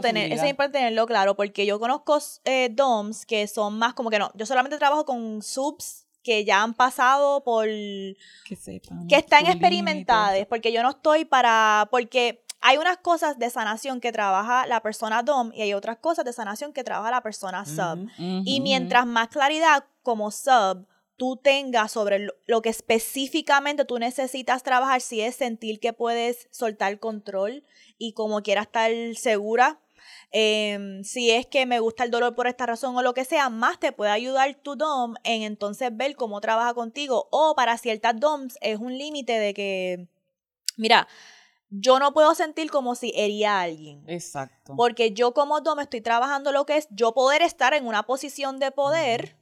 tener, 0.00 0.32
eso 0.32 0.46
importante 0.46 0.78
tenerlo 0.78 1.06
claro, 1.06 1.36
porque 1.36 1.66
yo 1.66 1.78
conozco 1.78 2.18
eh, 2.44 2.70
DOMs 2.72 3.26
que 3.26 3.46
son 3.46 3.78
más 3.78 3.94
como 3.94 4.10
que 4.10 4.18
no, 4.18 4.30
yo 4.34 4.46
solamente 4.46 4.78
trabajo 4.78 5.04
con 5.04 5.42
subs 5.42 6.05
que 6.26 6.44
ya 6.44 6.64
han 6.64 6.74
pasado 6.74 7.44
por 7.44 7.66
Que 7.68 8.56
sepan. 8.60 9.06
que 9.06 9.14
están 9.14 9.46
experimentadas, 9.46 10.44
porque 10.46 10.72
yo 10.72 10.82
no 10.82 10.90
estoy 10.90 11.24
para, 11.24 11.86
porque 11.88 12.44
hay 12.60 12.78
unas 12.78 12.96
cosas 12.96 13.38
de 13.38 13.48
sanación 13.48 14.00
que 14.00 14.10
trabaja 14.10 14.66
la 14.66 14.80
persona 14.80 15.22
DOM 15.22 15.52
y 15.54 15.62
hay 15.62 15.72
otras 15.72 15.98
cosas 15.98 16.24
de 16.24 16.32
sanación 16.32 16.72
que 16.72 16.82
trabaja 16.82 17.12
la 17.12 17.20
persona 17.20 17.64
sub. 17.64 18.10
Y 18.18 18.60
mientras 18.60 19.06
más 19.06 19.28
claridad 19.28 19.84
como 20.02 20.32
sub 20.32 20.88
tú 21.16 21.36
tengas 21.36 21.92
sobre 21.92 22.18
lo, 22.18 22.32
lo 22.46 22.60
que 22.60 22.70
específicamente 22.70 23.84
tú 23.84 24.00
necesitas 24.00 24.64
trabajar, 24.64 25.00
si 25.00 25.20
es 25.20 25.36
sentir 25.36 25.78
que 25.78 25.92
puedes 25.92 26.48
soltar 26.50 26.98
control 26.98 27.62
y 27.98 28.14
como 28.14 28.42
quieras 28.42 28.66
estar 28.66 28.90
segura, 29.14 29.78
em, 30.30 31.02
si 31.04 31.30
es 31.30 31.46
que 31.46 31.66
me 31.66 31.80
gusta 31.80 32.04
el 32.04 32.10
dolor 32.10 32.34
por 32.34 32.46
esta 32.46 32.66
razón 32.66 32.96
o 32.96 33.02
lo 33.02 33.14
que 33.14 33.24
sea, 33.24 33.50
más 33.50 33.78
te 33.78 33.92
puede 33.92 34.10
ayudar 34.10 34.54
tu 34.54 34.76
DOM 34.76 35.14
en 35.24 35.42
entonces 35.42 35.96
ver 35.96 36.16
cómo 36.16 36.40
trabaja 36.40 36.74
contigo. 36.74 37.28
O 37.30 37.54
para 37.54 37.78
ciertas 37.78 38.18
DOMs 38.18 38.58
es 38.60 38.78
un 38.78 38.96
límite 38.96 39.38
de 39.38 39.54
que, 39.54 40.08
mira, 40.76 41.08
yo 41.68 41.98
no 41.98 42.12
puedo 42.12 42.34
sentir 42.34 42.70
como 42.70 42.94
si 42.94 43.12
hería 43.16 43.58
a 43.58 43.62
alguien. 43.62 44.04
Exacto. 44.06 44.74
Porque 44.76 45.12
yo 45.12 45.32
como 45.34 45.60
DOM 45.60 45.80
estoy 45.80 46.00
trabajando 46.00 46.52
lo 46.52 46.66
que 46.66 46.76
es 46.76 46.88
yo 46.90 47.12
poder 47.12 47.42
estar 47.42 47.74
en 47.74 47.86
una 47.86 48.04
posición 48.04 48.58
de 48.58 48.70
poder 48.70 49.36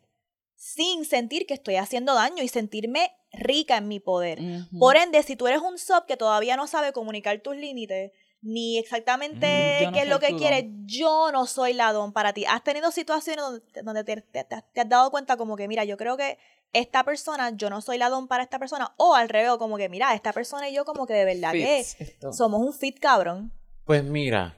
sin 0.57 1.05
sentir 1.05 1.47
que 1.47 1.55
estoy 1.55 1.77
haciendo 1.77 2.15
daño 2.15 2.43
y 2.43 2.49
sentirme 2.49 3.13
rica 3.33 3.77
en 3.77 3.89
mi 3.89 4.01
poder. 4.01 4.39
Por 4.79 4.97
ende, 4.97 5.23
si 5.23 5.37
tú 5.37 5.47
eres 5.47 5.61
un 5.61 5.79
sub 5.79 6.07
que 6.07 6.17
todavía 6.17 6.57
no 6.57 6.67
sabe 6.67 6.93
comunicar 6.93 7.41
tus 7.41 7.57
límites, 7.57 8.13
ni 8.47 8.79
exactamente 8.79 9.47
Mm, 9.81 9.85
no 9.87 9.93
qué 9.93 10.03
es 10.03 10.09
lo 10.09 10.21
que 10.21 10.29
tu 10.29 10.37
quieres, 10.39 10.65
don. 10.65 10.87
yo 10.87 11.31
no 11.33 11.47
soy 11.47 11.73
la 11.73 11.93
don 11.93 12.13
para 12.13 12.33
ti. 12.33 12.45
¿Has 12.45 12.63
tenido 12.63 12.91
situaciones 12.93 13.43
donde, 13.45 13.83
donde 13.83 14.05
te, 14.05 14.17
te- 14.21 14.45
te- 14.45 14.63
te 14.73 14.81
has 14.83 14.89
dado 14.89 15.11
cuenta 15.11 15.37
como 15.37 15.57
que, 15.57 15.67
mira, 15.67 15.85
yo 15.85 15.97
creo 15.97 16.17
que 16.17 16.39
esta 16.73 17.05
persona, 17.05 17.51
yo 17.57 17.71
no 17.71 17.81
soy 17.81 17.99
la 17.99 18.11
don 18.11 18.29
para 18.29 18.43
esta 18.43 18.59
persona? 18.59 18.93
O 18.99 19.15
al 19.15 19.29
revés, 19.29 19.57
como 19.59 19.77
que, 19.77 19.89
mira, 19.89 20.15
esta 20.15 20.33
persona 20.33 20.69
y 20.69 20.75
yo 20.75 20.85
como 20.85 21.07
que 21.07 21.15
de 21.15 21.25
verdad 21.25 21.53
que 21.53 21.85
Fits 21.85 22.01
esto. 22.01 22.33
somos 22.33 22.61
un 22.61 22.73
fit 22.73 22.99
cabrón. 22.99 23.53
Pues 23.85 24.05
mira, 24.05 24.57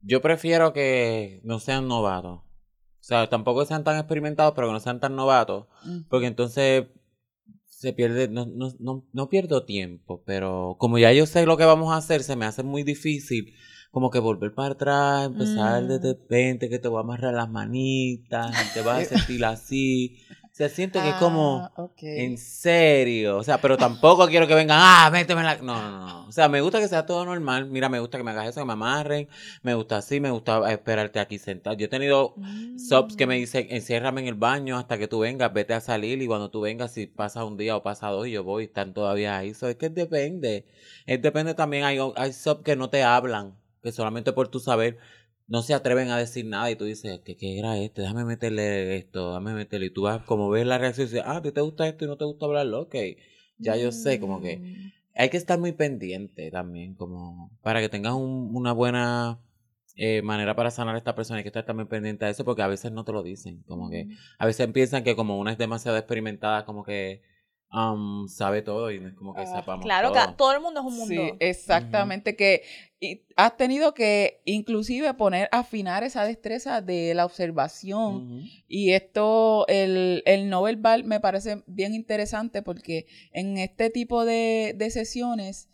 yo 0.00 0.20
prefiero 0.22 0.72
que 0.72 1.40
no 1.44 1.58
sean 1.58 1.88
novatos. 1.88 2.40
O 2.40 3.04
sea, 3.08 3.28
tampoco 3.28 3.64
sean 3.64 3.84
tan 3.84 3.96
experimentados, 3.98 4.52
pero 4.54 4.66
que 4.68 4.72
no 4.74 4.80
sean 4.80 5.00
tan 5.00 5.16
novatos. 5.16 5.66
Ujú. 5.84 6.04
Porque 6.08 6.26
entonces 6.26 6.86
se 7.78 7.92
pierde, 7.92 8.28
no, 8.28 8.44
no, 8.46 8.72
no, 8.80 9.04
no 9.12 9.28
pierdo 9.28 9.64
tiempo, 9.64 10.22
pero 10.26 10.76
como 10.78 10.98
ya 10.98 11.12
yo 11.12 11.26
sé 11.26 11.46
lo 11.46 11.56
que 11.56 11.64
vamos 11.64 11.92
a 11.92 11.96
hacer, 11.98 12.22
se 12.24 12.34
me 12.36 12.44
hace 12.44 12.62
muy 12.64 12.82
difícil 12.82 13.54
como 13.92 14.10
que 14.10 14.18
volver 14.18 14.52
para 14.52 14.74
atrás, 14.74 15.26
empezar 15.26 15.84
Mm. 15.84 15.88
desde 15.88 16.08
repente, 16.14 16.68
que 16.68 16.78
te 16.78 16.88
voy 16.88 16.98
a 16.98 17.00
amarrar 17.02 17.32
las 17.34 17.48
manitas, 17.50 18.54
y 18.70 18.74
te 18.74 18.82
vas 18.82 19.12
a 19.12 19.16
sentir 19.30 19.44
así. 19.44 20.16
Sea, 20.58 20.68
siento 20.68 21.00
que 21.00 21.10
es 21.10 21.14
como... 21.14 21.70
Ah. 21.76 21.86
En 22.00 22.36
serio, 22.36 23.36
o 23.38 23.44
sea, 23.44 23.60
pero 23.60 23.76
tampoco 23.76 24.26
quiero 24.26 24.48
que 24.48 24.56
vengan, 24.56 24.80
ah, 24.82 25.08
méteme 25.12 25.44
la... 25.44 25.54
No, 25.58 25.80
no, 25.80 26.00
no, 26.00 26.26
o 26.26 26.32
sea, 26.32 26.48
me 26.48 26.60
gusta 26.60 26.80
que 26.80 26.88
sea 26.88 27.06
todo 27.06 27.24
normal, 27.24 27.66
mira, 27.66 27.88
me 27.88 28.00
gusta 28.00 28.18
que 28.18 28.24
me 28.24 28.32
hagas 28.32 28.48
eso, 28.48 28.58
que 28.62 28.66
me 28.66 28.72
amarren, 28.72 29.28
me 29.62 29.74
gusta 29.74 29.98
así, 29.98 30.18
me 30.18 30.32
gusta 30.32 30.68
esperarte 30.72 31.20
aquí 31.20 31.38
sentado. 31.38 31.76
Yo 31.76 31.84
he 31.84 31.88
tenido 31.88 32.34
subs 32.76 33.14
que 33.14 33.28
me 33.28 33.36
Mm. 33.36 33.38
dicen, 33.38 33.66
enciérrame 33.70 34.22
en 34.22 34.26
el 34.26 34.34
baño 34.34 34.76
hasta 34.78 34.98
que 34.98 35.06
tú 35.06 35.20
vengas, 35.20 35.52
vete 35.52 35.74
a 35.74 35.80
salir 35.80 36.20
y 36.20 36.26
cuando 36.26 36.50
tú 36.50 36.62
vengas, 36.62 36.90
si 36.92 37.06
pasa 37.06 37.44
un 37.44 37.56
día 37.56 37.76
o 37.76 37.84
pasa 37.84 38.08
dos 38.08 38.26
y 38.26 38.32
yo 38.32 38.42
voy, 38.42 38.64
están 38.64 38.92
todavía 38.94 39.38
ahí. 39.38 39.50
Eso 39.50 39.68
es 39.68 39.76
que 39.76 39.90
depende. 39.90 40.66
Es 41.06 41.22
depende 41.22 41.54
también, 41.54 41.84
hay, 41.84 41.98
hay 42.16 42.32
subs 42.32 42.64
que 42.64 42.74
no 42.74 42.90
te 42.90 43.04
hablan, 43.04 43.54
que 43.80 43.92
solamente 43.92 44.32
por 44.32 44.48
tu 44.48 44.58
saber 44.58 44.98
no 45.48 45.62
se 45.62 45.74
atreven 45.74 46.10
a 46.10 46.18
decir 46.18 46.44
nada 46.46 46.70
y 46.70 46.76
tú 46.76 46.84
dices, 46.84 47.20
¿qué, 47.24 47.36
qué 47.36 47.58
era 47.58 47.76
este? 47.78 48.02
Déjame 48.02 48.24
meterle 48.24 48.96
esto, 48.96 49.30
déjame 49.30 49.54
meterle. 49.54 49.86
Y 49.86 49.90
tú 49.90 50.02
vas 50.02 50.22
como 50.24 50.48
ves 50.50 50.66
la 50.66 50.78
reacción 50.78 51.06
y 51.06 51.10
dices, 51.10 51.24
ah, 51.26 51.38
¿a 51.38 51.42
ti 51.42 51.50
te 51.52 51.60
gusta 51.62 51.88
esto 51.88 52.04
y 52.04 52.08
no 52.08 52.16
te 52.16 52.24
gusta 52.26 52.46
hablarlo? 52.46 52.82
Ok, 52.82 52.94
ya 53.58 53.74
yo 53.76 53.90
sé, 53.90 54.20
como 54.20 54.40
que 54.40 54.58
Mm. 54.58 54.92
hay 55.16 55.30
que 55.30 55.36
estar 55.36 55.58
muy 55.58 55.72
pendiente 55.72 56.50
también, 56.50 56.94
como 56.94 57.50
para 57.62 57.80
que 57.80 57.88
tengas 57.88 58.12
un- 58.14 58.50
una 58.54 58.72
buena 58.72 59.40
eh, 60.00 60.22
manera 60.22 60.54
para 60.54 60.70
sanar 60.70 60.94
a 60.94 60.98
esta 60.98 61.16
persona. 61.16 61.38
Hay 61.38 61.42
que 61.42 61.48
estar 61.48 61.64
también 61.66 61.88
pendiente 61.88 62.24
de 62.24 62.30
eso 62.30 62.44
porque 62.44 62.62
a 62.62 62.68
veces 62.68 62.92
no 62.92 63.04
te 63.04 63.10
lo 63.12 63.24
dicen. 63.24 63.64
Como 63.66 63.90
que 63.90 64.06
a 64.38 64.46
veces 64.46 64.68
piensan 64.68 65.02
que 65.02 65.16
como 65.16 65.38
una 65.40 65.50
es 65.50 65.58
demasiado 65.58 65.96
experimentada, 65.98 66.64
como 66.64 66.84
que 66.84 67.20
um, 67.72 68.26
sabe 68.28 68.62
todo 68.62 68.90
y 68.90 69.00
no 69.00 69.08
es 69.08 69.14
como 69.14 69.34
que 69.34 69.42
Ah, 69.42 69.46
sepamos 69.60 69.84
Claro, 69.84 70.12
todo. 70.12 70.26
que 70.26 70.32
todo 70.34 70.52
el 70.52 70.60
mundo 70.60 70.80
es 70.80 70.86
un 70.86 70.96
mundo. 70.96 71.14
Sí, 71.14 71.32
exactamente, 71.40 72.34
que 72.36 72.62
y 73.00 73.22
has 73.36 73.56
tenido 73.56 73.94
que 73.94 74.40
inclusive 74.44 75.14
poner, 75.14 75.48
afinar 75.52 76.02
esa 76.02 76.24
destreza 76.24 76.80
de 76.80 77.14
la 77.14 77.24
observación. 77.24 78.42
Y 78.66 78.90
esto, 78.92 79.66
el, 79.68 80.22
el 80.26 80.48
no 80.50 80.62
verbal 80.62 81.04
me 81.04 81.20
parece 81.20 81.62
bien 81.68 81.94
interesante 81.94 82.60
porque 82.62 83.06
en 83.32 83.56
este 83.58 83.90
tipo 83.90 84.24
de, 84.24 84.74
de 84.76 84.90
sesiones, 84.90 85.68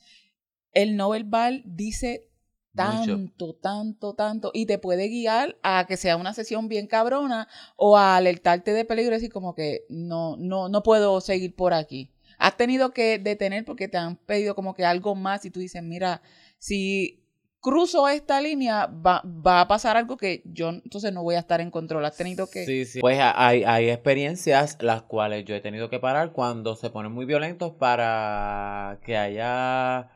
el 0.73 0.97
no 0.97 1.09
verbal 1.11 1.63
dice. 1.65 2.29
Tanto, 2.75 3.55
tanto, 3.55 4.15
tanto, 4.15 4.51
y 4.53 4.67
te 4.67 4.79
puede 4.79 5.09
guiar 5.09 5.57
a 5.63 5.87
que 5.87 5.97
sea 5.97 6.17
una 6.17 6.35
sesión 6.35 6.69
bien 6.69 6.87
cabrona 6.87 7.49
o 7.77 7.97
a 7.97 8.17
alertarte 8.17 8.73
de 8.73 8.85
peligro 8.85 9.13
y 9.13 9.17
decir 9.17 9.33
como 9.33 9.55
que 9.55 9.85
no, 9.89 10.37
no, 10.37 10.69
no 10.69 10.83
puedo 10.83 11.21
seguir 11.21 11.55
por 11.55 11.73
aquí. 11.73 12.11
Has 12.39 12.57
tenido 12.57 12.91
que 12.91 13.19
detener 13.19 13.65
porque 13.65 13.89
te 13.89 13.97
han 13.97 14.17
pedido 14.17 14.55
como 14.55 14.75
que 14.75 14.85
algo 14.85 15.15
más 15.15 15.45
y 15.45 15.51
tú 15.51 15.61
dices, 15.61 15.83
mira, 15.83 16.21
si 16.59 17.25
cruzo 17.65 18.09
esta 18.09 18.43
línea 18.43 18.87
va, 18.87 19.23
va 19.25 19.63
a 19.63 19.69
pasar 19.69 19.97
algo 19.97 20.19
que 20.19 20.43
yo 20.45 20.69
entonces 20.69 21.13
no 21.15 21.23
voy 21.23 21.37
a 21.37 21.39
estar 21.39 21.61
en 21.63 21.71
control. 21.71 22.05
Has 22.05 22.17
tenido 22.17 22.51
que... 22.51 22.67
Sí, 22.67 22.85
sí. 22.85 23.01
Pues 23.01 23.19
hay, 23.21 23.65
hay 23.65 23.89
experiencias 23.89 24.77
las 24.81 25.03
cuales 25.03 25.45
yo 25.47 25.55
he 25.55 25.61
tenido 25.61 25.89
que 25.89 25.99
parar 25.99 26.33
cuando 26.33 26.77
se 26.77 26.91
ponen 26.91 27.13
muy 27.13 27.25
violentos 27.25 27.73
para 27.73 28.99
que 29.03 29.17
haya 29.17 30.11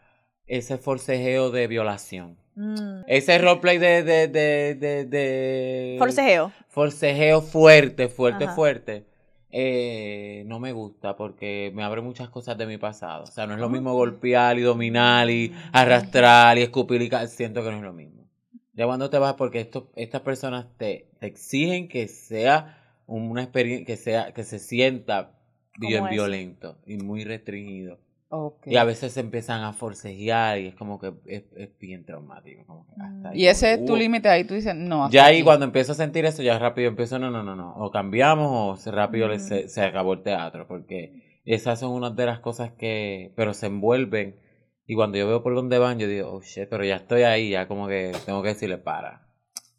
ese 0.47 0.77
forcejeo 0.77 1.51
de 1.51 1.66
violación. 1.68 2.38
Mm. 2.61 3.05
Ese 3.07 3.38
roleplay 3.38 3.79
de, 3.79 4.03
de, 4.03 4.27
de, 4.27 4.75
de, 4.75 5.05
de 5.05 5.97
Forcejeo. 5.99 6.51
forcejeo 6.68 7.40
fuerte, 7.40 8.09
fuerte, 8.09 8.44
Ajá. 8.47 8.55
fuerte, 8.57 9.05
eh, 9.51 10.42
no 10.47 10.59
me 10.59 10.73
gusta 10.73 11.16
porque 11.16 11.71
me 11.73 11.85
abre 11.85 12.01
muchas 12.01 12.29
cosas 12.31 12.59
de 12.59 12.66
mi 12.66 12.77
pasado. 12.77 13.23
O 13.23 13.27
sea, 13.27 13.47
no 13.47 13.55
es 13.55 13.61
lo 13.61 13.66
Ah. 13.66 13.71
mismo 13.71 13.94
golpear 13.94 14.59
y 14.59 14.62
dominar 14.62 15.31
y 15.31 15.55
arrastrar 15.73 16.59
y 16.59 16.62
escupir 16.62 17.01
y 17.03 17.11
siento 17.29 17.62
que 17.62 17.71
no 17.71 17.77
es 17.77 17.83
lo 17.85 17.92
mismo. 17.92 18.25
Ya 18.73 18.87
cuando 18.87 19.09
te 19.09 19.18
vas, 19.18 19.35
porque 19.35 19.61
esto, 19.61 19.90
estas 19.94 20.23
personas 20.23 20.66
te, 20.79 21.07
te 21.21 21.27
exigen 21.29 21.87
que 21.88 22.09
sea 22.09 22.77
una 23.07 23.42
experiencia, 23.44 23.87
que 23.87 23.97
sea, 23.97 24.33
que 24.33 24.42
se 24.42 24.59
sienta 24.59 25.31
bien 25.79 26.09
violento 26.11 26.77
y 26.87 26.97
muy 26.99 27.23
restringido. 27.25 27.99
Y 28.67 28.77
a 28.77 28.85
veces 28.85 29.12
se 29.12 29.21
empiezan 29.21 29.62
a 29.62 29.73
forcejear 29.73 30.59
y 30.59 30.67
es 30.69 30.75
como 30.75 30.99
que 31.01 31.14
es, 31.27 31.45
es 31.57 31.79
bien 31.79 32.05
traumático. 32.05 32.64
como 32.67 32.87
que 32.87 32.93
hasta 33.01 33.31
ahí 33.31 33.43
Y 33.43 33.47
ese 33.47 33.71
como, 33.73 33.81
es 33.81 33.87
tu 33.87 33.93
"Uh". 33.95 33.97
límite 33.97 34.29
ahí, 34.29 34.45
tú 34.45 34.55
dices, 34.55 34.75
no. 34.75 35.05
hasta 35.05 35.14
Ya 35.14 35.25
ahí 35.27 35.37
aquí. 35.37 35.45
cuando 35.45 35.64
empiezo 35.64 35.93
a 35.93 35.95
sentir 35.95 36.25
eso, 36.27 36.43
ya 36.43 36.59
rápido 36.59 36.88
empiezo, 36.88 37.19
no, 37.19 37.31
no, 37.31 37.43
no, 37.43 37.57
no. 37.57 37.75
O 37.77 37.91
cambiamos 37.91 38.87
o 38.87 38.90
rápido 38.92 39.37
se, 39.38 39.69
se 39.69 39.83
acabó 39.83 40.13
el 40.13 40.23
teatro. 40.23 40.67
Porque 40.69 41.40
esas 41.46 41.81
son 41.81 41.92
unas 41.92 42.15
de 42.17 42.27
las 42.27 42.40
cosas 42.40 42.73
que, 42.73 43.33
pero 43.37 43.55
se 43.55 43.67
envuelven. 43.67 44.37
Y 44.87 44.94
cuando 44.94 45.17
yo 45.19 45.27
veo 45.27 45.42
por 45.42 45.55
dónde 45.55 45.79
van, 45.79 45.98
yo 45.98 46.07
digo, 46.09 46.31
oh 46.31 46.42
shit, 46.42 46.69
pero 46.69 46.85
ya 46.85 46.96
estoy 46.96 47.23
ahí, 47.23 47.50
ya 47.50 47.67
como 47.69 47.88
que 47.88 48.13
tengo 48.27 48.42
que 48.42 48.48
decirle 48.50 48.77
para. 48.79 49.27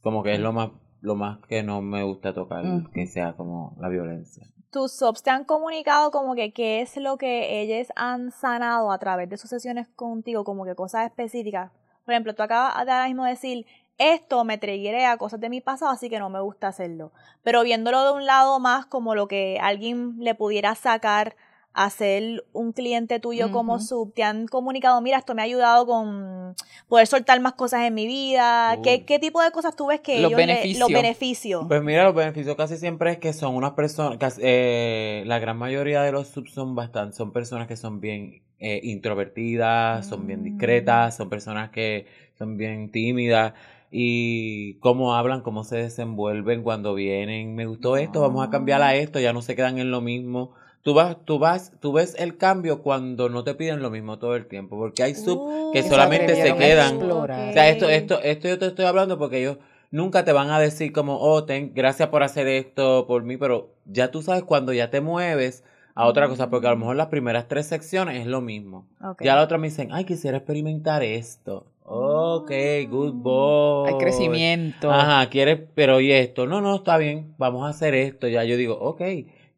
Como 0.02 0.24
que 0.24 0.34
es 0.34 0.40
lo 0.40 0.54
más, 0.54 0.70
lo 1.02 1.16
más 1.16 1.40
que 1.48 1.62
no 1.62 1.82
me 1.82 2.04
gusta 2.04 2.34
tocar, 2.34 2.64
que 2.94 3.06
sea 3.06 3.34
como 3.34 3.76
la 3.80 3.90
violencia. 3.90 4.48
Tus 4.72 4.92
subs 4.92 5.24
te 5.24 5.30
han 5.32 5.46
comunicado 5.46 6.12
como 6.12 6.36
que 6.36 6.54
qué 6.54 6.82
es 6.82 6.96
lo 6.98 7.18
que 7.18 7.62
ellos 7.62 7.92
han 7.96 8.32
sanado 8.32 8.92
a 8.92 9.00
través 9.00 9.30
de 9.30 9.38
sus 9.38 9.50
sesiones 9.50 9.88
contigo, 9.96 10.44
como 10.44 10.66
que 10.66 10.76
cosas 10.76 11.06
específicas. 11.06 11.72
Por 12.06 12.14
ejemplo, 12.14 12.36
tú 12.36 12.44
acabas 12.44 12.86
de 12.86 12.92
ahora 12.92 13.08
mismo 13.08 13.26
decir, 13.26 13.66
esto 13.98 14.44
me 14.46 14.60
a 15.06 15.18
cosas 15.18 15.40
de 15.40 15.50
mi 15.50 15.60
pasado, 15.60 15.92
así 15.92 16.10
que 16.10 16.20
no 16.20 16.30
me 16.30 16.40
gusta 16.40 16.68
hacerlo. 16.68 17.12
Pero 17.44 17.64
viéndolo 17.64 18.04
de 18.06 18.12
un 18.14 18.26
lado 18.26 18.60
más 18.60 18.86
como 18.86 19.16
lo 19.16 19.28
que 19.28 19.60
alguien 19.62 20.16
le 20.20 20.36
pudiera 20.36 20.74
sacar 20.76 21.36
a 21.74 21.90
ser 21.90 22.44
un 22.52 22.74
cliente 22.74 23.20
tuyo 23.20 23.52
como 23.52 23.80
sub, 23.80 24.14
te 24.14 24.24
han 24.24 24.48
comunicado, 24.48 25.00
mira, 25.02 25.18
esto 25.18 25.36
me 25.36 25.42
ha 25.42 25.46
ayudado 25.46 25.86
con 25.86 26.56
poder 26.88 27.08
soltar 27.08 27.40
más 27.40 27.54
cosas 27.54 27.82
en 27.84 27.94
mi 27.94 28.08
vida. 28.08 28.80
¿Qué, 28.84 29.06
¿Qué, 29.06 29.20
tipo 29.20 29.42
de 29.42 29.52
cosas 29.52 29.76
tú 29.76 29.88
ves 29.88 30.02
que 30.02 30.20
los 30.20 30.32
ellos 30.32 30.38
beneficios. 30.38 30.80
los 30.80 30.90
beneficios? 30.92 31.66
Pues 31.68 31.84
mira, 31.84 32.04
los 32.04 32.16
beneficios 32.16 32.56
casi 32.56 32.78
siempre 32.78 33.12
es 33.12 33.18
que 33.20 33.34
son 33.34 33.56
unas 33.56 33.72
personas, 33.72 34.18
eh, 34.42 35.24
la 35.26 35.40
gran 35.40 35.58
mayoría 35.58 36.02
de 36.02 36.12
los 36.12 36.28
subs 36.28 36.52
son 36.52 36.76
bastante, 36.76 37.16
son 37.16 37.32
personas 37.32 37.68
que 37.68 37.78
son 37.78 38.02
bien 38.02 38.42
eh, 38.60 38.82
introvertidas, 38.84 40.08
son 40.08 40.26
bien 40.28 40.44
discretas, 40.44 41.16
son 41.16 41.30
personas 41.30 41.70
que 41.70 42.08
son 42.38 42.58
bien 42.58 42.92
tímidas 42.92 43.54
y 43.92 44.76
cómo 44.76 45.16
hablan, 45.16 45.42
cómo 45.42 45.64
se 45.64 45.78
desenvuelven 45.78 46.64
cuando 46.64 46.94
vienen. 46.94 47.56
Me 47.56 47.66
gustó 47.66 47.96
esto, 47.96 48.22
vamos 48.22 48.46
a 48.46 48.50
cambiar 48.50 48.82
a 48.82 48.96
esto, 48.96 49.20
ya 49.20 49.34
no 49.34 49.42
se 49.42 49.56
quedan 49.56 49.80
en 49.80 49.92
lo 49.92 50.02
mismo. 50.02 50.52
Tú 50.90 50.96
vas, 50.96 51.18
tú 51.24 51.38
vas, 51.38 51.72
tú 51.80 51.94
ves 51.94 52.16
el 52.18 52.36
cambio 52.36 52.82
cuando 52.82 53.30
no 53.30 53.44
te 53.44 53.54
piden 53.54 53.80
lo 53.84 53.92
mismo 53.92 54.18
todo 54.18 54.36
el 54.36 54.48
tiempo, 54.48 54.76
porque 54.76 55.04
hay 55.04 55.14
sub 55.14 55.72
que 55.72 55.84
solamente 55.84 56.36
se 56.36 56.56
quedan. 56.56 57.00
O 57.12 57.28
sea, 57.28 57.70
esto, 57.70 57.88
esto, 57.88 58.20
esto 58.24 58.48
yo 58.48 58.58
te 58.58 58.66
estoy 58.66 58.86
hablando 58.86 59.20
porque 59.20 59.38
ellos 59.38 59.58
nunca 59.92 60.26
te 60.26 60.34
van 60.34 60.50
a 60.50 60.60
decir 60.60 60.92
como, 60.92 61.20
oh, 61.20 61.44
ten, 61.44 61.74
gracias 61.76 62.10
por 62.10 62.24
hacer 62.24 62.48
esto 62.48 63.06
por 63.06 63.22
mí, 63.22 63.38
pero 63.38 63.76
ya 63.86 64.10
tú 64.10 64.24
sabes 64.24 64.42
cuando 64.42 64.74
ya 64.74 64.90
te 64.90 65.00
mueves 65.00 65.64
a 65.94 66.08
otra 66.08 66.28
cosa, 66.28 66.50
porque 66.50 66.66
a 66.66 66.72
lo 66.72 66.78
mejor 66.78 66.96
las 66.96 67.10
primeras 67.10 67.48
tres 67.48 67.68
secciones 67.68 68.22
es 68.22 68.26
lo 68.26 68.42
mismo. 68.42 68.88
Ya 69.20 69.36
la 69.36 69.44
otra 69.44 69.60
me 69.60 69.68
dicen, 69.68 69.90
ay, 69.92 70.06
quisiera 70.06 70.38
experimentar 70.38 71.04
esto. 71.04 71.68
Ok, 71.84 72.50
good 72.90 73.14
boy. 73.14 73.90
Hay 73.90 73.98
crecimiento. 74.00 74.92
Ajá, 74.92 75.30
quieres, 75.30 75.60
pero 75.76 76.02
y 76.02 76.12
esto, 76.12 76.48
no, 76.48 76.62
no, 76.62 76.78
está 76.78 76.98
bien, 76.98 77.36
vamos 77.38 77.68
a 77.68 77.70
hacer 77.70 77.94
esto. 77.94 78.28
Ya 78.28 78.44
yo 78.44 78.58
digo, 78.58 78.74
ok, 78.80 79.02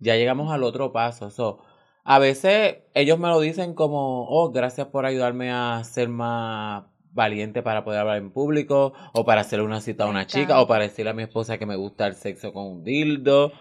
ya 0.02 0.16
llegamos 0.18 0.52
al 0.52 0.64
otro 0.64 0.92
paso. 0.92 1.30
So, 1.30 1.60
a 2.04 2.20
veces 2.20 2.80
ellos 2.94 3.18
me 3.20 3.30
lo 3.30 3.40
dicen 3.40 3.74
como, 3.74 4.28
oh, 4.28 4.52
gracias 4.52 4.88
por 4.88 5.06
ayudarme 5.06 5.52
a 5.52 5.82
ser 5.86 6.10
más 6.10 6.84
valiente 7.14 7.62
para 7.64 7.84
poder 7.84 8.00
hablar 8.02 8.18
en 8.18 8.32
público, 8.32 8.94
o 9.14 9.26
para 9.26 9.42
hacerle 9.42 9.66
una 9.66 9.82
cita 9.82 10.06
a 10.06 10.08
una 10.08 10.26
chica, 10.28 10.62
o 10.62 10.68
para 10.68 10.84
decirle 10.84 11.12
a 11.12 11.14
mi 11.14 11.24
esposa 11.24 11.58
que 11.58 11.66
me 11.66 11.76
gusta 11.76 12.08
el 12.08 12.16
sexo 12.16 12.52
con 12.54 12.66
un 12.66 12.84
dildo. 12.84 13.52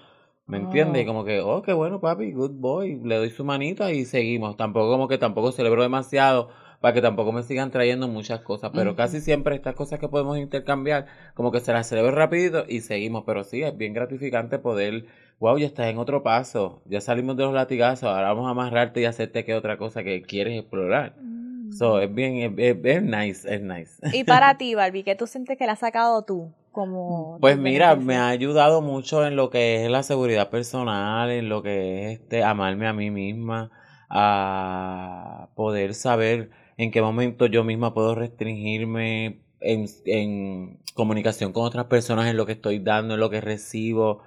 ¿Me 0.47 0.57
entiendes? 0.59 1.03
Y 1.03 1.05
Oh. 1.05 1.07
como 1.09 1.25
que, 1.25 1.41
oh, 1.41 1.63
qué 1.63 1.73
bueno, 1.73 2.01
papi, 2.01 2.33
good 2.33 2.53
boy. 2.53 3.01
Le 3.05 3.17
doy 3.17 3.31
su 3.31 3.45
manita 3.45 3.93
y 3.93 4.05
seguimos. 4.05 4.57
Tampoco 4.57 4.91
como 4.91 5.07
que 5.07 5.17
tampoco 5.19 5.53
celebro 5.53 5.83
demasiado 5.83 6.49
para 6.81 6.93
que 6.95 7.03
tampoco 7.03 7.31
me 7.31 7.43
sigan 7.45 7.71
trayendo 7.71 8.09
muchas 8.09 8.41
cosas. 8.41 8.71
Pero 8.75 8.97
casi 8.97 9.21
siempre 9.21 9.55
estas 9.55 9.75
cosas 9.77 10.01
que 10.01 10.09
podemos 10.09 10.39
intercambiar, 10.39 11.07
como 11.35 11.53
que 11.53 11.61
se 11.61 11.73
las 11.73 11.89
celebro 11.89 12.11
rapidito 12.13 12.65
y 12.69 12.81
seguimos. 12.81 13.23
Pero 13.27 13.45
sí, 13.45 13.63
es 13.63 13.77
bien 13.77 13.93
gratificante 13.95 14.59
poder, 14.59 15.05
wow, 15.41 15.59
ya 15.59 15.67
estás 15.67 15.87
en 15.89 15.99
otro 15.99 16.23
paso. 16.23 16.83
Ya 16.87 17.01
salimos 17.01 17.37
de 17.37 17.45
los 17.45 17.55
latigazos, 17.55 18.09
ahora 18.09 18.29
vamos 18.29 18.47
a 18.47 18.51
amarrarte 18.51 19.01
y 19.01 19.05
hacerte 19.07 19.45
que 19.45 19.55
otra 19.55 19.77
cosa 19.79 20.05
que 20.05 20.23
quieres 20.23 20.59
explorar. 20.61 21.17
Mm. 21.21 21.73
So, 21.73 22.01
es 22.01 22.13
bien, 22.15 22.37
es, 22.37 22.53
es- 22.77 22.85
es 22.85 23.03
nice, 23.03 23.55
es 23.55 23.63
nice. 23.63 24.17
Y 24.17 24.25
para 24.25 24.57
ti, 24.59 24.75
Barbie, 24.75 25.03
¿qué 25.05 25.15
tú 25.15 25.27
sientes 25.27 25.57
que 25.59 25.67
la 25.67 25.73
has 25.73 25.79
sacado 25.81 26.23
tú? 26.23 26.53
Como 26.73 27.39
Pues 27.41 27.59
mira, 27.59 27.97
me 27.97 28.17
ha 28.17 28.29
ayudado 28.29 28.81
mucho 28.81 29.27
en 29.27 29.35
lo 29.35 29.51
que 29.51 29.85
es 29.85 29.91
la 29.91 30.03
seguridad 30.05 30.51
personal, 30.51 31.31
en 31.31 31.49
lo 31.49 31.63
que 31.63 32.07
es 32.13 32.21
este 32.21 32.45
amarme 32.45 32.87
a 32.87 32.93
mí 32.93 33.11
misma, 33.11 33.71
a 34.09 35.49
poder 35.57 35.95
saber 35.95 36.51
en 36.77 36.91
qué 36.91 37.03
momento 37.03 37.47
yo 37.47 37.65
misma 37.65 37.93
puedo 37.95 38.15
restringirme 38.15 39.41
en, 39.61 39.87
en 40.07 40.79
comunicación 40.95 41.53
con 41.53 41.65
otras 41.65 41.87
personas, 41.87 42.27
en 42.29 42.37
lo 42.37 42.47
que 42.47 42.53
estoy 42.53 42.79
dando, 42.79 43.15
en 43.15 43.21
lo 43.21 43.31
que 43.31 43.41
recibo, 43.41 44.23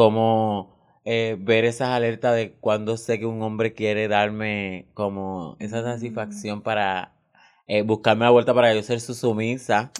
como 0.00 0.70
eh, 1.04 1.36
ver 1.38 1.66
esas 1.66 1.90
alertas 1.90 2.34
de 2.34 2.52
cuando 2.58 2.96
sé 2.96 3.18
que 3.18 3.26
un 3.26 3.42
hombre 3.42 3.74
quiere 3.74 4.08
darme 4.08 4.86
como 4.94 5.58
esa 5.58 5.82
satisfacción 5.82 6.62
para 6.62 7.12
eh, 7.66 7.82
buscarme 7.82 8.24
la 8.24 8.30
vuelta 8.30 8.54
para 8.54 8.72
yo 8.72 8.82
ser 8.82 9.02
su 9.02 9.12
sumisa. 9.12 9.92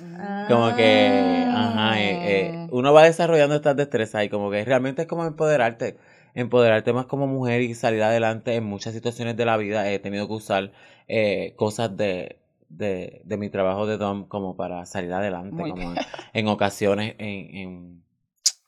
Como 0.48 0.74
que, 0.74 1.44
ajá, 1.46 2.00
eh, 2.00 2.18
eh, 2.22 2.68
uno 2.70 2.94
va 2.94 3.04
desarrollando 3.04 3.56
estas 3.56 3.76
destrezas 3.76 4.24
y 4.24 4.30
como 4.30 4.50
que 4.50 4.64
realmente 4.64 5.02
es 5.02 5.06
como 5.06 5.26
empoderarte, 5.26 5.98
empoderarte 6.34 6.94
más 6.94 7.04
como 7.04 7.26
mujer 7.26 7.60
y 7.60 7.74
salir 7.74 8.02
adelante 8.02 8.54
en 8.54 8.64
muchas 8.64 8.94
situaciones 8.94 9.36
de 9.36 9.44
la 9.44 9.58
vida. 9.58 9.86
He 9.90 9.98
tenido 9.98 10.26
que 10.28 10.32
usar 10.32 10.72
eh, 11.08 11.52
cosas 11.56 11.94
de, 11.94 12.38
de, 12.70 13.20
de 13.22 13.36
mi 13.36 13.50
trabajo 13.50 13.86
de 13.86 13.98
Dom 13.98 14.24
como 14.24 14.56
para 14.56 14.86
salir 14.86 15.12
adelante, 15.12 15.56
Muy 15.56 15.72
como 15.72 15.92
en, 15.92 15.98
en 16.32 16.48
ocasiones, 16.48 17.16
en, 17.18 17.54
en, 17.54 18.02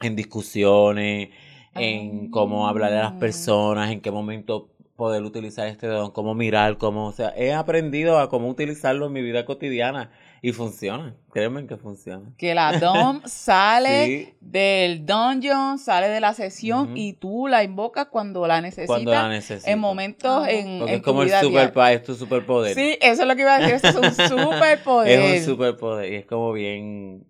en 0.06 0.16
discusiones, 0.16 1.28
en 1.74 2.30
cómo 2.30 2.68
hablarle 2.68 2.98
a 2.98 3.02
las 3.04 3.12
Ah. 3.12 3.18
personas, 3.18 3.90
en 3.90 4.00
qué 4.00 4.10
momento 4.10 4.68
poder 4.96 5.22
utilizar 5.24 5.66
este 5.66 5.86
don, 5.86 6.10
cómo 6.12 6.34
mirar, 6.34 6.76
cómo, 6.78 7.06
o 7.06 7.12
sea, 7.12 7.32
he 7.36 7.52
aprendido 7.52 8.18
a 8.18 8.28
cómo 8.28 8.48
utilizarlo 8.48 9.06
en 9.06 9.12
mi 9.14 9.22
vida 9.22 9.44
cotidiana 9.46 10.10
y 10.42 10.52
funciona, 10.52 11.16
créeme 11.32 11.66
que 11.66 11.76
funciona. 11.76 12.30
Que 12.36 12.54
la 12.54 12.72
Dom 12.78 13.20
sale 13.24 14.06
Sí. 14.06 14.34
del 14.40 15.04
dungeon, 15.06 15.78
sale 15.78 16.08
de 16.08 16.20
la 16.20 16.34
sesión 16.34 16.96
y 16.96 17.14
tú 17.14 17.48
la 17.48 17.64
invocas 17.64 18.06
cuando 18.08 18.46
la 18.46 18.60
necesitas. 18.60 18.86
Cuando 18.86 19.12
la 19.12 19.28
necesito. 19.28 19.68
En 19.70 19.78
momentos 19.80 20.44
Ah. 20.46 20.50
en, 20.50 20.78
Porque 20.80 20.92
en 20.92 20.98
es 20.98 21.02
como 21.02 21.16
tu 21.18 21.22
el 21.22 21.28
vida 21.28 21.40
super 21.40 21.72
diaria. 21.72 21.92
es 21.96 22.02
tu 22.04 22.14
superpoder. 22.14 22.74
Sí, 22.74 22.98
eso 23.00 23.22
es 23.22 23.28
lo 23.28 23.34
que 23.34 23.42
iba 23.42 23.56
a 23.56 23.58
decir. 23.60 23.72
Es 23.82 23.96
un 23.96 24.28
superpoder. 24.28 25.20
Es 25.20 25.40
un 25.48 25.54
superpoder 25.54 26.12
y 26.12 26.16
es 26.16 26.26
como 26.26 26.52
bien, 26.52 27.24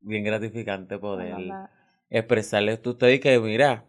bien 0.00 0.24
gratificante 0.24 0.96
poder 0.98 1.34
expresarles 2.10 2.80
a 2.84 2.90
ustedes 2.90 3.20
que 3.20 3.38
mira, 3.38 3.84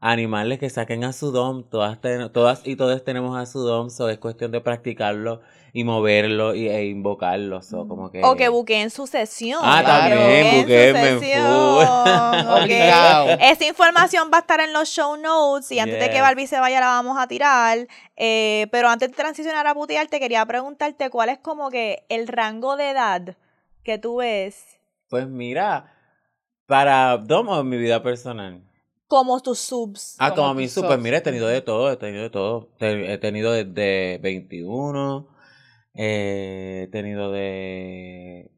animarles 0.00 0.58
que 0.58 0.68
saquen 0.70 1.04
a 1.04 1.12
su 1.12 1.30
dom, 1.30 1.62
todas, 1.68 2.00
ten- 2.00 2.32
todas 2.32 2.62
y 2.66 2.74
todos 2.76 3.04
tenemos 3.04 3.36
a 3.38 3.46
su 3.46 3.60
dom, 3.60 3.88
so 3.90 4.08
es 4.08 4.18
cuestión 4.18 4.50
de 4.50 4.60
practicarlo 4.60 5.40
y 5.74 5.84
moverlo 5.84 6.54
y, 6.54 6.68
e 6.68 6.86
invocarlo, 6.86 7.62
so 7.62 7.86
como 7.88 8.10
que... 8.10 8.20
O 8.24 8.34
que 8.36 8.48
buqueen 8.48 8.90
su 8.90 9.06
sesión. 9.06 9.60
Ah, 9.62 9.80
Claro. 9.84 10.16
también, 10.16 10.44
Buqueen 10.44 10.60
buqueenme 10.62 11.00
su 11.00 11.06
en 11.06 11.20
sesión, 11.20 11.46
full. 11.46 11.84
ok. 12.56 12.62
Obligado. 12.62 13.26
Esa 13.40 13.64
información 13.64 14.30
va 14.32 14.38
a 14.38 14.40
estar 14.40 14.60
en 14.60 14.72
los 14.72 14.88
show 14.88 15.16
notes 15.16 15.70
y 15.72 15.78
antes 15.78 15.98
de 16.00 16.10
que. 16.10 16.20
Barbie 16.20 16.46
se 16.46 16.58
vaya 16.60 16.78
la 16.80 16.88
vamos 16.88 17.16
a 17.18 17.26
tirar. 17.26 17.78
Eh, 18.16 18.66
pero 18.70 18.88
antes 18.88 19.08
de 19.08 19.14
transicionar 19.16 19.66
a 19.66 19.74
putear, 19.74 20.08
te 20.08 20.20
quería 20.20 20.44
preguntarte 20.44 21.08
cuál 21.10 21.28
es 21.30 21.38
como 21.38 21.70
que 21.70 22.04
el 22.10 22.28
rango 22.28 22.76
de 22.76 22.90
edad 22.90 23.36
que 23.82 23.96
tú 23.98 24.16
ves 24.16 24.78
Pues 25.08 25.26
mira, 25.26 25.90
para 26.72 27.18
dom 27.18 27.48
o 27.48 27.60
en 27.60 27.68
mi 27.68 27.76
vida 27.76 28.02
personal. 28.02 28.62
como 29.06 29.38
tus 29.40 29.58
subs. 29.58 30.16
Ah, 30.18 30.30
Como 30.30 30.42
como 30.42 30.54
mi 30.54 30.64
tus 30.64 30.72
super, 30.72 30.92
subs. 30.92 31.02
mira, 31.02 31.18
he 31.18 31.20
tenido 31.20 31.46
de 31.46 31.60
todo, 31.60 31.92
he 31.92 31.96
tenido 31.98 32.22
de 32.22 32.30
todo. 32.30 32.70
He 32.80 33.18
tenido 33.18 33.52
desde 33.52 34.18
21, 34.22 35.28
eh, 35.94 36.84
he 36.84 36.90
tenido 36.90 37.30
de... 37.30 38.50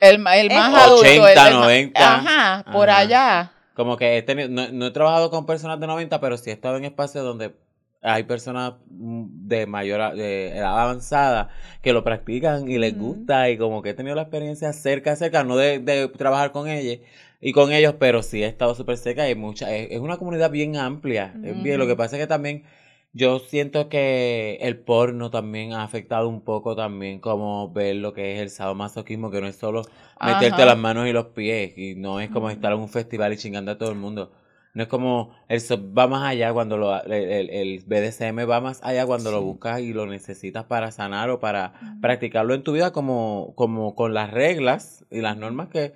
El, 0.00 0.14
el 0.14 0.48
más 0.50 0.74
Eh, 0.74 0.76
adulto. 0.86 1.04
el 1.04 1.20
80, 1.20 1.44
del 1.44 1.54
ma- 1.54 1.60
90. 1.60 2.14
Ajá, 2.16 2.64
por 2.72 2.90
Ajá. 2.90 2.98
allá. 3.00 3.52
Como 3.74 3.96
que 3.96 4.16
he 4.18 4.22
tenido, 4.22 4.48
no, 4.48 4.68
no 4.72 4.86
he 4.86 4.90
trabajado 4.90 5.30
con 5.30 5.46
personas 5.46 5.78
de 5.78 5.86
90, 5.86 6.20
pero 6.20 6.36
sí 6.36 6.50
he 6.50 6.52
estado 6.52 6.76
en 6.78 6.84
espacios 6.84 7.22
donde 7.24 7.54
hay 8.02 8.24
personas 8.24 8.72
mm, 8.90 9.46
de 9.46 9.66
mayor, 9.66 10.16
de 10.16 10.48
edad 10.58 10.76
avanzada 10.80 11.50
que 11.80 11.92
lo 11.92 12.02
practican 12.02 12.68
y 12.68 12.78
les 12.78 12.98
gusta 12.98 13.48
y 13.50 13.56
como 13.56 13.80
que 13.82 13.90
he 13.90 13.94
tenido 13.94 14.16
la 14.16 14.22
experiencia 14.22 14.72
cerca, 14.72 15.14
cerca, 15.14 15.44
no 15.44 15.56
de, 15.56 15.78
de 15.78 16.08
trabajar 16.08 16.50
con 16.50 16.66
ellos 16.68 16.98
y 17.42 17.52
con 17.52 17.72
ellos, 17.72 17.96
pero 18.00 18.22
sí 18.22 18.42
he 18.42 18.46
estado 18.46 18.74
súper 18.74 18.96
cerca 18.98 19.24
y 19.26 19.30
hay 19.30 19.34
mucha, 19.36 19.74
es, 19.76 19.90
es 19.92 20.00
una 20.00 20.16
comunidad 20.18 20.50
bien 20.50 20.76
amplia, 20.78 21.38
bien, 21.42 21.78
lo 21.78 21.86
que 21.88 21.96
pasa 21.96 22.16
es 22.16 22.22
que 22.22 22.28
también 22.28 22.64
yo 23.12 23.38
siento 23.40 23.88
que 23.90 24.58
el 24.62 24.78
porno 24.78 25.30
también 25.30 25.72
ha 25.74 25.82
afectado 25.84 26.28
un 26.28 26.40
poco 26.42 26.74
también 26.76 27.20
como 27.20 27.70
ver 27.72 27.96
lo 27.96 28.14
que 28.14 28.34
es 28.36 28.40
el 28.40 28.50
sadomasoquismo, 28.50 29.30
que 29.30 29.40
no 29.42 29.48
es 29.48 29.56
solo 29.56 29.82
meterte 30.20 30.64
las 30.64 30.78
manos 30.78 31.06
y 31.08 31.12
los 31.12 31.26
pies 31.28 31.76
y 31.76 31.94
no 31.96 32.20
es 32.20 32.30
como 32.30 32.48
estar 32.50 32.72
en 32.72 32.78
un 32.78 32.88
festival 32.88 33.32
y 33.34 33.36
chingando 33.36 33.72
a 33.72 33.78
todo 33.78 33.90
el 33.90 33.96
mundo. 33.98 34.32
No 34.74 34.82
es 34.84 34.88
como 34.88 35.34
el 35.48 35.60
va 35.98 36.06
más 36.08 36.22
allá 36.30 36.52
cuando 36.54 36.78
lo, 36.78 37.02
el, 37.04 37.12
el- 37.12 37.50
el 37.50 37.84
BDSM 37.86 38.46
va 38.46 38.60
más 38.62 38.80
allá 38.82 39.04
cuando 39.06 39.30
lo 39.30 39.42
buscas 39.42 39.80
y 39.80 39.92
lo 39.92 40.06
necesitas 40.06 40.64
para 40.64 40.90
sanar 40.92 41.28
o 41.30 41.40
para 41.40 41.74
practicarlo 42.00 42.54
en 42.54 42.62
tu 42.62 42.72
vida 42.72 42.92
como, 42.92 43.52
como 43.56 43.94
con 43.94 44.14
las 44.14 44.30
reglas 44.30 45.04
y 45.10 45.20
las 45.20 45.36
normas 45.36 45.68
que 45.68 45.92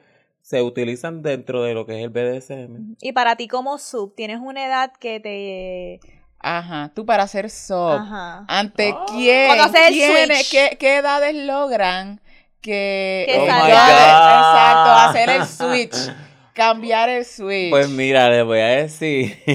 se 0.46 0.62
utilizan 0.62 1.22
dentro 1.22 1.64
de 1.64 1.74
lo 1.74 1.86
que 1.86 1.98
es 1.98 2.04
el 2.04 2.10
BDSM. 2.10 2.94
Y 3.00 3.10
para 3.10 3.34
ti 3.34 3.48
como 3.48 3.78
sub, 3.78 4.14
¿tienes 4.14 4.38
una 4.40 4.64
edad 4.64 4.92
que 5.00 5.18
te... 5.18 5.98
Ajá, 6.38 6.92
tú 6.94 7.04
para 7.04 7.24
hacer 7.24 7.50
sub. 7.50 7.94
Ajá. 7.94 8.44
¿Ante 8.46 8.92
Oh. 8.92 9.06
quién? 9.06 9.58
Switch. 9.58 10.50
¿qué, 10.52 10.76
qué 10.78 10.98
edades 10.98 11.34
logran 11.34 12.20
que... 12.60 13.24
Que 13.26 13.42
eh, 13.42 13.46
salga. 13.48 13.68
ya- 13.68 13.82
Oh 13.82 13.90
my 13.90 13.98
God. 14.06 14.52
Exacto, 14.52 14.90
hacer 15.08 15.30
el 15.30 15.46
switch. 15.46 16.14
cambiar 16.52 17.08
el 17.08 17.24
switch. 17.24 17.70
Pues 17.70 17.88
mira, 17.88 18.30
le 18.30 18.42
voy 18.44 18.60
a 18.60 18.66
decir. 18.68 19.36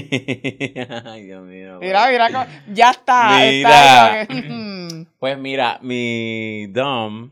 Ay, 1.06 1.24
Dios 1.24 1.44
mío. 1.46 1.78
Mira, 1.80 2.10
mira, 2.10 2.48
ya 2.68 2.90
está. 2.92 3.38
Mira. 3.40 4.22
está. 4.24 4.34
Pues 5.20 5.38
mira, 5.38 5.78
mi 5.82 6.68
Dom 6.68 7.30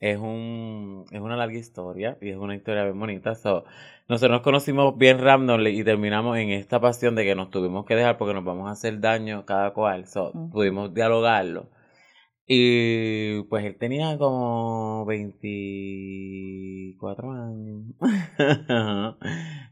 es 0.00 0.18
un 0.18 1.04
es 1.10 1.20
una 1.20 1.36
larga 1.36 1.58
historia 1.58 2.16
y 2.20 2.30
es 2.30 2.36
una 2.36 2.54
historia 2.54 2.84
bien 2.84 2.98
bonita. 2.98 3.34
So, 3.34 3.64
nosotros 4.08 4.30
nos 4.30 4.42
conocimos 4.42 4.96
bien 4.96 5.18
randomly 5.18 5.78
y 5.78 5.84
terminamos 5.84 6.38
en 6.38 6.50
esta 6.50 6.80
pasión 6.80 7.14
de 7.14 7.24
que 7.24 7.34
nos 7.34 7.50
tuvimos 7.50 7.84
que 7.86 7.96
dejar 7.96 8.16
porque 8.18 8.34
nos 8.34 8.44
vamos 8.44 8.68
a 8.68 8.72
hacer 8.72 9.00
daño 9.00 9.44
cada 9.44 9.72
cual. 9.72 10.06
So, 10.06 10.32
pudimos 10.52 10.94
dialogarlo. 10.94 11.66
Y 12.50 13.42
pues 13.42 13.62
él 13.66 13.76
tenía 13.76 14.16
como 14.16 15.04
24 15.04 17.30
años. 17.30 17.82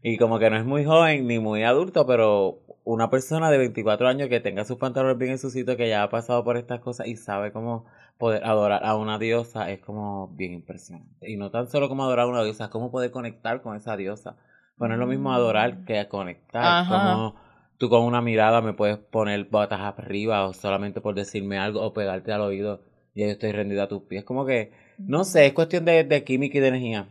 y 0.02 0.18
como 0.18 0.38
que 0.38 0.50
no 0.50 0.58
es 0.58 0.66
muy 0.66 0.84
joven 0.84 1.26
ni 1.26 1.38
muy 1.38 1.62
adulto, 1.62 2.06
pero 2.06 2.58
una 2.84 3.08
persona 3.08 3.50
de 3.50 3.56
24 3.56 4.08
años 4.08 4.28
que 4.28 4.40
tenga 4.40 4.66
sus 4.66 4.76
pantalones 4.76 5.16
bien 5.16 5.30
en 5.32 5.38
su 5.38 5.48
sitio, 5.48 5.78
que 5.78 5.88
ya 5.88 6.02
ha 6.02 6.10
pasado 6.10 6.44
por 6.44 6.58
estas 6.58 6.80
cosas 6.80 7.06
y 7.06 7.16
sabe 7.16 7.50
cómo 7.50 7.86
poder 8.18 8.44
adorar 8.44 8.84
a 8.84 8.94
una 8.94 9.18
diosa, 9.18 9.70
es 9.70 9.80
como 9.80 10.28
bien 10.36 10.52
impresionante. 10.52 11.30
Y 11.30 11.38
no 11.38 11.50
tan 11.50 11.68
solo 11.68 11.88
como 11.88 12.04
adorar 12.04 12.26
a 12.26 12.28
una 12.28 12.44
diosa, 12.44 12.64
es 12.64 12.70
cómo 12.70 12.90
poder 12.90 13.10
conectar 13.10 13.62
con 13.62 13.74
esa 13.74 13.96
diosa. 13.96 14.36
Bueno, 14.76 14.96
es 14.96 15.00
lo 15.00 15.06
mismo 15.06 15.32
adorar 15.32 15.86
que 15.86 16.06
conectar. 16.08 16.62
Ajá. 16.62 17.14
Como 17.14 17.45
tú 17.78 17.88
con 17.88 18.02
una 18.04 18.22
mirada 18.22 18.60
me 18.62 18.72
puedes 18.74 18.98
poner 18.98 19.44
botas 19.46 19.80
arriba 19.80 20.46
o 20.46 20.52
solamente 20.52 21.00
por 21.00 21.14
decirme 21.14 21.58
algo 21.58 21.82
o 21.82 21.92
pegarte 21.92 22.32
al 22.32 22.42
oído 22.42 22.82
y 23.14 23.22
yo 23.22 23.28
estoy 23.28 23.52
rendido 23.52 23.82
a 23.82 23.88
tus 23.88 24.02
pies. 24.02 24.24
Como 24.24 24.46
que, 24.46 24.72
no 24.98 25.24
sé, 25.24 25.46
es 25.46 25.52
cuestión 25.54 25.84
de, 25.84 26.04
de 26.04 26.24
química 26.24 26.58
y 26.58 26.60
de 26.60 26.68
energía. 26.68 27.08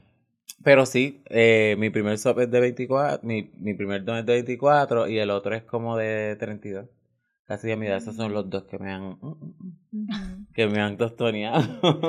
Pero 0.63 0.85
sí, 0.85 1.21
eh, 1.29 1.75
mi 1.79 1.89
primer 1.89 2.17
sop 2.17 2.39
es 2.39 2.51
de 2.51 2.59
24, 2.59 3.27
mi, 3.27 3.51
mi 3.59 3.73
primer 3.73 4.03
don 4.03 4.17
es 4.17 4.25
de 4.25 4.33
24 4.33 5.07
y 5.07 5.19
el 5.19 5.29
otro 5.31 5.55
es 5.55 5.63
como 5.63 5.97
de 5.97 6.35
32. 6.39 6.87
Casi 7.45 7.67
de 7.67 7.75
mi 7.77 7.87
edad, 7.87 7.97
esos 7.97 8.15
son 8.15 8.33
los 8.33 8.49
dos 8.49 8.63
que 8.65 8.79
me 8.79 8.91
han, 8.91 9.03
mm, 9.03 9.17
mm, 9.91 9.97
mm, 9.97 10.44
que 10.55 10.67
me 10.67 10.81
han 10.81 10.95
tostoneado. 10.95 11.61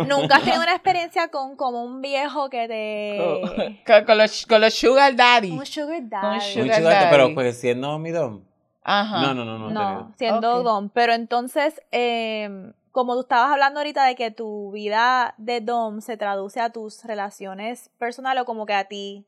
Nunca 0.06 0.36
has 0.36 0.44
tenido 0.44 0.62
una 0.62 0.72
experiencia 0.76 1.28
con 1.28 1.56
como 1.56 1.82
un 1.82 2.00
viejo 2.00 2.48
que 2.48 2.68
te... 2.68 3.82
con, 3.84 4.04
con 4.04 4.18
los, 4.18 4.46
con 4.46 4.60
los 4.60 4.72
sugar 4.72 5.16
daddy. 5.16 5.50
Un 5.50 5.66
sugar 5.66 6.00
Un 6.00 6.08
daddy. 6.08 6.28
Muy 6.28 6.40
sugar 6.40 6.82
daddy. 6.82 7.06
pero 7.10 7.34
pues 7.34 7.58
siendo 7.58 7.98
mi 7.98 8.12
don. 8.12 8.44
Ajá. 8.84 9.20
No, 9.20 9.34
no, 9.34 9.44
no, 9.44 9.68
no. 9.68 10.12
siendo. 10.16 10.62
Dom. 10.62 10.90
Pero 10.90 11.12
entonces, 11.12 11.82
eh, 11.90 12.72
como 12.92 13.14
tú 13.14 13.22
estabas 13.22 13.50
hablando 13.50 13.80
ahorita 13.80 14.04
de 14.04 14.14
que 14.14 14.30
tu 14.30 14.70
vida 14.70 15.34
de 15.38 15.60
Dom 15.60 16.00
se 16.00 16.16
traduce 16.16 16.60
a 16.60 16.70
tus 16.70 17.02
relaciones 17.02 17.90
personales 17.98 18.42
o 18.42 18.46
como 18.46 18.64
que 18.64 18.74
a 18.74 18.84
ti. 18.84 19.26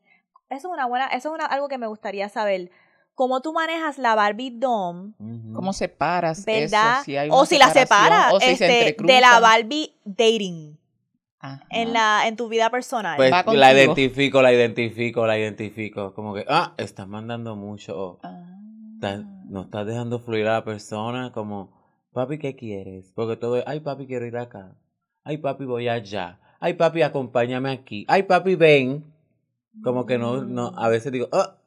Eso 0.49 0.69
es 0.69 0.73
una 0.73 0.85
buena, 0.85 1.07
eso 1.07 1.29
es 1.29 1.35
una, 1.35 1.45
algo 1.45 1.67
que 1.67 1.77
me 1.77 1.87
gustaría 1.87 2.29
saber. 2.29 2.71
¿Cómo 3.19 3.41
tú 3.41 3.51
manejas 3.51 3.97
la 3.97 4.15
Barbie 4.15 4.49
Dom? 4.49 5.11
¿Cómo 5.53 5.73
separas 5.73 6.45
¿Verdad? 6.45 6.93
eso? 6.99 7.03
Si 7.03 7.17
hay 7.17 7.27
o 7.29 7.45
si 7.45 7.57
la 7.57 7.69
separas 7.69 8.31
o 8.31 8.39
si 8.39 8.55
se 8.55 8.87
este, 8.91 9.03
de 9.03 9.19
la. 9.19 9.41
Barbie 9.41 9.93
dating 10.05 10.77
Ajá. 11.41 11.61
en 11.69 11.91
la 11.91 12.29
en 12.29 12.37
tu 12.37 12.47
vida 12.47 12.69
personal. 12.69 13.17
Pues 13.17 13.29
la 13.29 13.73
identifico, 13.73 14.41
la 14.41 14.53
identifico, 14.53 15.27
la 15.27 15.37
identifico. 15.37 16.13
Como 16.13 16.33
que, 16.33 16.45
ah, 16.47 16.73
estás 16.77 17.09
mandando 17.09 17.57
mucho. 17.57 18.19
Ah. 18.23 18.57
estás- 18.93 19.25
no 19.49 19.63
estás 19.63 19.85
dejando 19.85 20.19
fluir 20.19 20.47
a 20.47 20.53
la 20.53 20.63
persona. 20.63 21.33
Como, 21.33 21.73
papi, 22.13 22.39
¿qué 22.39 22.55
quieres? 22.55 23.11
Porque 23.13 23.35
todo 23.35 23.57
es, 23.57 23.65
ay, 23.67 23.81
papi, 23.81 24.07
quiero 24.07 24.27
ir 24.27 24.37
acá. 24.37 24.77
Ay, 25.25 25.39
papi, 25.39 25.65
voy 25.65 25.89
allá. 25.89 26.39
Ay, 26.61 26.75
papi, 26.75 27.01
acompáñame 27.01 27.69
aquí. 27.69 28.05
Ay, 28.07 28.23
papi, 28.23 28.55
ven. 28.55 29.03
Como 29.83 30.05
que 30.05 30.17
no, 30.17 30.41
no, 30.45 30.71
a 30.77 30.87
veces 30.87 31.11
digo, 31.11 31.27
ah, 31.33 31.57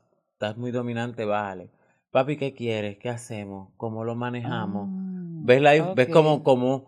estás 0.42 0.56
muy 0.56 0.72
dominante, 0.72 1.24
vale. 1.24 1.70
Papi, 2.10 2.36
¿qué 2.36 2.52
quieres? 2.52 2.98
¿Qué 2.98 3.08
hacemos? 3.08 3.68
¿Cómo 3.76 4.02
lo 4.02 4.16
manejamos? 4.16 4.88
Ah, 4.90 5.42
¿Ves, 5.44 5.62
la, 5.62 5.92
¿Ves 5.94 6.08
cómo, 6.08 6.42
cómo 6.42 6.86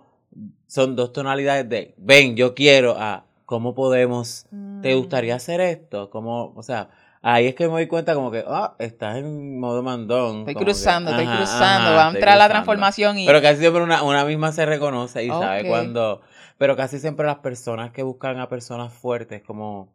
son 0.67 0.97
dos 0.97 1.13
tonalidades 1.13 1.69
de, 1.69 1.95
ven, 1.97 2.35
yo 2.35 2.57
quiero, 2.57 2.97
a, 2.99 3.27
¿cómo 3.47 3.75
podemos 3.75 4.47
¿Te 4.83 4.93
Mm. 4.95 4.99
gustaría 4.99 5.37
hacer 5.37 5.61
esto? 5.61 6.11
Como, 6.11 6.53
o 6.57 6.63
sea, 6.65 6.91
ahí 7.23 7.47
es 7.47 7.55
que 7.55 7.67
me 7.67 7.75
doy 7.75 7.87
cuenta 7.87 8.15
como 8.15 8.33
que, 8.33 8.45
ah, 8.47 8.75
estás 8.81 9.19
en 9.19 9.59
modo 9.61 9.83
mandón. 9.85 10.41
Estoy 10.41 10.57
que, 10.57 10.65
cruzando, 10.65 11.11
estoy 11.13 11.27
cruzando. 11.27 11.91
ajá, 11.91 11.97
Va 11.97 12.09
a 12.09 12.11
entrar 12.11 12.37
la 12.37 12.49
transformación 12.49 13.19
y. 13.21 13.27
Pero 13.27 13.41
casi 13.41 13.61
siempre 13.61 13.83
una, 13.83 14.03
una 14.03 14.25
misma 14.25 14.51
se 14.51 14.67
reconoce 14.67 15.25
y 15.25 15.29
sabe 15.29 15.61
Ok. 15.61 15.67
cuando, 15.69 16.23
pero 16.59 16.77
casi 16.77 16.99
siempre 16.99 17.25
las 17.25 17.39
personas 17.39 17.93
que 17.93 18.03
buscan 18.03 18.41
a 18.41 18.49
personas 18.49 18.93
fuertes, 18.93 19.43
como 19.45 19.95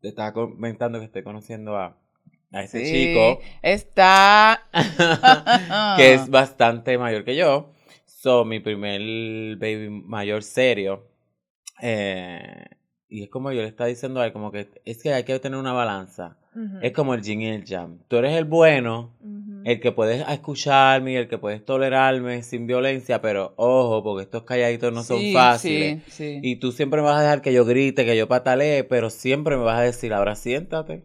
te 0.00 0.08
estaba 0.08 0.32
comentando 0.32 0.98
que 1.00 1.06
estoy 1.06 1.24
conociendo 1.24 1.76
a, 1.76 1.96
a 2.52 2.62
ese 2.62 2.84
Sí, 2.84 2.92
chico, 2.92 3.40
Está. 3.62 4.62
que 5.96 6.14
es 6.14 6.28
bastante 6.28 6.96
mayor 6.98 7.24
que 7.24 7.36
yo. 7.36 7.72
So, 8.06 8.44
mi 8.44 8.60
primer 8.60 9.00
baby 9.56 9.90
mayor 9.90 10.42
serio. 10.42 11.06
eh, 11.80 12.64
y 13.10 13.22
es 13.22 13.30
como 13.30 13.50
yo 13.52 13.62
le 13.62 13.68
estaba 13.68 13.88
diciendo 13.88 14.20
a 14.20 14.26
él, 14.26 14.32
como 14.32 14.52
que 14.52 14.68
es 14.84 15.02
que 15.02 15.14
hay 15.14 15.24
que 15.24 15.38
tener 15.38 15.58
una 15.58 15.72
balanza. 15.72 16.36
Es 16.82 16.92
como 16.92 17.14
el 17.14 17.22
yin 17.22 17.40
y 17.40 17.48
el 17.48 17.64
yang. 17.64 18.00
Tú 18.08 18.16
eres 18.16 18.36
el 18.36 18.44
bueno, 18.44 19.14
el 19.64 19.80
que 19.80 19.92
puedes 19.92 20.28
escucharme 20.28 21.16
el 21.16 21.28
que 21.28 21.38
puedes 21.38 21.64
tolerarme 21.64 22.42
sin 22.42 22.66
violencia, 22.66 23.22
pero 23.22 23.54
ojo, 23.56 24.02
porque 24.02 24.24
estos 24.24 24.42
calladitos 24.42 24.92
no 24.92 25.04
son 25.04 25.20
fáciles. 25.32 26.02
Sí, 26.08 26.10
sí. 26.10 26.40
Y 26.42 26.56
tú 26.56 26.72
siempre 26.72 27.00
me 27.00 27.06
vas 27.06 27.18
a 27.18 27.22
dejar 27.22 27.42
que 27.42 27.52
yo 27.52 27.64
grite, 27.64 28.04
que 28.04 28.16
yo 28.16 28.26
patalee, 28.26 28.82
pero 28.82 29.08
siempre 29.08 29.56
me 29.56 29.62
vas 29.62 29.78
a 29.78 29.82
decir, 29.82 30.12
ahora 30.12 30.34
siéntate 30.34 31.04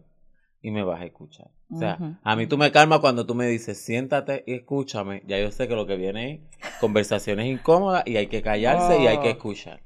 y 0.64 0.72
me 0.72 0.82
vas 0.82 1.02
a 1.02 1.06
escuchar. 1.06 1.52
O 1.70 1.78
sea, 1.78 2.00
a 2.24 2.36
mí 2.38 2.48
tú 2.48 2.58
me 2.58 2.72
calmas 2.72 3.00
cuando 3.00 3.26
tú 3.26 3.36
me 3.36 3.46
dices, 3.48 3.78
siéntate 3.78 4.46
y 4.48 4.54
escúchame. 4.54 5.22
Ya 5.28 5.38
yo 5.38 5.52
sé 5.52 5.68
que 5.68 5.76
lo 5.76 5.86
que 5.86 5.98
viene 5.98 6.34
es 6.34 6.70
conversaciones 6.80 7.48
incómodas 7.48 8.04
y 8.08 8.16
hay 8.16 8.28
que 8.28 8.42
callarse 8.42 9.02
y 9.02 9.08
hay 9.08 9.20
que 9.20 9.32
escuchar. 9.32 9.82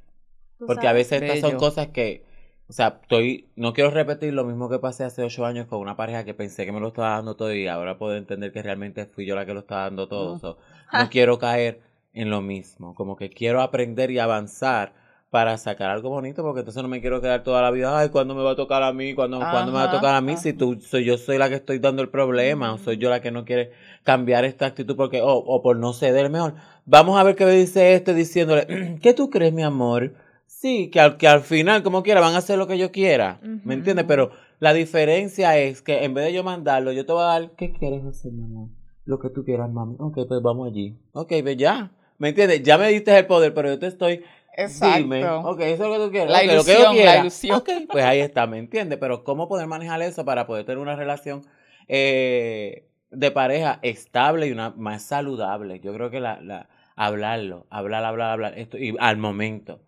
Porque 0.59 0.87
a 0.87 0.93
veces 0.93 1.21
estas 1.21 1.39
son 1.39 1.57
cosas 1.57 1.87
que, 1.87 2.23
o 2.67 2.73
sea, 2.73 2.99
estoy, 3.01 3.47
no 3.55 3.73
quiero 3.73 3.89
repetir 3.89 4.33
lo 4.33 4.45
mismo 4.45 4.69
que 4.69 4.77
pasé 4.77 5.03
hace 5.03 5.23
ocho 5.23 5.47
años 5.47 5.65
con 5.65 5.79
una 5.79 5.97
pareja 5.97 6.23
que 6.23 6.35
pensé 6.35 6.65
que 6.65 6.71
me 6.71 6.79
lo 6.79 6.89
estaba 6.89 7.15
dando 7.15 7.35
todo 7.35 7.51
y 7.55 7.67
ahora 7.67 7.97
puedo 7.97 8.15
entender 8.15 8.51
que 8.51 8.61
realmente 8.61 9.07
fui 9.07 9.25
yo 9.25 9.35
la 9.35 9.47
que 9.47 9.55
lo 9.55 9.61
estaba 9.61 9.83
dando 9.83 10.07
todo. 10.07 10.37
So, 10.37 10.57
no 10.93 11.09
quiero 11.09 11.39
caer 11.39 11.81
en 12.13 12.29
lo 12.29 12.41
mismo, 12.41 12.93
como 12.93 13.15
que 13.15 13.31
quiero 13.31 13.61
aprender 13.61 14.11
y 14.11 14.19
avanzar 14.19 14.93
para 15.29 15.57
sacar 15.57 15.89
algo 15.89 16.09
bonito, 16.09 16.41
porque 16.41 16.59
entonces 16.59 16.81
no 16.81 16.87
me 16.87 17.01
quiero 17.01 17.19
quedar 17.19 17.43
toda 17.43 17.61
la 17.61 17.71
vida, 17.71 17.97
ay, 17.97 18.09
¿cuándo 18.09 18.33
me 18.33 18.43
va 18.43 18.51
a 18.51 18.55
tocar 18.55 18.81
a 18.83 18.93
mí? 18.93 19.13
¿Cuándo, 19.13 19.39
¿cuándo 19.39 19.71
me 19.71 19.77
va 19.77 19.85
a 19.85 19.91
tocar 19.91 20.15
a 20.15 20.21
mí? 20.21 20.33
ajá. 20.33 20.41
Si 20.41 20.53
tú, 20.53 20.79
soy, 20.79 21.03
yo 21.03 21.17
soy 21.17 21.37
la 21.37 21.49
que 21.49 21.55
estoy 21.55 21.79
dando 21.79 22.01
el 22.01 22.09
problema, 22.09 22.73
o 22.73 22.77
soy 22.77 22.97
yo 22.97 23.09
la 23.09 23.21
que 23.21 23.31
no 23.31 23.43
quiere 23.43 23.71
cambiar 24.03 24.45
esta 24.45 24.67
actitud 24.67 24.95
porque, 24.95 25.21
o, 25.21 25.33
o 25.33 25.61
por 25.61 25.75
no 25.75 25.91
ceder 25.93 26.29
mejor. 26.29 26.55
Vamos 26.85 27.19
a 27.19 27.23
ver 27.23 27.35
qué 27.35 27.45
me 27.45 27.51
dice 27.51 27.93
este 27.93 28.13
diciéndole, 28.13 28.97
¿qué 29.01 29.13
tú 29.13 29.29
crees, 29.29 29.53
mi 29.53 29.63
amor? 29.63 30.13
Sí, 30.45 30.89
que 30.89 31.01
al, 31.01 31.17
que 31.17 31.27
al 31.27 31.41
final, 31.41 31.83
como 31.83 32.03
quiera, 32.03 32.21
van 32.21 32.33
a 32.33 32.37
hacer 32.37 32.57
lo 32.57 32.67
que 32.67 32.77
yo 32.77 32.91
quiera. 32.91 33.39
¿Me 33.41 33.73
entiendes? 33.73 34.05
Pero 34.07 34.31
la 34.59 34.73
diferencia 34.73 35.57
es 35.57 35.81
que 35.81 36.05
en 36.05 36.13
vez 36.13 36.25
de 36.25 36.33
yo 36.33 36.43
mandarlo, 36.43 36.93
yo 36.93 37.05
te 37.05 37.11
voy 37.11 37.21
a 37.21 37.25
dar, 37.25 37.51
¿qué 37.51 37.73
quieres 37.73 38.05
hacer, 38.05 38.31
mi 38.31 38.43
amor? 38.43 38.69
Lo 39.05 39.19
que 39.19 39.29
tú 39.29 39.43
quieras, 39.43 39.69
mami. 39.69 39.95
Ok, 39.99 40.19
pues 40.27 40.41
vamos 40.41 40.69
allí. 40.69 40.97
Ok, 41.11 41.33
pues 41.43 41.57
ya. 41.57 41.91
¿Me 42.17 42.29
entiendes? 42.29 42.63
Ya 42.63 42.77
me 42.77 42.87
diste 42.89 43.15
el 43.15 43.27
poder, 43.27 43.53
pero 43.53 43.69
yo 43.69 43.77
te 43.77 43.87
estoy 43.87 44.23
Exacto. 44.57 44.97
Dime, 44.97 45.23
ok, 45.23 45.59
eso 45.61 45.83
es 45.83 45.89
lo 45.89 45.91
que 45.93 46.05
tú 46.05 46.11
quieres. 46.11 46.31
La 46.31 46.39
ok, 46.39 46.45
lo 46.45 46.63
que 46.65 46.73
yo 46.73 46.79
ilusión, 46.79 47.05
la 47.05 47.17
ilusión. 47.19 47.57
Ok, 47.57 47.69
pues 47.91 48.03
ahí 48.03 48.19
está, 48.21 48.47
¿me 48.47 48.57
entiendes? 48.57 48.97
Pero 48.97 49.23
¿cómo 49.23 49.47
poder 49.47 49.67
manejar 49.67 50.01
eso 50.01 50.25
para 50.25 50.47
poder 50.47 50.65
tener 50.65 50.79
una 50.79 50.95
relación 50.95 51.45
eh, 51.87 52.89
de 53.11 53.31
pareja 53.31 53.77
estable 53.83 54.47
y 54.47 54.51
una 54.51 54.71
más 54.71 55.03
saludable? 55.03 55.79
Yo 55.79 55.93
creo 55.93 56.09
que 56.09 56.19
la, 56.19 56.41
la, 56.41 56.69
hablarlo, 56.95 57.67
hablar, 57.69 58.03
hablar, 58.03 58.31
hablar, 58.31 58.57
esto, 58.57 58.79
y 58.79 58.95
al 58.99 59.17
momento. 59.17 59.79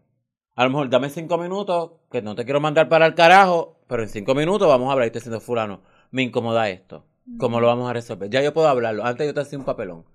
A 0.56 0.66
lo 0.66 0.70
mejor 0.70 0.90
dame 0.90 1.10
cinco 1.10 1.40
minutos, 1.40 1.94
que 2.12 2.22
no 2.22 2.36
te 2.36 2.46
quiero 2.46 2.60
mandar 2.60 2.90
para 2.90 3.08
el 3.08 3.16
carajo, 3.16 3.80
pero 3.88 4.04
en 4.04 4.10
cinco 4.10 4.36
minutos 4.36 4.68
vamos 4.68 4.90
a 4.90 4.92
hablar 4.92 5.08
y 5.08 5.12
te 5.12 5.18
diciendo, 5.18 5.40
fulano, 5.40 5.82
me 6.12 6.22
incomoda 6.22 6.70
esto. 6.70 7.06
¿Cómo 7.40 7.60
lo 7.60 7.68
vamos 7.68 7.90
a 7.90 7.94
resolver? 7.94 8.30
Ya 8.30 8.42
yo 8.42 8.54
puedo 8.54 8.68
hablarlo. 8.68 9.06
Antes 9.06 9.26
yo 9.26 9.34
te 9.34 9.42
hacía 9.42 9.58
un 9.58 9.66
papelón. 9.66 10.06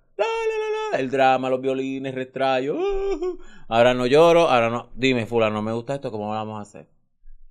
El 0.99 1.11
drama, 1.11 1.51
los 1.51 1.61
violines, 1.61 2.15
restrayo. 2.15 2.77
uh, 2.77 3.39
ahora 3.69 3.95
no 3.95 4.07
lloro, 4.07 4.49
ahora 4.49 4.71
no. 4.71 4.91
Dime, 4.95 5.27
fulano, 5.27 5.57
no 5.57 5.63
me 5.63 5.73
gusta 5.73 5.95
esto, 5.95 6.11
¿cómo 6.11 6.27
lo 6.27 6.31
vamos 6.31 6.59
a 6.59 6.63
hacer? 6.63 6.87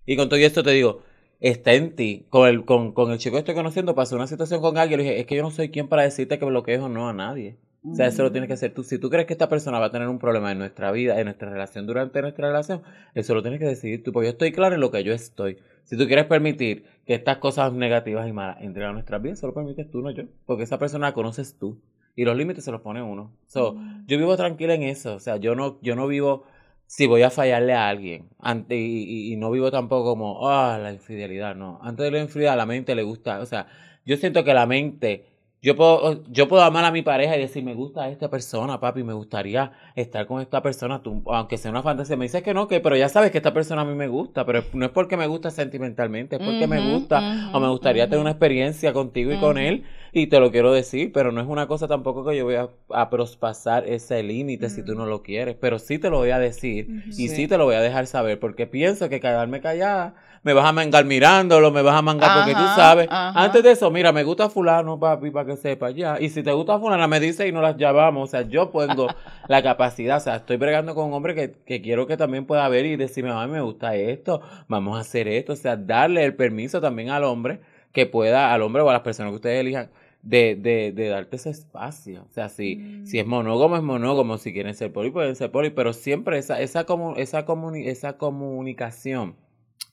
Y 0.05 0.15
con 0.15 0.29
todo 0.29 0.39
esto 0.39 0.63
te 0.63 0.71
digo, 0.71 1.01
está 1.39 1.73
en 1.73 1.95
ti. 1.95 2.25
Con 2.29 2.47
el, 2.47 2.65
con, 2.65 2.93
con 2.93 3.11
el 3.11 3.17
chico 3.17 3.35
que 3.35 3.39
estoy 3.39 3.55
conociendo, 3.55 3.95
pasó 3.95 4.15
una 4.15 4.27
situación 4.27 4.61
con 4.61 4.77
alguien, 4.77 4.99
le 4.99 5.03
dije, 5.03 5.19
es 5.19 5.25
que 5.25 5.35
yo 5.35 5.43
no 5.43 5.51
soy 5.51 5.69
quien 5.69 5.87
para 5.87 6.03
decirte 6.03 6.39
que 6.39 6.45
bloquees 6.45 6.79
o 6.79 6.89
no 6.89 7.07
a 7.07 7.13
nadie. 7.13 7.57
O 7.85 7.95
sea, 7.95 8.07
eso 8.07 8.23
lo 8.23 8.31
tienes 8.31 8.47
que 8.47 8.53
hacer 8.53 8.73
tú. 8.73 8.83
Si 8.83 8.97
tú 8.97 9.09
crees 9.09 9.27
que 9.27 9.33
esta 9.33 9.49
persona 9.49 9.77
va 9.77 9.87
a 9.87 9.91
tener 9.91 10.07
un 10.07 10.17
problema 10.17 10.53
en 10.53 10.57
nuestra 10.57 10.89
vida, 10.93 11.19
en 11.19 11.25
nuestra 11.25 11.49
relación, 11.49 11.85
durante 11.85 12.21
nuestra 12.21 12.47
relación, 12.47 12.81
eso 13.13 13.35
lo 13.35 13.41
tienes 13.41 13.59
que 13.59 13.65
decidir 13.65 14.03
tú. 14.03 14.13
Porque 14.13 14.27
yo 14.27 14.31
estoy 14.31 14.53
claro 14.53 14.75
en 14.75 14.79
lo 14.79 14.89
que 14.89 15.03
yo 15.03 15.11
estoy. 15.11 15.57
Si 15.83 15.97
tú 15.97 16.07
quieres 16.07 16.25
permitir 16.25 16.85
que 17.05 17.13
estas 17.13 17.39
cosas 17.39 17.73
negativas 17.73 18.25
y 18.29 18.31
malas 18.31 18.61
entren 18.61 18.87
a 18.87 18.93
nuestras 18.93 19.21
vidas, 19.21 19.39
solo 19.39 19.53
permites 19.53 19.91
tú, 19.91 20.01
no 20.01 20.11
yo. 20.11 20.23
Porque 20.45 20.63
esa 20.63 20.79
persona 20.79 21.07
la 21.07 21.13
conoces 21.13 21.57
tú. 21.59 21.77
Y 22.15 22.25
los 22.25 22.37
límites 22.37 22.63
se 22.63 22.71
los 22.71 22.81
pone 22.81 23.01
uno. 23.01 23.31
So, 23.47 23.75
yo 24.07 24.17
vivo 24.17 24.35
tranquila 24.37 24.73
en 24.75 24.83
eso. 24.83 25.15
O 25.15 25.19
sea, 25.19 25.37
yo 25.37 25.55
no, 25.55 25.79
yo 25.81 25.95
no 25.95 26.07
vivo 26.07 26.43
si 26.85 27.07
voy 27.07 27.23
a 27.23 27.29
fallarle 27.31 27.73
a 27.73 27.87
alguien. 27.89 28.29
Ante, 28.39 28.75
y, 28.77 29.03
y- 29.03 29.33
y 29.33 29.35
no 29.37 29.49
vivo 29.51 29.71
tampoco 29.71 30.11
como, 30.11 30.47
ah, 30.49 30.77
la 30.77 30.91
infidelidad, 30.93 31.55
no. 31.55 31.79
Antes 31.81 32.05
de 32.05 32.11
la 32.11 32.19
infidelidad, 32.21 32.53
a 32.53 32.57
la 32.57 32.65
mente 32.67 32.93
le 32.95 33.03
gusta. 33.03 33.39
O 33.39 33.45
sea, 33.45 33.67
yo 34.05 34.17
siento 34.17 34.43
que 34.43 34.53
la 34.53 34.65
mente, 34.67 35.25
yo 35.63 35.77
puedo, 35.77 36.21
yo 36.29 36.49
puedo 36.49 36.61
amar 36.61 36.83
a 36.83 36.91
mi 36.91 37.03
pareja 37.03 37.37
y 37.37 37.39
decir, 37.39 37.63
me 37.63 37.73
gusta 37.73 38.09
esta 38.09 38.29
persona, 38.29 38.81
papi, 38.81 39.01
me 39.01 39.13
gustaría 39.13 39.71
estar 39.95 40.27
con 40.27 40.41
esta 40.41 40.61
persona, 40.61 41.01
tú, 41.01 41.23
aunque 41.27 41.57
sea 41.57 41.71
una 41.71 41.81
fantasía. 41.81 42.17
Me 42.17 42.25
dices 42.25 42.43
que 42.43 42.53
no, 42.53 42.67
que, 42.67 42.81
pero 42.81 42.97
ya 42.97 43.07
sabes 43.07 43.31
que 43.31 43.37
esta 43.37 43.53
persona 43.53 43.83
a 43.83 43.85
mí 43.85 43.95
me 43.95 44.09
gusta, 44.09 44.45
pero 44.45 44.61
no 44.73 44.85
es 44.85 44.91
porque 44.91 45.15
me 45.15 45.25
gusta 45.25 45.51
sentimentalmente, 45.51 46.35
es 46.35 46.41
porque 46.41 46.67
me 46.67 46.91
gusta 46.91 47.49
o 47.53 47.61
me 47.61 47.69
gustaría 47.69 48.07
tener 48.07 48.19
una 48.19 48.31
experiencia 48.31 48.91
contigo 48.91 49.31
y 49.31 49.37
con 49.39 49.57
él 49.57 49.85
y 50.11 50.27
te 50.27 50.41
lo 50.41 50.51
quiero 50.51 50.73
decir, 50.73 51.13
pero 51.13 51.31
no 51.31 51.39
es 51.39 51.47
una 51.47 51.65
cosa 51.67 51.87
tampoco 51.87 52.25
que 52.25 52.35
yo 52.35 52.43
voy 52.43 52.55
a, 52.55 52.67
a 52.89 53.09
prospasar 53.09 53.87
ese 53.87 54.21
límite 54.21 54.69
si 54.69 54.83
tú 54.83 54.95
no 54.95 55.05
lo 55.05 55.23
quieres, 55.23 55.55
pero 55.55 55.79
sí 55.79 55.97
te 55.97 56.09
lo 56.09 56.17
voy 56.17 56.31
a 56.31 56.39
decir 56.39 56.89
y 57.07 57.29
sí. 57.29 57.29
Sí. 57.29 57.47
te 57.47 57.57
lo 57.57 57.63
voy 57.63 57.75
a 57.75 57.81
dejar 57.81 58.05
saber 58.05 58.37
porque 58.37 58.67
pienso 58.67 59.07
que 59.07 59.21
quedarme 59.21 59.61
callada 59.61 60.15
me 60.43 60.53
vas 60.53 60.65
a 60.65 60.71
mangar 60.73 61.05
mirándolo, 61.05 61.71
me 61.71 61.81
vas 61.81 61.95
a 61.95 62.01
mangar 62.01 62.37
porque 62.39 62.53
tú 62.53 62.65
sabes. 62.75 63.07
ajá. 63.09 63.41
Antes 63.43 63.63
de 63.63 63.71
eso, 63.71 63.89
mira, 63.89 64.11
me 64.11 64.23
gusta 64.23 64.49
fulano, 64.49 64.99
papi, 64.99 65.31
para 65.31 65.45
que 65.47 65.57
sepa 65.57 65.89
ya. 65.91 66.19
Y 66.19 66.29
si 66.29 66.43
te 66.43 66.51
gusta 66.51 66.77
fulana, 66.79 67.07
me 67.07 67.19
dice 67.19 67.47
y 67.47 67.51
no 67.51 67.61
las 67.61 67.77
llamamos. 67.77 68.29
O 68.29 68.31
sea, 68.31 68.41
yo 68.41 68.67
tengo 68.67 69.07
la 69.47 69.63
capacidad, 69.63 70.17
o 70.17 70.19
sea, 70.19 70.35
estoy 70.35 70.57
bregando 70.57 70.93
con 70.95 71.05
un 71.05 71.13
hombre 71.13 71.33
que, 71.33 71.51
que 71.65 71.81
quiero 71.81 72.05
que 72.07 72.17
también 72.17 72.45
pueda 72.45 72.67
ver 72.69 72.85
y 72.85 72.95
decirme, 72.97 73.31
a 73.31 73.45
mí 73.47 73.51
me 73.53 73.61
gusta 73.61 73.95
esto, 73.95 74.41
vamos 74.67 74.97
a 74.97 75.01
hacer 75.01 75.27
esto. 75.27 75.53
O 75.53 75.55
sea, 75.55 75.77
darle 75.77 76.23
el 76.25 76.35
permiso 76.35 76.81
también 76.81 77.09
al 77.09 77.23
hombre 77.23 77.61
que 77.91 78.05
pueda, 78.05 78.53
al 78.53 78.61
hombre 78.63 78.81
o 78.81 78.89
a 78.89 78.93
las 78.93 79.01
personas 79.03 79.31
que 79.31 79.35
ustedes 79.35 79.61
elijan, 79.61 79.89
de, 80.23 80.55
de, 80.55 80.93
de 80.93 81.07
darte 81.09 81.35
ese 81.35 81.49
espacio. 81.49 82.25
O 82.29 82.33
sea, 82.33 82.47
si, 82.49 82.77
Mm. 82.77 83.05
si 83.05 83.19
es 83.19 83.25
monógamo, 83.27 83.75
es 83.75 83.83
monógamo. 83.83 84.37
Si 84.37 84.53
quieren 84.53 84.73
ser 84.73 84.91
poli, 84.93 85.09
pueden 85.11 85.35
ser 85.35 85.51
poli. 85.51 85.69
Pero 85.69 85.91
siempre 85.93 86.37
esa, 86.37 86.61
esa, 86.61 86.85
comu- 86.85 87.15
esa, 87.17 87.45
comuni- 87.45 87.87
esa 87.87 88.17
comunicación 88.17 89.35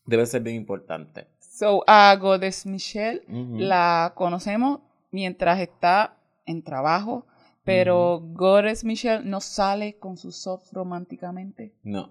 debe 0.06 0.26
ser 0.26 0.42
bien 0.42 0.56
importante. 0.56 1.26
So, 1.38 1.84
a 1.86 2.16
Goddess 2.16 2.64
Michelle 2.66 3.22
la 3.28 4.12
conocemos 4.14 4.80
mientras 5.10 5.60
está 5.60 6.16
en 6.46 6.62
trabajo, 6.62 7.26
pero 7.64 8.20
Goddess 8.22 8.84
Michelle 8.84 9.24
no 9.24 9.40
sale 9.40 9.98
con 9.98 10.16
su 10.16 10.32
soft 10.32 10.72
románticamente. 10.72 11.74
No. 11.82 12.10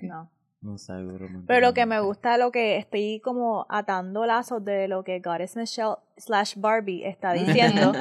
No. 0.00 0.28
no 0.60 0.76
salgo 0.76 1.16
Pero 1.46 1.66
lo 1.68 1.72
que 1.74 1.86
me 1.86 1.96
románticamente. 1.96 2.06
gusta, 2.06 2.36
lo 2.38 2.50
que 2.50 2.76
estoy 2.78 3.20
como 3.20 3.64
atando 3.68 4.26
lazos 4.26 4.64
de 4.64 4.88
lo 4.88 5.04
que 5.04 5.20
Goddess 5.20 5.56
Michelle 5.56 5.96
slash 6.16 6.56
Barbie 6.56 7.04
está 7.06 7.32
diciendo, 7.32 7.92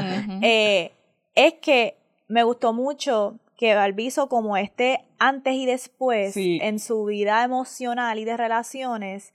eh, 0.41 0.91
es 1.35 1.53
que 1.61 1.97
me 2.27 2.41
gustó 2.43 2.73
mucho 2.73 3.37
que 3.55 3.75
Barbie 3.75 4.07
hizo 4.07 4.27
como 4.27 4.57
este 4.57 5.05
antes 5.19 5.53
y 5.53 5.65
después 5.65 6.33
Sí. 6.33 6.59
en 6.61 6.79
su 6.79 7.05
vida 7.05 7.43
emocional 7.43 8.19
y 8.19 8.25
de 8.25 8.37
relaciones, 8.37 9.33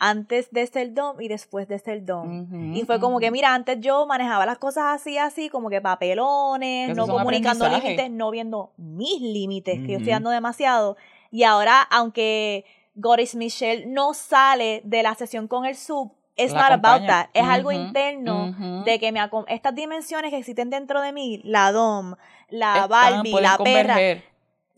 antes 0.00 0.50
de 0.52 0.66
ser 0.66 0.94
dom 0.94 1.20
y 1.20 1.28
después 1.28 1.66
de 1.66 1.78
ser 1.78 2.04
dom. 2.04 2.42
Ujú, 2.42 2.56
Y 2.78 2.84
fue 2.84 3.00
como 3.00 3.18
que, 3.18 3.30
mira, 3.32 3.52
antes 3.54 3.80
yo 3.80 4.06
manejaba 4.06 4.46
las 4.46 4.58
cosas 4.58 4.84
así, 4.88 5.18
así, 5.18 5.48
como 5.48 5.70
que 5.70 5.80
papelones, 5.80 6.96
no 6.96 7.06
comunicando 7.06 7.68
límites, 7.68 8.10
no 8.10 8.30
viendo 8.30 8.70
mis 8.76 9.20
límites, 9.20 9.80
que 9.80 9.92
yo 9.92 9.98
estoy 9.98 10.12
dando 10.12 10.30
demasiado. 10.30 10.96
Y 11.30 11.42
ahora, 11.42 11.82
aunque 11.82 12.64
Goris 12.94 13.34
Michelle 13.34 13.86
no 13.86 14.14
sale 14.14 14.82
de 14.84 15.02
la 15.02 15.14
sesión 15.14 15.48
con 15.48 15.64
el 15.66 15.74
sub, 15.76 16.12
it's 16.36 16.52
La 16.52 16.70
not 16.70 16.84
about 16.84 17.06
that. 17.06 17.26
Es 17.34 17.44
algo 17.44 17.72
interno 17.72 18.82
de 18.84 19.00
que 19.00 19.10
me 19.10 19.20
estas 19.48 19.74
dimensiones 19.74 20.30
que 20.30 20.38
existen 20.38 20.70
dentro 20.70 21.00
de 21.00 21.12
mí, 21.12 21.40
la 21.42 21.72
dom, 21.72 22.14
la 22.50 22.74
Están, 22.84 22.88
Barbie, 22.88 23.32
la 23.32 23.40
perra, 23.40 23.56
converger. 23.56 24.24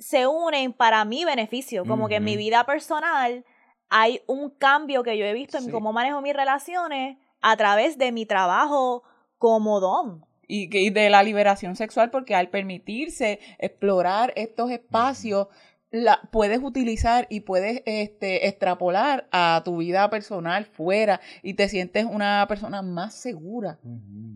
Se 0.00 0.26
unen 0.26 0.72
para 0.72 1.04
mi 1.04 1.24
beneficio. 1.24 1.84
Como 1.84 2.08
que 2.08 2.16
en 2.16 2.24
mi 2.24 2.36
vida 2.36 2.64
personal 2.64 3.44
hay 3.88 4.22
un 4.26 4.50
cambio 4.50 5.02
que 5.02 5.16
yo 5.16 5.24
he 5.24 5.32
visto 5.32 5.58
Sí. 5.58 5.66
en 5.66 5.70
cómo 5.70 5.92
manejo 5.92 6.20
mis 6.22 6.34
relaciones 6.34 7.18
a 7.40 7.56
través 7.56 7.98
de 7.98 8.10
mi 8.10 8.26
trabajo 8.26 9.02
como 9.38 9.78
dom. 9.80 10.22
y, 10.52 10.90
de 10.90 11.10
la 11.10 11.22
liberación 11.22 11.76
sexual, 11.76 12.10
porque 12.10 12.34
al 12.34 12.48
permitirse 12.50 13.38
explorar 13.58 14.32
estos 14.34 14.70
espacios, 14.72 15.46
la, 15.92 16.20
puedes 16.32 16.60
utilizar 16.60 17.28
y 17.30 17.40
puedes 17.40 17.82
este, 17.86 18.48
extrapolar 18.48 19.28
a 19.30 19.62
tu 19.64 19.76
vida 19.76 20.10
personal 20.10 20.64
fuera 20.64 21.20
y 21.44 21.54
te 21.54 21.68
sientes 21.68 22.04
una 22.04 22.44
persona 22.48 22.82
más 22.82 23.14
segura, 23.14 23.78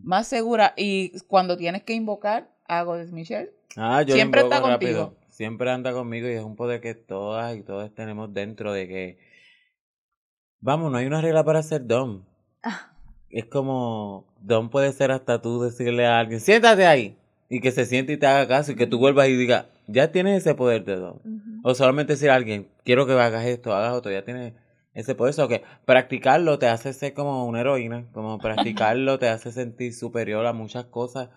más 0.05 0.29
segura. 0.29 0.73
Y 0.77 1.19
cuando 1.27 1.57
tienes 1.57 1.83
que 1.83 1.95
invocar 1.95 2.49
a 2.69 2.83
Goddess 2.85 3.11
Michelle, 3.11 3.51
Ah, 3.77 4.03
yo 4.03 4.15
Siempre 4.15 4.43
está 4.43 4.61
rápido. 4.61 5.17
Siempre 5.35 5.68
anda 5.68 5.93
conmigo 5.93 6.28
y 6.28 6.35
es 6.35 6.45
un 6.45 6.55
poder 6.55 6.80
que 6.80 6.95
todas 6.95 7.57
y 7.57 7.62
todos 7.64 7.93
tenemos 7.93 8.32
dentro 8.32 8.72
de 8.72 8.87
que, 8.87 9.18
vamos, 10.61 10.93
no 10.93 10.99
hay 10.99 11.07
una 11.07 11.20
regla 11.20 11.43
para 11.43 11.61
ser 11.64 11.89
dom. 11.89 12.22
Ah. 12.62 12.93
Es 13.30 13.47
como, 13.47 14.32
dom 14.41 14.70
puede 14.70 14.93
ser 14.93 15.11
hasta 15.11 15.43
tú 15.43 15.61
decirle 15.61 16.07
a 16.07 16.20
alguien, 16.20 16.39
siéntate 16.39 16.87
ahí, 16.87 17.18
y 17.49 17.61
que 17.61 17.72
se 17.72 17.85
siente 17.85 18.12
y 18.12 18.16
te 18.16 18.28
haga 18.28 18.47
caso 18.47 18.70
y 18.70 18.76
que 18.76 18.87
tú 18.87 19.01
vuelvas 19.01 19.26
y 19.26 19.35
digas, 19.35 19.66
ya 19.89 20.12
tienes 20.12 20.37
ese 20.37 20.55
poder 20.55 20.85
de 20.85 20.95
dom. 20.95 21.18
O 21.64 21.74
solamente 21.74 22.12
decir 22.12 22.30
a 22.30 22.37
alguien, 22.37 22.68
quiero 22.85 23.05
que 23.05 23.14
hagas 23.14 23.45
esto, 23.47 23.74
hagas 23.74 23.93
otro, 23.93 24.12
ya 24.12 24.22
tienes 24.22 24.55
ese 24.93 25.16
poder. 25.16 25.35
O 25.41 25.49
que 25.49 25.64
practicarlo 25.85 26.61
te 26.61 26.68
hace 26.68 26.93
ser 26.93 27.12
como 27.12 27.45
una 27.45 27.62
heroína, 27.62 28.07
como 28.12 28.39
practicarlo 28.39 29.18
te 29.18 29.28
hace 29.28 29.51
sentir 29.51 29.95
superior 29.95 30.47
a 30.47 30.53
muchas 30.53 30.85
cosas, 30.85 31.30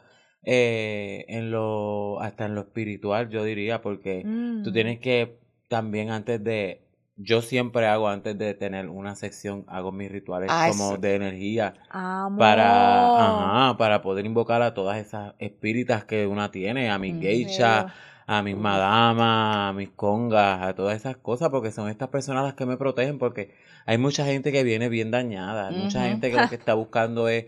eh, 0.50 1.26
en 1.28 1.52
lo, 1.52 2.22
hasta 2.22 2.46
en 2.46 2.56
lo 2.56 2.62
espiritual, 2.62 3.28
yo 3.30 3.44
diría, 3.44 3.82
porque 3.82 4.24
Mm. 4.26 4.64
tú 4.64 4.72
tienes 4.72 5.00
que 5.00 5.38
también 5.68 6.10
antes 6.10 6.42
de, 6.42 6.80
yo 7.18 7.42
siempre 7.42 7.86
hago 7.88 8.08
antes 8.08 8.38
de 8.38 8.54
tener 8.54 8.88
una 8.88 9.16
sección, 9.16 9.66
hago 9.68 9.92
mis 9.92 10.10
rituales 10.10 10.50
Ah, 10.54 10.64
como 10.70 10.94
eso. 10.94 11.02
de 11.02 11.16
energía 11.16 11.74
Amor. 11.90 12.40
para, 12.40 13.08
ajá, 13.08 13.78
para 13.78 14.02
poder 14.02 14.26
invocar 14.26 14.62
a 14.62 14.74
todas 14.74 14.98
esas 15.00 15.34
espíritas 15.40 16.06
que 16.06 16.28
una 16.28 16.50
tiene, 16.50 16.90
a 16.90 16.98
mis 16.98 17.16
Mm. 17.16 17.20
geishas, 17.20 17.86
a 18.26 18.42
mis 18.42 18.56
madamas, 18.56 19.70
a 19.70 19.74
mis 19.74 19.90
congas, 19.90 20.62
a 20.62 20.76
todas 20.76 20.96
esas 20.96 21.18
cosas, 21.18 21.50
porque 21.50 21.72
son 21.72 21.90
estas 21.90 22.08
personas 22.10 22.44
las 22.46 22.54
que 22.54 22.66
me 22.66 22.78
protegen, 22.78 23.18
porque 23.20 23.52
hay 23.86 23.98
mucha 23.98 24.26
gente 24.26 24.52
que 24.54 24.64
viene 24.64 24.88
bien 24.90 25.12
dañada, 25.12 25.72
mucha 25.72 26.04
gente 26.08 26.30
que 26.32 26.38
lo 26.38 26.48
que 26.50 26.56
está 26.56 26.74
buscando 26.74 27.28
es 27.30 27.46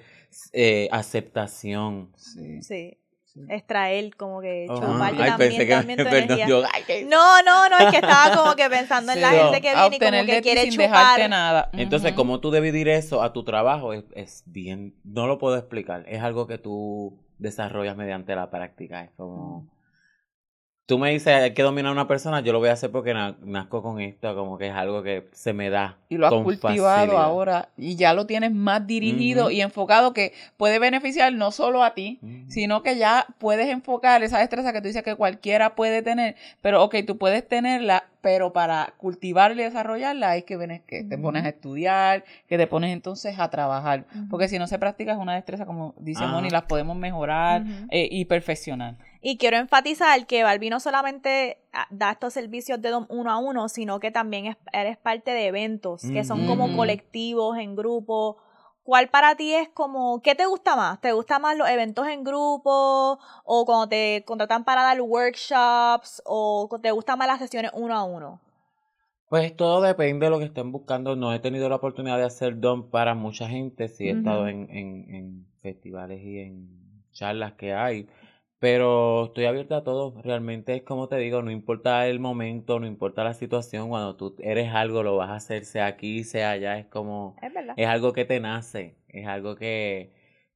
eh, 0.54 0.88
aceptación. 0.92 2.12
sí, 2.16 2.62
Sí. 2.62 2.98
Extraer, 3.48 4.16
como 4.18 4.42
que 4.42 4.66
Ajá. 4.68 4.80
chuparte 4.80 5.22
Ay, 5.22 5.30
también, 5.30 5.38
pensé 5.52 5.66
que 5.68 5.72
también 5.74 5.98
tu 6.00 6.04
perdón, 6.04 6.24
energía. 6.24 6.48
yo, 6.48 6.64
ay, 6.74 6.84
que- 6.84 7.06
No, 7.06 7.42
no, 7.44 7.70
no, 7.70 7.78
es 7.78 7.92
que 7.92 7.98
estaba 7.98 8.36
como 8.36 8.56
que 8.56 8.68
pensando 8.70 9.12
en 9.12 9.22
la 9.22 9.30
gente 9.30 9.62
que 9.62 9.70
viene 9.76 9.96
y 9.96 10.00
como 10.00 10.26
que 10.26 10.42
quiere 10.42 10.62
sin 10.64 10.78
dejarte 10.78 11.14
chupar. 11.22 11.30
nada. 11.30 11.70
Entonces, 11.74 12.12
Ujú. 12.12 12.18
como 12.18 12.40
tú 12.40 12.52
dividir 12.52 12.90
eso 12.90 13.22
a 13.22 13.32
tu 13.32 13.44
trabajo 13.44 13.94
es, 13.94 14.04
es 14.16 14.44
bien, 14.48 14.96
no 15.04 15.28
lo 15.28 15.38
puedo 15.38 15.56
explicar, 15.58 16.04
es 16.08 16.22
algo 16.24 16.48
que 16.48 16.58
tú 16.58 17.20
desarrollas 17.38 17.96
mediante 17.96 18.36
la 18.36 18.50
práctica, 18.50 19.04
es 19.04 19.12
como... 19.16 19.68
Tú 20.90 20.98
me 20.98 21.12
dices, 21.12 21.28
hay 21.28 21.54
que 21.54 21.62
dominar 21.62 21.92
a 21.92 21.94
una 21.94 22.08
persona, 22.08 22.40
yo 22.40 22.52
lo 22.52 22.58
voy 22.58 22.70
a 22.70 22.72
hacer 22.74 22.90
porque 22.90 23.14
na- 23.14 23.36
nazco 23.44 23.84
con 23.84 24.02
esto, 24.02 24.34
como 24.34 24.58
que 24.58 24.70
es 24.70 24.74
algo 24.74 25.04
que 25.04 25.30
se 25.34 25.54
me 25.54 25.70
da. 25.70 25.98
y 26.10 26.18
lo 26.18 26.26
has 26.26 26.32
con 26.34 26.44
cultivado 26.44 26.96
facilidad. 26.96 27.24
ahora 27.24 27.70
y 27.78 27.96
ya 27.96 28.16
lo 28.16 28.26
tienes 28.26 28.52
más 28.52 28.88
dirigido 28.88 29.52
y 29.52 29.62
enfocado 29.62 30.14
que 30.14 30.34
puede 30.58 30.80
beneficiar 30.80 31.32
no 31.32 31.52
solo 31.52 31.84
a 31.84 31.94
ti, 31.94 32.20
sino 32.48 32.82
que 32.82 32.98
ya 32.98 33.28
puedes 33.38 33.68
enfocar 33.70 34.24
esa 34.24 34.40
destreza 34.40 34.74
que 34.74 34.82
tú 34.82 34.88
dices 34.88 35.04
que 35.04 35.14
cualquiera 35.14 35.76
puede 35.76 36.02
tener, 36.02 36.36
pero 36.64 36.84
ok, 36.84 36.96
tú 37.06 37.20
puedes 37.20 37.48
tenerla, 37.48 38.06
pero 38.22 38.52
para 38.52 38.96
cultivarla 38.98 39.62
y 39.62 39.66
desarrollarla 39.66 40.32
hay 40.32 40.42
que, 40.42 40.58
ven- 40.58 40.82
que 40.88 41.04
te 41.04 41.20
pones 41.20 41.46
a 41.46 41.50
estudiar, 41.50 42.24
que 42.48 42.58
te 42.58 42.66
pones 42.66 42.92
entonces 42.92 43.38
a 43.38 43.48
trabajar, 43.52 44.06
porque 44.32 44.48
si 44.48 44.58
no 44.58 44.66
se 44.66 44.80
practica 44.80 45.12
es 45.12 45.20
una 45.20 45.36
destreza, 45.36 45.68
como 45.68 45.94
dice 46.00 46.24
Ajá. 46.24 46.34
Moni, 46.34 46.50
las 46.50 46.64
podemos 46.64 46.98
mejorar 46.98 47.64
eh, 47.92 48.08
y 48.10 48.26
perfeccionar. 48.26 48.96
Y 49.22 49.38
quiero 49.38 49.58
enfatizar 49.58 50.26
que 50.28 50.44
Barbie 50.44 50.70
no 50.70 50.80
solamente 50.80 51.58
ah, 51.74 51.88
da 51.90 52.12
estos 52.12 52.34
servicios 52.34 52.82
de 52.82 52.90
dom 52.90 53.06
uno 53.10 53.32
a 53.32 53.38
uno, 53.38 53.68
sino 53.68 54.00
que 54.00 54.12
también 54.12 54.46
es- 54.46 54.58
eres 54.72 54.98
parte 54.98 55.32
de 55.32 55.48
eventos 55.48 56.04
que 56.14 56.24
son 56.24 56.46
como 56.48 56.76
colectivos, 56.78 57.58
en 57.58 57.76
grupo. 57.76 58.38
¿Cuál 58.84 59.10
para 59.10 59.36
ti 59.36 59.54
es 59.54 59.70
como, 59.70 60.22
qué 60.22 60.36
te 60.36 60.46
gusta 60.46 60.76
más? 60.76 61.00
¿Te 61.02 61.12
gustan 61.12 61.42
más 61.42 61.56
los 61.58 61.70
eventos 61.70 62.08
en 62.08 62.24
grupo 62.24 63.20
o 63.44 63.66
cuando 63.66 63.88
te 63.90 64.24
contratan 64.26 64.64
para 64.64 64.84
dar 64.84 65.00
workshops 65.02 66.22
o 66.26 66.68
te 66.82 66.92
gustan 66.92 67.20
más 67.20 67.28
las 67.28 67.40
sesiones 67.40 67.72
uno 67.74 67.94
a 67.96 68.04
uno? 68.04 68.40
Pues 69.28 69.56
todo 69.56 69.82
depende 69.82 70.26
de 70.26 70.30
lo 70.32 70.40
que 70.40 70.46
estén 70.46 70.72
buscando. 70.72 71.16
No 71.16 71.32
he 71.34 71.40
tenido 71.40 71.70
la 71.70 71.76
oportunidad 71.76 72.18
de 72.18 72.24
hacer 72.24 72.60
don 72.60 72.90
para 72.90 73.14
mucha 73.14 73.48
gente. 73.48 73.88
Sí 73.90 74.08
he 74.08 74.12
estado 74.14 74.48
en, 74.48 74.68
en, 74.72 75.14
en 75.14 75.46
festivales 75.62 76.24
y 76.24 76.40
en 76.40 76.68
charlas 77.12 77.54
que 77.54 77.74
hay. 77.74 78.08
Pero 78.60 79.26
estoy 79.28 79.46
abierta 79.46 79.78
a 79.78 79.84
todo. 79.84 80.22
Realmente 80.22 80.76
es 80.76 80.84
como 80.84 81.08
te 81.08 81.16
digo, 81.18 81.42
no 81.42 81.50
importa 81.50 82.08
el 82.08 82.20
momento, 82.20 82.80
no 82.80 82.88
importa 82.88 83.24
la 83.24 83.34
situación. 83.34 83.88
Cuando 83.90 84.16
tú 84.18 84.36
eres 84.40 84.74
algo, 84.74 85.02
lo 85.02 85.16
vas 85.16 85.30
a 85.30 85.36
hacer, 85.36 85.64
sea 85.66 85.86
aquí, 85.88 86.24
sea 86.26 86.52
allá. 86.52 86.78
Es 86.78 86.86
como, 86.88 87.36
Es 87.42 87.54
verdad. 87.54 87.74
es 87.78 87.88
algo 87.88 88.12
que 88.14 88.26
te 88.26 88.40
nace. 88.40 88.96
Es 89.08 89.26
algo 89.28 89.56
que... 89.56 90.12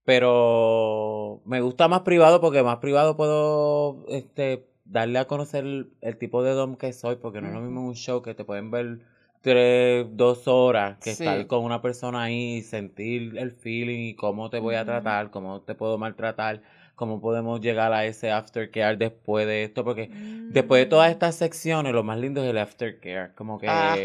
Pero 0.05 1.41
me 1.45 1.61
gusta 1.61 1.87
más 1.87 2.01
privado 2.01 2.41
porque 2.41 2.61
más 2.61 2.77
privado 2.77 3.15
puedo 3.15 4.05
este, 4.09 4.67
darle 4.85 5.19
a 5.19 5.25
conocer 5.25 5.63
el, 5.63 5.93
el 6.01 6.17
tipo 6.17 6.43
de 6.43 6.51
dom 6.51 6.75
que 6.75 6.91
soy, 6.93 7.15
porque 7.15 7.39
no 7.41 7.47
es 7.47 7.53
lo 7.53 7.61
mismo 7.61 7.79
en 7.81 7.87
un 7.87 7.95
show 7.95 8.21
que 8.21 8.33
te 8.33 8.43
pueden 8.43 8.69
ver 8.69 8.99
tres, 9.41 10.05
dos 10.11 10.47
horas 10.47 10.97
que 10.99 11.11
Sí. 11.15 11.23
estar 11.23 11.47
con 11.47 11.63
una 11.63 11.81
persona 11.81 12.23
ahí 12.23 12.57
y 12.57 12.61
sentir 12.63 13.37
el 13.37 13.51
feeling 13.53 14.09
y 14.09 14.15
cómo 14.15 14.49
te 14.49 14.59
voy 14.59 14.75
a 14.75 14.85
tratar, 14.85 15.31
cómo 15.31 15.61
te 15.61 15.73
puedo 15.75 15.97
maltratar, 15.97 16.61
cómo 17.03 17.21
podemos 17.21 17.59
llegar 17.61 17.91
a 17.93 18.05
ese 18.05 18.31
aftercare 18.31 18.95
después 18.97 19.45
de 19.45 19.63
esto, 19.63 19.83
porque 19.83 20.09
después 20.11 20.81
de 20.83 20.85
todas 20.85 21.09
Mm. 21.09 21.11
estas 21.11 21.35
secciones, 21.35 21.93
lo 21.93 22.03
más 22.03 22.17
lindo 22.17 22.43
es 22.43 22.49
el 22.49 22.57
aftercare, 22.57 23.33
como 23.35 23.59
que 23.59 23.67
Ah. 23.69 23.95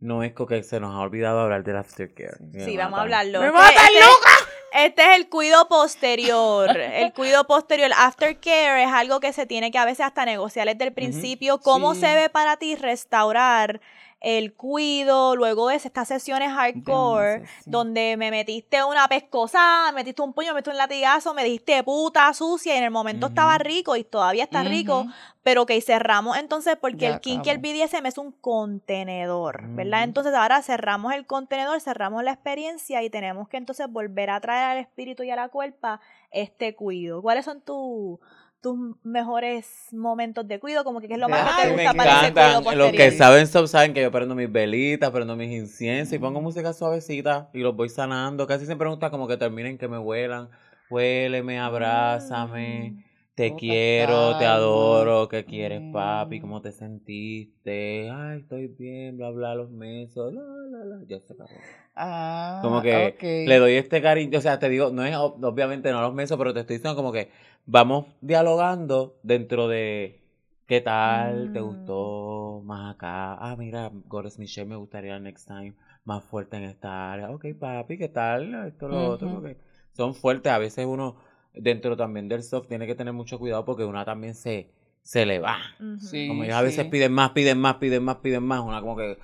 no 0.00 0.22
es 0.22 0.32
que 0.32 0.62
se 0.62 0.80
nos 0.80 0.94
ha 0.94 0.98
olvidado 1.00 1.40
hablar 1.40 1.62
del 1.64 1.76
aftercare. 1.76 2.36
Sí, 2.64 2.76
vamos 2.76 2.98
a 2.98 3.02
hablarlo. 3.02 3.40
¡Me 3.40 3.46
Este- 3.46 3.58
matan, 3.58 3.74
este, 3.86 4.86
este 4.86 5.02
es 5.02 5.16
el 5.18 5.28
cuido 5.28 5.68
posterior. 5.68 6.76
El 6.76 7.12
cuido 7.12 7.44
posterior, 7.46 7.86
el 7.86 7.92
aftercare, 7.92 8.82
es 8.84 8.90
algo 8.92 9.20
que 9.20 9.32
se 9.32 9.46
tiene 9.46 9.70
que 9.70 9.78
a 9.78 9.84
veces 9.84 10.06
hasta 10.06 10.24
negociar 10.24 10.66
desde 10.68 10.84
el 10.84 10.92
principio. 10.92 11.58
¿Cómo 11.58 11.94
Sí. 11.94 12.00
se 12.00 12.14
ve 12.14 12.28
para 12.30 12.56
ti 12.56 12.74
restaurar 12.76 13.80
el 14.24 14.54
cuido 14.54 15.34
luego 15.36 15.68
de 15.68 15.74
estas 15.76 16.06
sesiones 16.08 16.50
hardcore? 16.52 17.46
Sí. 17.46 17.70
Donde 17.70 18.16
me 18.16 18.30
metiste 18.30 18.82
una 18.84 19.08
pescosa, 19.08 19.86
me 19.86 19.96
metiste 20.00 20.22
un 20.22 20.32
puño, 20.32 20.48
me 20.48 20.54
metiste 20.54 20.70
un 20.70 20.76
latigazo, 20.78 21.34
me 21.34 21.44
dijiste 21.44 21.82
puta 21.82 22.32
sucia 22.32 22.74
y 22.74 22.78
en 22.78 22.84
el 22.84 22.90
momento 22.90 23.26
estaba 23.26 23.58
rico 23.58 23.96
y 23.96 24.04
todavía 24.04 24.44
está 24.44 24.62
rico, 24.62 25.06
pero 25.42 25.66
que 25.66 25.80
cerramos 25.80 26.36
entonces 26.36 26.76
porque 26.80 26.98
Ya 26.98 27.08
el 27.14 27.20
kink 27.20 27.46
y 27.46 27.50
el. 27.50 27.58
BDSM 27.58 28.06
es 28.06 28.16
un 28.18 28.32
contenedor, 28.32 29.62
¿verdad? 29.68 30.04
Entonces 30.04 30.34
ahora 30.34 30.62
cerramos 30.62 31.12
el 31.14 31.26
contenedor, 31.26 31.80
cerramos 31.80 32.22
la 32.24 32.32
experiencia 32.32 33.02
y 33.02 33.10
tenemos 33.10 33.48
que 33.48 33.56
entonces 33.56 33.86
volver 33.90 34.30
a 34.30 34.40
traer 34.40 34.70
al 34.70 34.78
espíritu 34.78 35.22
y 35.22 35.30
a 35.30 35.36
la 35.36 35.48
cuerpa 35.48 36.00
este 36.30 36.74
cuido. 36.74 37.22
¿Cuáles 37.22 37.44
son 37.44 37.60
tu- 37.60 38.20
tus 38.62 38.78
mejores 39.02 39.88
momentos 39.92 40.46
de 40.48 40.58
cuido? 40.58 40.84
Como 40.84 41.00
que 41.00 41.08
qué 41.08 41.14
es 41.14 41.20
lo 41.20 41.28
más 41.28 41.42
que 41.42 41.62
Ay, 41.62 41.70
te 41.70 41.76
me 41.76 41.94
para 41.94 42.22
ese 42.22 42.32
cuido 42.32 42.48
encantan. 42.48 42.78
Los 42.78 42.92
que 42.92 43.10
saben 43.10 43.46
saben 43.46 43.92
que 43.92 44.00
yo 44.00 44.10
prendo 44.10 44.34
mis 44.34 44.50
velitas, 44.50 45.10
prendo 45.10 45.36
mis 45.36 45.50
inciensos 45.50 46.14
y 46.14 46.18
pongo 46.18 46.40
música 46.40 46.72
suavecita 46.72 47.50
y 47.52 47.58
los 47.58 47.76
voy 47.76 47.88
sanando. 47.88 48.46
Casi 48.46 48.64
siempre 48.64 48.86
me 48.86 48.92
gusta 48.92 49.10
como 49.10 49.28
que 49.28 49.36
terminen 49.36 49.76
que 49.76 49.88
me 49.88 49.98
huelan. 49.98 50.48
Huéleme, 50.88 51.58
abrázame. 51.58 52.92
Mm. 52.92 53.11
Te 53.34 53.48
Bota 53.50 53.56
quiero, 53.60 54.36
te 54.36 54.44
adoro, 54.46 55.28
¿qué 55.28 55.44
quieres, 55.44 55.80
papi? 55.90 56.36
Mm. 56.36 56.40
¿Cómo 56.40 56.60
te 56.60 56.72
sentiste? 56.72 58.10
Ay, 58.10 58.40
estoy 58.40 58.66
bien, 58.68 59.16
bla, 59.16 59.30
bla, 59.30 59.54
los 59.54 59.70
mesos, 59.70 60.32
la, 60.34 60.42
la, 60.42 60.84
la. 60.84 61.04
Ya 61.06 61.18
se 61.20 61.32
acabó. 61.32 61.48
Ah, 61.94 62.60
Como 62.62 62.80
que 62.82 63.16
le 63.46 63.58
doy 63.58 63.72
este 63.74 64.00
cariño, 64.02 64.38
o 64.38 64.40
sea, 64.42 64.58
te 64.58 64.68
digo, 64.68 64.90
no 64.90 65.04
es 65.04 65.14
ob- 65.16 65.44
obviamente 65.44 65.90
no 65.90 65.98
a 65.98 66.02
los 66.02 66.14
meses, 66.14 66.36
pero 66.36 66.52
te 66.54 66.60
estoy 66.60 66.76
diciendo 66.76 66.96
como 66.96 67.12
que 67.12 67.30
vamos 67.66 68.06
dialogando 68.20 69.18
dentro 69.22 69.68
de 69.68 70.20
qué 70.66 70.80
tal, 70.80 71.50
te 71.52 71.60
Mm. 71.60 71.64
gustó 71.64 72.62
más 72.64 72.94
acá. 72.94 73.34
Ah, 73.34 73.56
mira, 73.58 73.90
Goddess 74.08 74.38
Michelle 74.38 74.68
me 74.68 74.76
gustaría 74.76 75.18
next 75.18 75.46
time 75.48 75.74
más 76.04 76.22
fuerte 76.24 76.56
en 76.56 76.64
esta 76.64 77.12
área. 77.12 77.30
Ok, 77.30 77.46
papi, 77.58 77.98
¿qué 77.98 78.08
tal? 78.08 78.54
Esto, 78.66 78.88
lo 78.88 79.10
otro, 79.10 79.28
Ujú. 79.28 79.40
porque 79.42 79.56
son 79.92 80.14
fuertes. 80.14 80.52
A 80.52 80.58
veces 80.58 80.86
uno, 80.86 81.16
dentro 81.54 81.96
también 81.96 82.28
del 82.28 82.42
soft, 82.42 82.68
tiene 82.68 82.86
que 82.86 82.94
tener 82.94 83.12
mucho 83.12 83.38
cuidado 83.38 83.64
porque 83.64 83.84
una 83.84 84.04
también 84.04 84.34
se, 84.34 84.70
se 85.02 85.26
le 85.26 85.38
va. 85.38 85.58
Sí. 86.00 86.28
Como 86.28 86.44
ellos 86.44 86.56
a 86.56 86.62
veces 86.62 86.84
sí. 86.84 86.90
piden 86.90 87.12
más, 87.12 87.30
piden 87.30 87.58
más, 87.58 87.76
piden 87.76 88.02
más, 88.04 88.16
piden 88.16 88.42
más. 88.42 88.60
Una 88.60 88.80
como 88.80 88.96
que. 88.96 89.18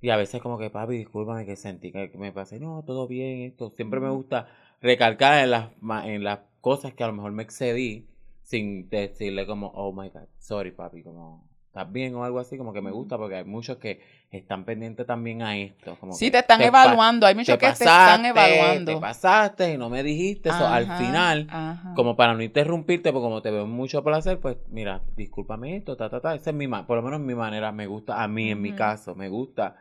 Y 0.00 0.10
a 0.10 0.16
veces 0.16 0.42
como 0.42 0.58
que, 0.58 0.68
papi, 0.68 0.98
discúlpame 0.98 1.46
que 1.46 1.56
sentí 1.56 1.90
que 1.90 2.10
me 2.18 2.30
pasé. 2.32 2.60
No, 2.60 2.82
todo 2.86 3.08
bien, 3.08 3.40
esto. 3.42 3.70
Siempre 3.70 4.00
me 4.00 4.10
gusta 4.10 4.48
recalcar 4.82 5.42
en 5.42 5.50
las, 5.50 5.70
ma- 5.80 6.06
en 6.06 6.22
las 6.22 6.40
cosas 6.60 6.92
que 6.92 7.04
a 7.04 7.06
lo 7.06 7.14
mejor 7.14 7.32
me 7.32 7.42
excedí 7.42 8.06
sin 8.42 8.90
decirle 8.90 9.46
como, 9.46 9.68
oh 9.74 9.92
my 9.92 10.10
God, 10.10 10.28
sorry, 10.38 10.72
papi, 10.72 11.02
como, 11.02 11.48
¿estás 11.74 11.90
bien 11.90 12.14
o 12.14 12.22
algo 12.22 12.38
así? 12.38 12.56
Como 12.56 12.72
que 12.72 12.80
me 12.80 12.92
gusta 12.92 13.18
porque 13.18 13.34
hay 13.34 13.44
muchos 13.44 13.78
que 13.78 14.00
están 14.30 14.64
pendientes 14.64 15.04
también 15.04 15.42
a 15.42 15.56
esto. 15.56 15.96
Como 15.98 16.12
Sí, 16.12 16.30
te 16.30 16.38
están 16.38 16.62
evaluando. 16.62 17.26
Hay 17.26 17.34
muchos 17.34 17.58
que 17.58 17.66
te 17.66 17.72
están 17.72 18.24
evaluando. 18.24 18.94
Te 18.94 19.00
pasaste 19.00 19.72
y 19.72 19.76
no 19.76 19.90
me 19.90 20.04
dijiste 20.04 20.50
eso. 20.50 20.68
Al 20.68 20.86
final, 20.98 21.48
ajá. 21.50 21.92
como 21.96 22.14
para 22.14 22.34
no 22.34 22.44
interrumpirte, 22.44 23.12
porque 23.12 23.24
como 23.24 23.42
te 23.42 23.50
veo 23.50 23.66
mucho 23.66 24.04
placer, 24.04 24.38
pues 24.38 24.56
mira, 24.68 25.02
discúlpame 25.16 25.74
esto, 25.74 25.96
ta, 25.96 26.08
ta, 26.08 26.20
ta. 26.20 26.36
Esa 26.36 26.50
es 26.50 26.56
mi, 26.56 26.68
por 26.68 26.96
lo 26.96 27.02
menos 27.02 27.18
mi 27.18 27.34
manera, 27.34 27.72
me 27.72 27.88
gusta, 27.88 28.22
a 28.22 28.28
mí 28.28 28.52
en 28.52 28.62
mi 28.62 28.72
caso, 28.76 29.16
me 29.16 29.28
gusta. 29.28 29.74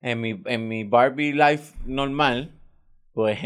En 0.00 0.22
mi, 0.22 0.40
en 0.46 0.66
mi 0.66 0.84
Barbie 0.84 1.34
life 1.34 1.74
normal, 1.84 2.52
pues 3.12 3.38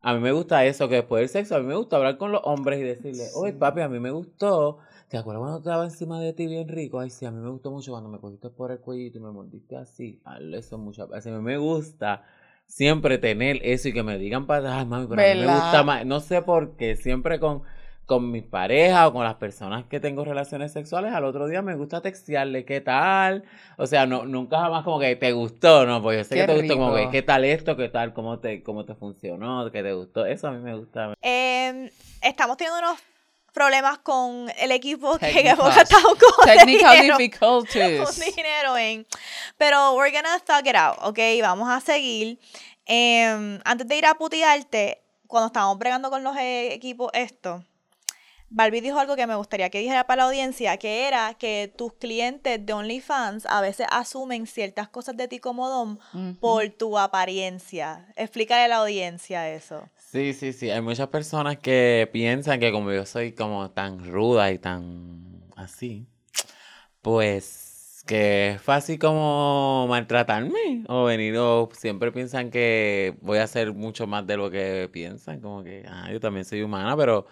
a 0.00 0.14
mí 0.14 0.20
me 0.20 0.32
gusta 0.32 0.64
eso, 0.64 0.88
que 0.88 0.96
después 0.96 1.20
del 1.20 1.28
sexo, 1.28 1.54
a 1.54 1.60
mí 1.60 1.66
me 1.66 1.76
gusta 1.76 1.94
hablar 1.94 2.16
con 2.18 2.32
los 2.32 2.40
hombres 2.42 2.80
y 2.80 2.82
decirle, 2.82 3.24
oye 3.36 3.52
papi, 3.52 3.82
a 3.82 3.88
mí 3.88 4.00
me 4.00 4.10
gustó. 4.10 4.78
¿Te 5.08 5.16
acuerdas 5.16 5.40
cuando 5.40 5.58
estaba 5.58 5.84
encima 5.84 6.20
de 6.20 6.34
ti 6.34 6.46
bien 6.46 6.68
rico? 6.68 7.00
Ay, 7.00 7.08
sí, 7.08 7.24
a 7.24 7.30
mí 7.30 7.40
me 7.40 7.48
gustó 7.48 7.70
mucho 7.70 7.92
cuando 7.92 8.10
me 8.10 8.18
cogiste 8.18 8.50
por 8.50 8.70
el 8.70 8.78
cuellito 8.78 9.16
y 9.18 9.22
me 9.22 9.30
mordiste 9.30 9.76
así. 9.76 10.20
Eso 10.52 10.76
muchas 10.76 11.08
veces. 11.08 11.32
A 11.32 11.36
mí 11.36 11.42
me 11.42 11.56
gusta 11.56 12.24
siempre 12.66 13.16
tener 13.16 13.58
eso 13.62 13.88
y 13.88 13.94
que 13.94 14.02
me 14.02 14.18
digan 14.18 14.46
para 14.46 14.78
"Ay, 14.78 14.84
mami, 14.84 15.06
pero 15.06 15.22
a 15.22 15.24
mí 15.24 15.34
me 15.34 15.46
gusta 15.46 15.82
más. 15.82 16.04
No 16.04 16.20
sé 16.20 16.42
por 16.42 16.76
qué, 16.76 16.94
siempre 16.96 17.40
con, 17.40 17.62
con 18.04 18.30
mis 18.30 18.44
parejas 18.44 19.08
o 19.08 19.14
con 19.14 19.24
las 19.24 19.36
personas 19.36 19.86
que 19.86 19.98
tengo 19.98 20.26
relaciones 20.26 20.72
sexuales, 20.72 21.14
al 21.14 21.24
otro 21.24 21.48
día 21.48 21.62
me 21.62 21.74
gusta 21.74 22.02
textearle 22.02 22.66
qué 22.66 22.82
tal. 22.82 23.44
O 23.78 23.86
sea, 23.86 24.04
no, 24.04 24.26
nunca 24.26 24.58
jamás 24.58 24.84
como 24.84 25.00
que 25.00 25.16
te 25.16 25.32
gustó, 25.32 25.86
¿no? 25.86 26.02
Pues 26.02 26.18
yo 26.18 26.24
sé 26.24 26.34
Qué 26.34 26.40
que 26.42 26.46
te 26.48 26.58
gustó, 26.60 26.76
como 26.76 26.94
que 26.94 27.08
qué 27.08 27.22
tal 27.22 27.46
esto, 27.46 27.78
qué 27.78 27.88
tal, 27.88 28.12
cómo 28.12 28.40
te, 28.40 28.62
cómo 28.62 28.84
te 28.84 28.94
funcionó, 28.94 29.72
que 29.72 29.82
te 29.82 29.94
gustó. 29.94 30.26
Eso 30.26 30.48
a 30.48 30.50
mí 30.52 30.62
me 30.62 30.76
gusta. 30.76 31.14
Eh, 31.22 31.90
estamos 32.20 32.58
teniendo 32.58 32.80
unos 32.80 32.98
problemas 33.52 33.98
con 33.98 34.50
el 34.58 34.72
equipo 34.72 35.18
que 35.18 35.48
hemos 35.48 35.74
gastado 35.74 36.08
con 36.36 36.46
Technical 36.46 36.92
dinero, 36.96 37.14
con 37.40 37.64
difficulties. 37.64 38.36
dinero 38.36 38.76
en. 38.76 39.06
Pero 39.56 39.94
we're 39.94 40.10
gonna 40.14 40.38
thug 40.40 40.66
it 40.68 40.76
out, 40.76 40.96
¿ok? 41.02 41.18
Vamos 41.42 41.68
a 41.68 41.80
seguir. 41.80 42.38
Em, 42.86 43.60
antes 43.64 43.86
de 43.86 43.96
ir 43.96 44.06
a 44.06 44.14
putearte, 44.14 45.02
cuando 45.26 45.48
estábamos 45.48 45.78
bregando 45.78 46.10
con 46.10 46.22
los 46.24 46.36
eh, 46.36 46.72
equipos 46.72 47.10
esto, 47.12 47.62
Barbie 48.50 48.80
dijo 48.80 48.98
algo 48.98 49.14
que 49.14 49.26
me 49.26 49.34
gustaría 49.34 49.68
que 49.68 49.78
dijera 49.80 50.06
para 50.06 50.22
la 50.22 50.28
audiencia, 50.28 50.78
que 50.78 51.06
era 51.06 51.34
que 51.34 51.70
tus 51.76 51.92
clientes 51.94 52.64
de 52.64 52.72
OnlyFans 52.72 53.44
a 53.44 53.60
veces 53.60 53.86
asumen 53.90 54.46
ciertas 54.46 54.88
cosas 54.88 55.18
de 55.18 55.28
ti 55.28 55.38
como 55.38 55.68
Dom 55.68 55.98
Ujú. 56.14 56.34
por 56.40 56.66
tu 56.70 56.98
apariencia. 56.98 58.06
Explícale 58.16 58.62
a 58.62 58.68
la 58.68 58.76
audiencia 58.76 59.50
eso. 59.50 59.90
Sí, 60.10 60.32
sí, 60.32 60.54
sí. 60.54 60.70
Hay 60.70 60.80
muchas 60.80 61.08
personas 61.08 61.58
que 61.58 62.08
piensan 62.10 62.58
que 62.60 62.72
como 62.72 62.90
yo 62.90 63.04
soy 63.04 63.32
como 63.32 63.70
tan 63.72 64.10
ruda 64.10 64.50
y 64.50 64.58
tan 64.58 65.42
así, 65.54 66.06
pues 67.02 68.02
que 68.06 68.52
es 68.52 68.62
fácil 68.62 68.98
como 68.98 69.86
maltratarme 69.86 70.84
o 70.88 71.04
venir 71.04 71.36
o 71.36 71.68
siempre 71.74 72.10
piensan 72.10 72.50
que 72.50 73.16
voy 73.20 73.36
a 73.36 73.42
hacer 73.42 73.74
mucho 73.74 74.06
más 74.06 74.26
de 74.26 74.38
lo 74.38 74.50
que 74.50 74.88
piensan, 74.90 75.42
como 75.42 75.62
que, 75.62 75.84
ah, 75.86 76.08
yo 76.10 76.18
también 76.20 76.46
soy 76.46 76.62
humana, 76.62 76.96
pero 76.96 77.26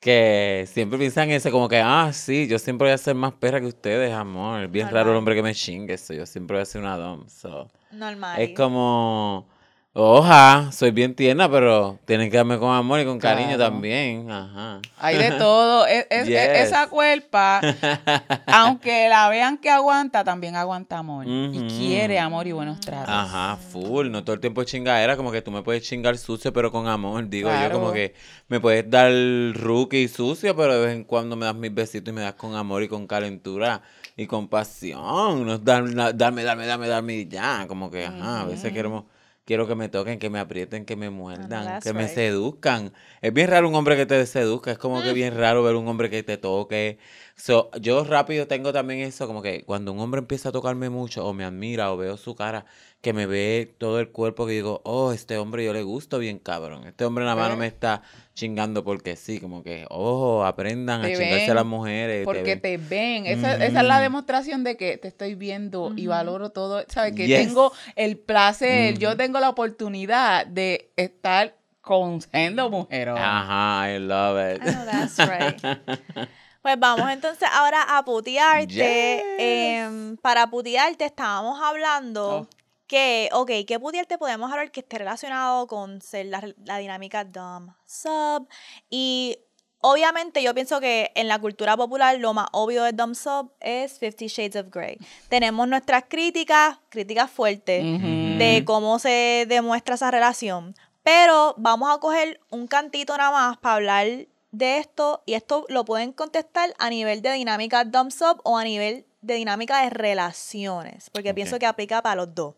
que 0.00 0.66
siempre 0.68 1.00
piensan 1.00 1.30
eso, 1.30 1.50
como 1.50 1.68
que, 1.68 1.78
ah, 1.78 2.12
sí, 2.12 2.46
yo 2.46 2.60
siempre 2.60 2.86
voy 2.86 2.94
a 2.94 2.98
ser 2.98 3.16
más 3.16 3.32
perra 3.34 3.60
que 3.60 3.66
ustedes, 3.66 4.12
amor. 4.12 4.62
Es 4.62 4.70
bien 4.70 4.88
raro 4.88 5.10
el 5.10 5.16
hombre 5.16 5.34
que 5.34 5.42
me 5.42 5.54
chingue 5.54 5.94
eso, 5.94 6.14
yo 6.14 6.26
siempre 6.26 6.56
voy 6.58 6.62
a 6.62 6.66
ser 6.66 6.80
una 6.80 6.96
dom, 6.96 7.28
so. 7.28 7.68
Normal. 7.90 8.40
Es 8.40 8.50
como, 8.50 9.48
oja, 9.96 10.70
soy 10.72 10.90
bien 10.90 11.14
tierna, 11.14 11.48
pero 11.48 11.98
tienen 12.04 12.28
que 12.30 12.36
darme 12.36 12.58
con 12.58 12.74
amor 12.74 12.98
y 13.00 13.04
con 13.04 13.18
cariño 13.20 13.54
Claro. 13.56 13.70
también. 13.72 14.28
Ajá. 14.30 14.80
Hay 14.98 15.16
de 15.16 15.30
todo. 15.32 15.86
Es- 15.86 16.06
es- 16.10 16.26
Yes. 16.34 16.36
Esa 16.66 16.88
cuerpa, 16.88 17.60
aunque 18.48 19.08
la 19.08 19.28
vean 19.28 19.56
que 19.58 19.70
aguanta, 19.70 20.24
también 20.24 20.56
aguanta 20.56 20.98
amor. 20.98 21.26
Y 21.28 21.66
quiere 21.78 22.18
amor 22.18 22.46
y 22.48 22.52
buenos 22.52 22.80
tratos. 22.80 23.08
Ajá, 23.08 23.56
full. 23.56 24.10
No 24.10 24.24
todo 24.24 24.34
el 24.34 24.40
tiempo 24.40 24.62
es 24.62 24.66
chingadera, 24.66 25.16
como 25.16 25.30
que 25.30 25.42
tú 25.42 25.50
me 25.52 25.62
puedes 25.62 25.84
chingar 25.84 26.18
sucio, 26.18 26.52
pero 26.52 26.72
con 26.72 26.88
amor. 26.88 27.28
Digo 27.28 27.48
yo, 27.50 27.70
como 27.70 27.92
que 27.92 28.14
me 28.48 28.58
puedes 28.60 28.90
dar 28.90 29.12
rookie 29.54 30.08
sucio, 30.08 30.56
pero 30.56 30.74
de 30.74 30.86
vez 30.86 30.96
en 30.96 31.04
cuando 31.04 31.36
me 31.36 31.46
das 31.46 31.54
mis 31.54 31.72
besitos 31.72 32.10
y 32.10 32.14
me 32.14 32.22
das 32.22 32.34
con 32.34 32.56
amor 32.56 32.82
y 32.82 32.88
con 32.88 33.06
calentura 33.06 33.80
y 34.16 34.26
con 34.26 34.48
pasión. 34.48 35.46
No 35.46 35.54
es 35.54 35.64
dar- 35.64 35.84
darme, 36.16 36.42
darme, 36.42 36.66
darme, 36.66 36.88
darme 36.88 37.14
y 37.14 37.28
ya. 37.28 37.66
Como 37.68 37.90
que, 37.92 38.06
ajá, 38.06 38.40
a 38.40 38.44
veces 38.44 38.72
queremos. 38.72 39.04
Quiero 39.44 39.66
que 39.66 39.74
me 39.74 39.90
toquen, 39.90 40.18
que 40.18 40.30
me 40.30 40.38
aprieten, 40.38 40.86
que 40.86 40.96
me 40.96 41.10
muerdan, 41.10 41.66
that's 41.66 41.84
que 41.84 41.92
me 41.92 42.08
seduzcan. 42.08 42.94
Es 43.20 43.32
bien 43.32 43.50
raro 43.50 43.68
un 43.68 43.74
hombre 43.74 43.94
que 43.94 44.06
te 44.06 44.24
seduzca, 44.24 44.72
es 44.72 44.78
como 44.78 45.02
que 45.02 45.12
bien 45.12 45.36
raro 45.36 45.62
ver 45.62 45.74
un 45.74 45.86
hombre 45.86 46.08
que 46.08 46.22
te 46.22 46.38
toque. 46.38 46.96
So, 47.36 47.70
yo 47.78 48.04
rápido 48.04 48.46
tengo 48.46 48.72
también 48.72 49.00
eso, 49.00 49.26
como 49.26 49.42
que 49.42 49.64
cuando 49.64 49.92
un 49.92 50.00
hombre 50.00 50.20
empieza 50.20 50.48
a 50.48 50.52
tocarme 50.52 50.88
mucho, 50.88 51.26
o 51.26 51.34
me 51.34 51.44
admira, 51.44 51.92
o 51.92 51.96
veo 51.98 52.16
su 52.16 52.34
cara, 52.34 52.64
que 53.02 53.12
me 53.12 53.26
ve 53.26 53.74
todo 53.76 54.00
el 54.00 54.08
cuerpo, 54.08 54.46
que 54.46 54.52
digo, 54.52 54.80
oh, 54.84 55.12
este 55.12 55.36
hombre 55.36 55.62
yo 55.62 55.74
le 55.74 55.82
gusto 55.82 56.18
bien 56.18 56.38
cabrón. 56.38 56.86
Este 56.86 57.04
hombre 57.04 57.24
nada 57.24 57.36
más 57.36 57.50
no 57.50 57.58
me 57.58 57.66
está 57.66 58.00
chingando 58.34 58.82
porque 58.84 59.16
sí, 59.16 59.38
como 59.40 59.62
que, 59.62 59.86
ojo, 59.88 60.44
aprendan 60.44 61.02
a 61.04 61.06
chingarse 61.06 61.50
a 61.50 61.54
las 61.54 61.64
mujeres. 61.64 62.20
te 62.20 62.24
Porque 62.24 62.42
ven. 62.42 62.60
te 62.60 62.76
ven. 62.78 63.26
Esa, 63.26 63.54
esa 63.54 63.66
es 63.80 63.86
la 63.86 63.94
Ujú. 63.94 64.02
demostración 64.02 64.64
de 64.64 64.76
que 64.76 64.98
te 64.98 65.08
estoy 65.08 65.34
viendo 65.36 65.92
y 65.96 66.06
valoro 66.08 66.50
todo. 66.50 66.84
¿Sabes? 66.88 67.14
Que 67.14 67.26
Yes. 67.28 67.46
tengo 67.46 67.72
el 67.96 68.18
placer, 68.18 68.98
yo 68.98 69.10
Ujú. 69.10 69.18
tengo 69.18 69.40
la 69.40 69.48
oportunidad 69.50 70.46
de 70.46 70.90
estar 70.96 71.54
con 71.80 72.20
siendo 72.22 72.70
mujer. 72.70 73.10
Ajá, 73.10 73.92
I 73.92 73.98
love 74.00 74.56
it. 74.56 74.62
I 74.66 74.70
know 74.72 74.84
that's 74.84 75.18
right. 75.18 75.60
Pues 76.64 76.78
vamos 76.80 77.10
entonces 77.10 77.46
ahora 77.52 77.82
a 77.98 78.02
putearte. 78.06 78.68
Yes. 78.72 79.22
Em, 79.38 80.16
para 80.16 80.46
putearte 80.46 81.04
estábamos 81.04 81.60
hablando 81.62 82.38
Oh. 82.38 82.48
Que, 82.86 83.28
ok, 83.32 83.50
¿qué 83.66 83.78
putearte 83.80 84.18
podemos 84.18 84.50
hablar 84.50 84.70
que 84.70 84.80
esté 84.80 84.98
relacionado 84.98 85.66
con 85.66 86.00
ser 86.00 86.26
la, 86.26 86.42
la 86.64 86.78
dinámica 86.78 87.24
dom 87.24 87.74
sub? 87.86 88.48
Y 88.90 89.38
obviamente 89.80 90.42
yo 90.42 90.54
pienso 90.54 90.80
que 90.80 91.12
en 91.14 91.28
la 91.28 91.38
cultura 91.38 91.76
popular 91.76 92.18
lo 92.18 92.34
más 92.34 92.46
obvio 92.52 92.84
de 92.84 92.92
dom 92.92 93.14
sub 93.14 93.52
es 93.60 93.98
Fifty 93.98 94.28
Shades 94.28 94.56
of 94.56 94.70
Grey. 94.70 94.98
Tenemos 95.28 95.68
nuestras 95.68 96.04
críticas, 96.08 96.78
críticas 96.88 97.30
fuertes 97.30 97.82
de 97.82 98.62
cómo 98.66 98.98
se 98.98 99.46
demuestra 99.48 99.94
esa 99.94 100.10
relación. 100.10 100.74
Pero 101.02 101.54
vamos 101.58 101.94
a 101.94 102.00
coger 102.00 102.40
un 102.50 102.66
cantito 102.66 103.16
nada 103.16 103.30
más 103.30 103.58
para 103.58 103.74
hablar 103.74 104.06
de 104.52 104.78
esto 104.78 105.22
y 105.26 105.34
esto 105.34 105.66
lo 105.68 105.84
pueden 105.84 106.12
contestar 106.12 106.74
a 106.78 106.88
nivel 106.88 107.20
de 107.22 107.32
dinámica 107.32 107.84
dump 107.84 108.10
sub 108.10 108.40
o 108.44 108.56
a 108.56 108.64
nivel 108.64 109.04
de 109.24 109.34
dinámica 109.34 109.82
de 109.82 109.90
relaciones, 109.90 111.10
porque 111.10 111.34
pienso 111.34 111.58
que 111.58 111.66
aplica 111.66 112.02
para 112.02 112.16
los 112.16 112.34
dos. 112.34 112.54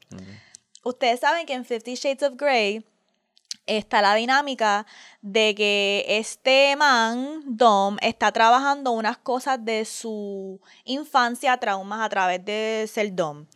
Ustedes 0.83 1.21
saben 1.21 1.47
que 1.47 1.55
en 1.55 1.65
Fifty 1.65 1.95
Shades 1.95 2.23
of 2.23 2.37
Grey 2.37 2.85
está 3.67 4.01
la 4.01 4.15
dinámica 4.15 4.87
de 5.21 5.55
que 5.55 6.05
este 6.09 6.77
man, 6.77 7.43
Dom, 7.45 7.97
está 8.01 8.33
trabajando 8.33 8.93
unas 8.93 9.19
cosas 9.19 9.65
de 9.65 9.85
su 9.85 10.61
infancia, 10.85 11.57
traumas 11.59 12.01
a 12.01 12.09
través 12.09 12.45
de 12.45 12.89
ser 12.93 13.15
Dom. 13.15 13.47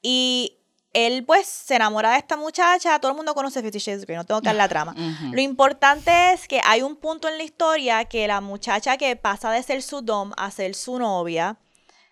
Y 0.00 0.56
él 0.94 1.24
pues 1.24 1.46
se 1.46 1.76
enamora 1.76 2.12
de 2.12 2.18
esta 2.18 2.36
muchacha, 2.36 2.98
todo 2.98 3.10
el 3.10 3.16
mundo 3.16 3.34
conoce 3.34 3.62
Fifty 3.62 3.78
Shades 3.78 4.00
of 4.02 4.06
Grey, 4.06 4.16
no 4.16 4.24
tengo 4.24 4.40
que 4.40 4.46
dar 4.46 4.56
la 4.56 4.68
trama. 4.68 4.94
Lo 5.32 5.40
importante 5.40 6.32
es 6.32 6.48
que 6.48 6.60
hay 6.64 6.82
un 6.82 6.96
punto 6.96 7.28
en 7.28 7.36
la 7.36 7.44
historia 7.44 8.04
que 8.06 8.26
la 8.26 8.40
muchacha 8.40 8.96
que 8.96 9.14
pasa 9.16 9.50
de 9.50 9.62
ser 9.62 9.82
su 9.82 10.00
dom 10.00 10.32
a 10.36 10.50
ser 10.50 10.74
su 10.74 10.98
novia 10.98 11.58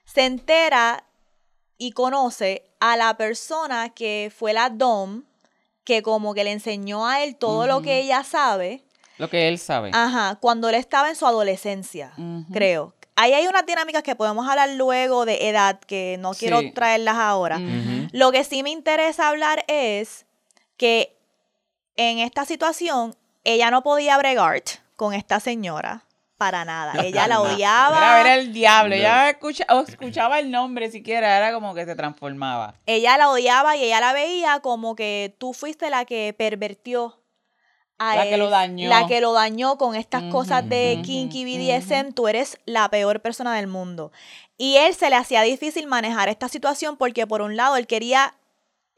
se 0.07 0.25
entera 0.25 1.05
y 1.79 1.93
conoce 1.93 2.65
a 2.81 2.97
la 2.97 3.17
persona 3.19 3.91
que 3.91 4.33
fue 4.35 4.55
la 4.55 4.71
dom 4.71 5.25
que 5.85 6.03
como 6.03 6.33
que 6.35 6.43
le 6.45 6.53
enseñó 6.53 7.07
a 7.07 7.23
él 7.23 7.37
todo 7.37 7.67
lo 7.67 7.83
que 7.83 8.01
ella 8.01 8.25
sabe, 8.25 8.83
Lo 9.19 9.29
que 9.31 9.47
él 9.49 9.59
sabe. 9.59 9.91
ajá, 9.93 10.39
cuando 10.41 10.69
él 10.69 10.75
estaba 10.75 11.11
en 11.11 11.17
su 11.17 11.27
adolescencia, 11.27 12.13
creo. 12.53 12.93
Ahí 13.19 13.33
hay 13.33 13.47
unas 13.47 13.65
dinámicas 13.65 14.03
que 14.03 14.15
podemos 14.17 14.47
hablar 14.49 14.71
luego 14.71 15.25
de 15.25 15.49
edad, 15.49 15.79
que 15.81 16.17
no 16.19 16.33
quiero 16.35 16.61
Sí. 16.61 16.71
traerlas 16.73 17.17
ahora. 17.17 17.59
Lo 18.13 18.31
que 18.33 18.43
sí 18.45 18.63
me 18.63 18.71
interesa 18.71 19.29
hablar 19.29 19.65
es 19.69 20.27
que 20.77 21.17
en 21.97 22.19
esta 22.19 22.45
situación 22.45 23.15
ella 23.45 23.71
no 23.71 23.83
podía 23.83 24.19
bregar 24.19 24.61
con 24.97 25.15
esta 25.15 25.41
señora 25.41 26.05
para 26.37 26.65
nada. 26.65 27.03
Ella 27.03 27.27
la 27.27 27.41
odiaba. 27.41 27.97
Era 27.97 28.23
ver 28.23 28.39
el 28.39 28.53
diablo. 28.53 28.95
No. 28.95 29.01
Ya 29.01 29.31
escucha, 29.31 29.65
o 29.71 29.81
escuchaba 29.81 30.39
el 30.39 30.51
nombre 30.51 30.91
siquiera. 30.91 31.37
Era 31.37 31.53
como 31.53 31.75
que 31.75 31.85
se 31.85 31.95
transformaba. 31.95 32.75
Ella 32.87 33.17
la 33.17 33.31
odiaba 33.31 33.77
y 33.77 33.85
ella 33.85 34.01
la 34.01 34.13
veía 34.13 34.61
como 34.61 34.95
que 34.95 35.35
tú 35.39 35.53
fuiste 35.53 35.91
la 35.91 36.05
que 36.05 36.35
pervertió 36.37 37.21
a 37.99 38.17
La 38.17 38.25
que 38.25 38.37
lo 38.37 38.51
dañó. 38.51 38.89
La 38.89 39.07
que 39.07 39.21
lo 39.21 39.33
dañó 39.33 39.79
con 39.79 39.95
estas 39.95 40.23
cosas 40.25 40.69
de 40.69 41.01
kinky. 41.03 41.45
BDSM. 41.45 42.13
Tú 42.13 42.29
eres 42.29 42.59
la 42.67 42.89
peor 42.91 43.21
persona 43.21 43.55
del 43.55 43.67
mundo. 43.67 44.13
Y 44.59 44.77
él 44.77 44.95
se 44.95 45.11
le 45.11 45.17
hacía 45.17 45.43
difícil 45.43 45.87
manejar 45.87 46.29
esta 46.29 46.49
situación 46.49 46.97
porque 46.97 47.27
por 47.27 47.43
un 47.43 47.57
lado 47.57 47.77
él 47.77 47.87
quería 47.87 48.35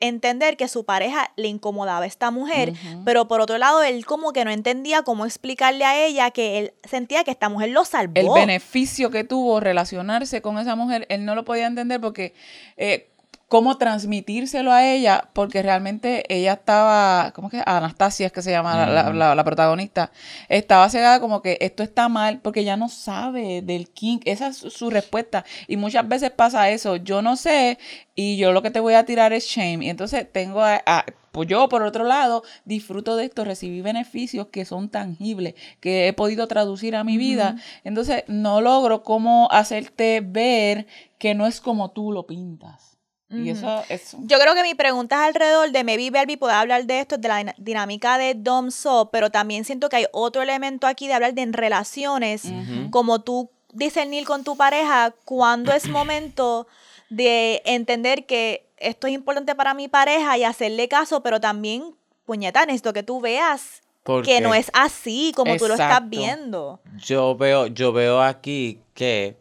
entender 0.00 0.56
que 0.56 0.68
su 0.68 0.84
pareja 0.84 1.32
le 1.36 1.48
incomodaba 1.48 2.04
a 2.04 2.06
esta 2.06 2.30
mujer, 2.30 2.72
pero 3.04 3.26
por 3.28 3.40
otro 3.40 3.58
lado 3.58 3.82
él 3.82 4.06
como 4.06 4.32
que 4.32 4.44
no 4.44 4.50
entendía 4.50 5.02
cómo 5.02 5.24
explicarle 5.24 5.84
a 5.84 6.04
ella 6.04 6.30
que 6.30 6.58
él 6.58 6.72
sentía 6.84 7.24
que 7.24 7.30
esta 7.30 7.48
mujer 7.48 7.70
lo 7.70 7.84
salvó. 7.84 8.12
el 8.14 8.28
beneficio 8.28 9.10
que 9.10 9.24
tuvo 9.24 9.60
relacionarse 9.60 10.40
con 10.40 10.58
esa 10.58 10.76
mujer, 10.76 11.06
él 11.08 11.24
no 11.24 11.34
lo 11.34 11.44
podía 11.44 11.66
entender 11.66 12.00
porque 12.00 12.34
eh, 12.76 13.08
cómo 13.48 13.78
transmitírselo 13.78 14.72
a 14.72 14.86
ella, 14.86 15.30
porque 15.32 15.62
realmente 15.62 16.22
ella 16.34 16.52
estaba, 16.52 17.32
¿cómo 17.34 17.48
que? 17.48 17.62
Anastasia 17.64 18.26
es 18.26 18.32
que 18.32 18.42
se 18.42 18.50
llama 18.50 18.76
la, 18.76 18.86
la- 19.04 19.12
la- 19.12 19.34
la 19.34 19.44
protagonista, 19.44 20.10
estaba 20.50 20.88
cegada 20.90 21.18
como 21.18 21.40
que 21.40 21.56
esto 21.62 21.82
está 21.82 22.08
mal 22.10 22.40
porque 22.40 22.60
ella 22.60 22.76
no 22.76 22.88
sabe 22.90 23.62
del 23.62 23.88
kink, 23.88 24.22
esa 24.26 24.48
es 24.48 24.58
su, 24.58 24.90
respuesta. 24.90 25.46
Y 25.66 25.76
muchas 25.78 26.06
veces 26.06 26.30
pasa 26.30 26.68
eso, 26.70 26.96
yo 26.96 27.22
no 27.22 27.36
sé 27.36 27.78
y 28.14 28.36
yo 28.36 28.52
lo 28.52 28.60
que 28.62 28.70
te 28.70 28.80
voy 28.80 28.94
a 28.94 29.04
tirar 29.06 29.32
es 29.32 29.46
shame. 29.46 29.86
Y 29.86 29.88
entonces 29.88 30.30
tengo 30.30 30.62
a- 30.62 30.82
a- 30.84 31.06
pues 31.32 31.48
yo, 31.48 31.68
por 31.70 31.82
otro 31.82 32.04
lado, 32.04 32.42
disfruto 32.66 33.16
de 33.16 33.24
esto, 33.26 33.44
recibí 33.44 33.80
beneficios 33.80 34.48
que 34.48 34.64
son 34.66 34.88
tangibles, 34.90 35.54
que 35.80 36.08
he 36.08 36.12
podido 36.12 36.48
traducir 36.48 36.96
a 36.96 37.04
mi 37.04 37.16
vida. 37.16 37.56
Entonces, 37.84 38.24
no 38.26 38.60
logro 38.60 39.02
cómo 39.04 39.48
hacerte 39.52 40.20
ver 40.22 40.86
que 41.18 41.34
no 41.34 41.46
es 41.46 41.60
como 41.60 41.90
tú 41.92 42.12
lo 42.12 42.26
pintas. 42.26 42.97
Y 43.30 43.50
eso 43.50 43.84
es... 43.88 44.16
Yo 44.20 44.38
creo 44.38 44.54
que 44.54 44.62
mi 44.62 44.74
pregunta 44.74 45.16
es 45.16 45.28
alrededor 45.28 45.70
de 45.70 45.84
Maybe 45.84 46.10
Barbie 46.10 46.38
poder 46.38 46.56
hablar 46.56 46.86
de 46.86 47.00
esto, 47.00 47.18
de 47.18 47.28
la 47.28 47.54
dinámica 47.58 48.16
de 48.16 48.34
Dom 48.34 48.70
So, 48.70 49.10
pero 49.12 49.30
también 49.30 49.64
siento 49.64 49.88
que 49.88 49.96
hay 49.96 50.06
otro 50.12 50.40
elemento 50.40 50.86
aquí 50.86 51.08
de 51.08 51.14
hablar 51.14 51.34
de 51.34 51.42
en 51.42 51.52
relaciones, 51.52 52.46
Ujú. 52.46 52.90
como 52.90 53.20
tú 53.20 53.50
discernir 53.72 54.24
con 54.24 54.44
tu 54.44 54.56
pareja, 54.56 55.14
cuando 55.24 55.72
es 55.72 55.88
momento 55.88 56.66
de 57.10 57.62
entender 57.64 58.24
que 58.24 58.66
esto 58.78 59.06
es 59.06 59.12
importante 59.12 59.54
para 59.54 59.74
mi 59.74 59.88
pareja 59.88 60.38
y 60.38 60.44
hacerle 60.44 60.88
caso, 60.88 61.22
pero 61.22 61.40
también, 61.40 61.94
puñeta, 62.24 62.64
necesito 62.64 62.92
que 62.92 63.02
tú 63.02 63.20
veas 63.20 63.82
Porque 64.04 64.36
que 64.36 64.40
no 64.40 64.54
es 64.54 64.70
así 64.72 65.32
como 65.36 65.56
tú 65.56 65.68
lo 65.68 65.74
estás 65.74 66.08
viendo. 66.08 66.80
Yo 66.96 67.36
veo, 67.36 67.66
yo 67.66 67.92
veo 67.92 68.22
aquí 68.22 68.80
que 68.94 69.36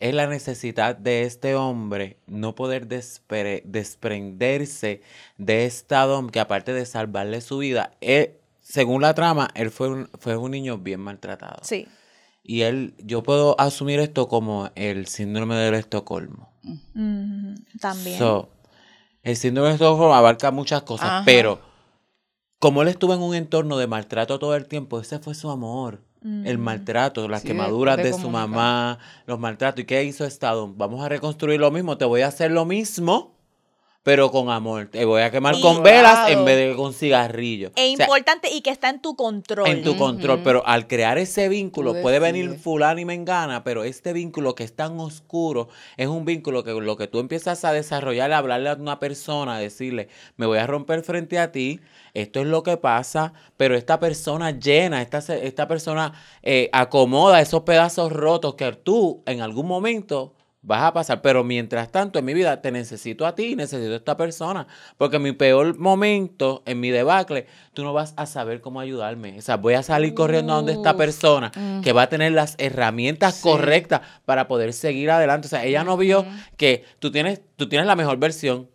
es 0.00 0.14
la 0.14 0.26
necesidad 0.26 0.96
de 0.96 1.22
este 1.22 1.54
hombre 1.54 2.16
no 2.26 2.54
poder 2.54 2.88
despre- 2.88 3.62
desprenderse 3.64 5.02
de 5.38 5.66
esta 5.66 6.04
dom 6.06 6.30
que 6.30 6.40
aparte 6.40 6.72
de 6.72 6.86
salvarle 6.86 7.40
su 7.40 7.58
vida, 7.58 7.92
él, 8.00 8.32
según 8.60 9.02
la 9.02 9.14
trama, 9.14 9.50
él 9.54 9.70
fue 9.70 9.88
un, 9.88 10.08
fue 10.18 10.36
un 10.36 10.50
niño 10.50 10.78
bien 10.78 11.00
maltratado. 11.00 11.58
Sí. 11.62 11.86
Y 12.42 12.62
él, 12.62 12.94
yo 12.98 13.22
puedo 13.22 13.54
asumir 13.60 14.00
esto 14.00 14.26
como 14.26 14.70
el 14.74 15.06
síndrome 15.06 15.54
del 15.56 15.74
Estocolmo. 15.74 16.50
Ujú, 16.64 17.54
También. 17.80 18.18
So, 18.18 18.48
el 19.22 19.36
síndrome 19.36 19.68
de 19.68 19.74
Estocolmo 19.74 20.14
abarca 20.14 20.50
muchas 20.50 20.82
cosas, 20.82 21.06
Ajá. 21.08 21.22
pero 21.26 21.60
como 22.58 22.80
él 22.82 22.88
estuvo 22.88 23.12
en 23.14 23.20
un 23.20 23.34
entorno 23.34 23.76
de 23.76 23.86
maltrato 23.86 24.38
todo 24.38 24.56
el 24.56 24.66
tiempo, 24.66 24.98
ese 25.00 25.18
fue 25.18 25.34
su 25.34 25.50
amor. 25.50 26.00
El 26.22 26.58
maltrato, 26.58 27.26
las 27.28 27.42
Sí, 27.42 27.48
quemaduras 27.48 27.96
de 27.96 28.04
de, 28.04 28.12
su 28.12 28.28
mamá, 28.28 28.98
los 29.26 29.38
maltratos. 29.38 29.80
¿Y 29.80 29.86
qué 29.86 30.04
hizo 30.04 30.26
Estado? 30.26 30.72
Vamos 30.76 31.02
a 31.02 31.08
reconstruir 31.08 31.58
lo 31.58 31.70
mismo, 31.70 31.96
te 31.96 32.04
voy 32.04 32.20
a 32.20 32.26
hacer 32.26 32.50
lo 32.50 32.66
mismo, 32.66 33.39
pero 34.02 34.30
con 34.30 34.48
amor. 34.48 34.88
Te 34.90 35.04
voy 35.04 35.20
a 35.22 35.30
quemar 35.30 35.54
Y- 35.56 35.60
con 35.60 35.82
velas 35.82 36.30
en 36.30 36.44
vez 36.44 36.56
de 36.70 36.74
con 36.76 36.94
cigarrillos. 36.94 37.70
Es 37.76 37.94
O 37.94 37.96
sea, 37.96 38.06
importante 38.06 38.50
y 38.50 38.62
que 38.62 38.70
está 38.70 38.88
en 38.88 39.02
tu 39.02 39.14
control. 39.14 39.66
en 39.68 39.82
tu 39.82 39.96
control, 39.96 40.40
pero 40.42 40.66
al 40.66 40.86
crear 40.86 41.18
ese 41.18 41.48
vínculo 41.48 41.92
Tú 41.94 42.00
puede 42.02 42.18
venir 42.18 42.58
fulano 42.58 42.98
y 43.00 43.04
mengana, 43.04 43.62
pero 43.62 43.84
este 43.84 44.12
vínculo 44.14 44.54
que 44.54 44.64
es 44.64 44.74
tan 44.74 44.98
oscuro 45.00 45.68
es 45.98 46.06
un 46.08 46.24
vínculo 46.24 46.64
que 46.64 46.72
lo 46.72 46.96
que 46.96 47.08
tú 47.08 47.18
empiezas 47.18 47.64
a 47.64 47.72
desarrollar, 47.72 48.32
a 48.32 48.38
hablarle 48.38 48.70
a 48.70 48.74
una 48.74 48.98
persona, 48.98 49.58
decirle, 49.58 50.08
me 50.36 50.46
voy 50.46 50.58
a 50.58 50.66
romper 50.66 51.02
frente 51.02 51.38
a 51.38 51.52
ti, 51.52 51.80
esto 52.14 52.40
es 52.40 52.46
lo 52.46 52.62
que 52.62 52.78
pasa, 52.78 53.34
pero 53.58 53.76
esta 53.76 54.00
persona 54.00 54.50
llena, 54.52 55.02
esta, 55.02 55.18
esta 55.36 55.68
persona 55.68 56.12
eh, 56.42 56.70
acomoda 56.72 57.40
esos 57.40 57.62
pedazos 57.62 58.12
rotos 58.12 58.54
que 58.54 58.72
tú 58.72 59.22
en 59.26 59.42
algún 59.42 59.66
momento 59.66 60.34
vas 60.62 60.82
a 60.82 60.92
pasar, 60.92 61.22
pero 61.22 61.42
mientras 61.42 61.90
tanto 61.90 62.18
en 62.18 62.24
mi 62.26 62.34
vida 62.34 62.60
te 62.60 62.70
necesito 62.70 63.26
a 63.26 63.34
ti 63.34 63.56
necesito 63.56 63.92
a 63.92 63.96
esta 63.96 64.16
persona, 64.16 64.66
porque 64.98 65.16
en 65.16 65.22
mi 65.22 65.32
peor 65.32 65.78
momento, 65.78 66.62
en 66.66 66.80
mi 66.80 66.90
debacle, 66.90 67.46
tú 67.72 67.82
no 67.82 67.92
vas 67.94 68.12
a 68.16 68.26
saber 68.26 68.60
cómo 68.60 68.78
ayudarme. 68.80 69.38
O 69.38 69.42
sea, 69.42 69.56
voy 69.56 69.74
a 69.74 69.82
salir 69.82 70.12
corriendo 70.14 70.52
a 70.52 70.56
donde 70.56 70.72
esta 70.72 70.96
persona 70.96 71.50
Mm. 71.56 71.80
que 71.80 71.92
va 71.94 72.02
a 72.02 72.08
tener 72.08 72.32
las 72.32 72.56
herramientas 72.58 73.36
Sí. 73.36 73.42
correctas 73.42 74.02
para 74.26 74.48
poder 74.48 74.72
seguir 74.74 75.10
adelante. 75.10 75.46
O 75.46 75.50
sea, 75.50 75.64
ella 75.64 75.82
no 75.82 75.96
vio 75.96 76.26
que 76.58 76.84
tú 76.98 77.10
tienes, 77.10 77.40
tú 77.56 77.68
tienes 77.68 77.86
la 77.86 77.96
mejor 77.96 78.18
versión. 78.18 78.68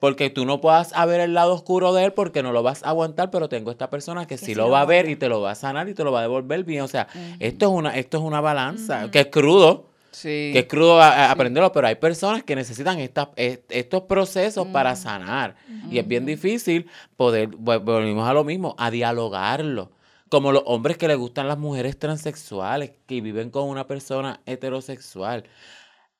Porque 0.00 0.28
tú 0.28 0.44
no 0.44 0.60
puedas 0.60 0.92
ver 1.06 1.20
el 1.20 1.32
lado 1.32 1.54
oscuro 1.54 1.94
de 1.94 2.04
él 2.04 2.12
porque 2.12 2.42
no 2.42 2.52
lo 2.52 2.62
vas 2.62 2.82
a 2.82 2.90
aguantar, 2.90 3.30
pero 3.30 3.48
tengo 3.48 3.70
esta 3.70 3.88
persona 3.88 4.26
que, 4.26 4.34
Que 4.34 4.38
sí 4.38 4.46
sí 4.46 4.54
lo 4.54 4.64
lo 4.64 4.70
va 4.72 4.82
a 4.82 4.84
ver 4.84 5.08
y 5.08 5.16
te 5.16 5.30
lo 5.30 5.40
va 5.40 5.52
a 5.52 5.54
sanar 5.54 5.88
y 5.88 5.94
te 5.94 6.04
lo 6.04 6.12
va 6.12 6.18
a 6.18 6.22
devolver 6.22 6.62
bien. 6.64 6.82
O 6.82 6.88
sea, 6.88 7.06
esto 7.40 7.66
es 7.66 7.72
una, 7.72 7.96
esto 7.96 8.18
es 8.18 8.22
una 8.22 8.42
balanza, 8.42 9.10
que 9.10 9.20
es 9.20 9.26
crudo, 9.28 9.86
Sí. 10.14 10.50
que 10.52 10.60
es 10.60 10.66
crudo 10.66 11.00
a- 11.00 11.24
a 11.24 11.26
Sí. 11.26 11.32
aprenderlo, 11.32 11.72
pero 11.72 11.86
hay 11.88 11.96
personas 11.96 12.42
que 12.42 12.54
necesitan 12.56 12.98
estas- 13.00 13.28
est- 13.36 13.64
estos 13.70 14.02
procesos 14.02 14.66
para 14.68 14.94
sanar. 14.96 15.56
Y 15.90 15.98
es 15.98 16.06
bien 16.08 16.24
difícil 16.24 16.86
poder, 17.16 17.50
vol- 17.50 17.82
volvimos 17.84 18.28
a 18.28 18.32
lo 18.32 18.44
mismo, 18.44 18.74
a 18.78 18.90
dialogarlo. 18.90 19.90
Como 20.30 20.50
los 20.52 20.62
hombres 20.66 20.96
que 20.96 21.06
les 21.08 21.16
gustan 21.16 21.46
las 21.48 21.58
mujeres 21.58 21.98
transexuales, 21.98 22.92
que 23.06 23.20
viven 23.20 23.50
con 23.50 23.68
una 23.68 23.86
persona 23.86 24.40
heterosexual. 24.46 25.44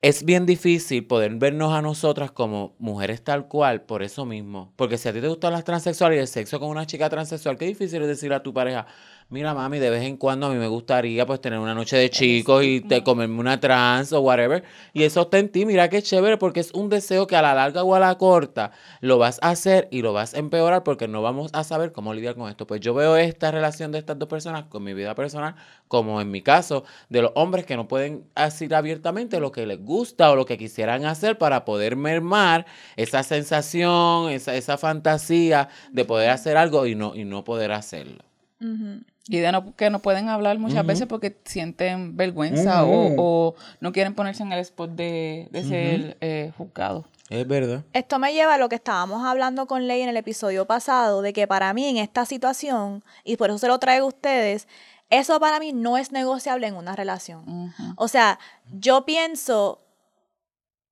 Es 0.03 0.25
bien 0.25 0.45
difícil 0.45 1.07
poder 1.07 1.35
vernos 1.37 1.73
a 1.73 1.81
nosotras 1.81 2.31
como 2.31 2.75
mujeres 2.79 3.25
tal 3.25 3.49
cual 3.49 3.81
por 3.83 4.03
eso 4.03 4.27
mismo. 4.27 4.73
Porque 4.77 4.99
si 4.99 5.09
a 5.09 5.15
ti 5.15 5.21
te 5.23 5.29
gustan 5.29 5.53
las 5.55 5.65
transexuales 5.65 6.19
y 6.19 6.21
el 6.21 6.29
sexo 6.29 6.61
con 6.61 6.69
una 6.69 6.85
chica 6.87 7.09
transexual, 7.09 7.57
qué 7.57 7.65
difícil 7.65 8.03
es 8.03 8.09
decir 8.09 8.33
a 8.35 8.43
tu 8.43 8.53
pareja, 8.53 8.87
mira 9.31 9.55
mami, 9.55 9.79
de 9.79 9.91
vez 9.91 10.03
en 10.05 10.17
cuando 10.17 10.47
a 10.47 10.51
mí 10.51 10.57
me 10.57 10.69
gustaría 10.69 11.27
pues 11.27 11.41
tener 11.41 11.59
una 11.59 11.75
noche 11.75 11.97
de 11.97 12.11
chicos 12.11 12.63
y 12.65 12.81
te 12.81 13.03
comerme 13.03 13.39
una 13.41 13.59
trans 13.59 14.13
o 14.13 14.21
whatever. 14.21 14.63
Y 14.93 15.03
eso 15.03 15.23
está 15.23 15.39
en 15.39 15.49
ti, 15.49 15.67
mira 15.67 15.89
qué 15.89 16.03
chévere, 16.03 16.37
porque 16.37 16.61
es 16.61 16.73
un 16.73 16.89
deseo 16.89 17.27
que 17.27 17.37
a 17.37 17.43
la 17.43 17.55
larga 17.55 17.83
o 17.83 17.95
a 17.95 18.01
la 18.01 18.17
corta 18.17 18.71
lo 19.01 19.19
vas 19.19 19.39
a 19.43 19.51
hacer 19.51 19.89
y 19.91 20.03
lo 20.03 20.13
vas 20.13 20.35
a 20.35 20.39
empeorar 20.39 20.85
porque 20.85 21.09
no 21.09 21.23
vamos 21.23 21.51
a 21.53 21.65
saber 21.65 21.93
cómo 21.93 22.15
lidiar 22.15 22.35
con 22.35 22.49
esto. 22.49 22.67
Pues 22.67 22.81
yo 22.81 22.95
veo 22.95 23.17
esta 23.17 23.51
relación 23.51 23.93
de 23.93 23.99
estas 23.99 24.19
dos 24.19 24.29
personas 24.29 24.65
con 24.65 24.85
mi 24.85 24.95
vida 24.95 25.15
personal, 25.15 25.57
como 25.89 26.21
en 26.21 26.31
mi 26.31 26.43
caso, 26.43 26.85
de 27.09 27.23
los 27.23 27.33
hombres 27.35 27.67
que 27.67 27.77
no 27.77 27.89
pueden 27.89 28.27
decir 28.37 28.75
abiertamente 28.75 29.41
lo 29.41 29.53
que 29.53 29.67
les 29.67 29.81
gusta 29.83 30.31
o 30.31 30.37
lo 30.37 30.47
que 30.47 30.59
quisieran 30.59 31.05
hacer 31.07 31.39
para 31.39 31.65
poder 31.65 31.97
mermar 31.97 32.67
esa 32.97 33.23
sensación, 33.23 34.31
esa, 34.31 34.55
esa 34.55 34.79
fantasía 34.79 35.69
de 35.93 36.05
poder 36.05 36.31
hacer 36.31 36.57
algo 36.57 36.87
y 36.87 36.95
no, 36.95 37.15
y 37.15 37.25
no 37.25 37.45
poder 37.45 37.73
hacerlo. 37.73 38.25
Ujú. 38.61 39.01
Y 39.27 39.39
de 39.39 39.53
no, 39.53 39.75
que 39.75 39.89
no 39.89 40.01
pueden 40.01 40.29
hablar 40.29 40.59
muchas 40.59 40.85
veces 40.85 41.07
porque 41.07 41.37
sienten 41.45 42.17
vergüenza 42.17 42.85
o, 42.85 43.15
o 43.17 43.55
no 43.81 43.93
quieren 43.93 44.15
ponerse 44.15 44.43
en 44.43 44.53
el 44.53 44.59
spot 44.59 44.91
de, 44.91 45.49
de 45.51 45.65
ser 45.65 46.17
eh, 46.21 46.53
juzgados. 46.59 47.07
Es 47.31 47.49
verdad. 47.49 47.85
Esto 47.95 48.19
me 48.19 48.35
lleva 48.35 48.55
a 48.55 48.59
lo 48.59 48.69
que 48.69 48.75
estábamos 48.75 49.25
hablando 49.25 49.67
con 49.67 49.87
Ley 49.87 50.03
en 50.03 50.11
el 50.11 50.17
episodio 50.19 50.67
pasado, 50.67 51.23
de 51.23 51.33
que 51.33 51.47
para 51.47 51.73
mí 51.73 51.87
en 51.87 51.97
esta 51.97 52.27
situación, 52.27 53.03
y 53.25 53.39
por 53.39 53.49
eso 53.49 53.59
se 53.59 53.69
lo 53.69 53.79
traigo 53.79 54.05
a 54.05 54.09
ustedes, 54.09 54.69
eso 55.09 55.41
para 55.41 55.59
mí 55.59 55.73
no 55.73 55.97
es 55.97 56.13
negociable 56.13 56.67
en 56.67 56.75
una 56.75 56.95
relación. 56.95 57.73
O 57.97 58.09
sea, 58.09 58.39
yo 58.73 59.07
pienso, 59.07 59.81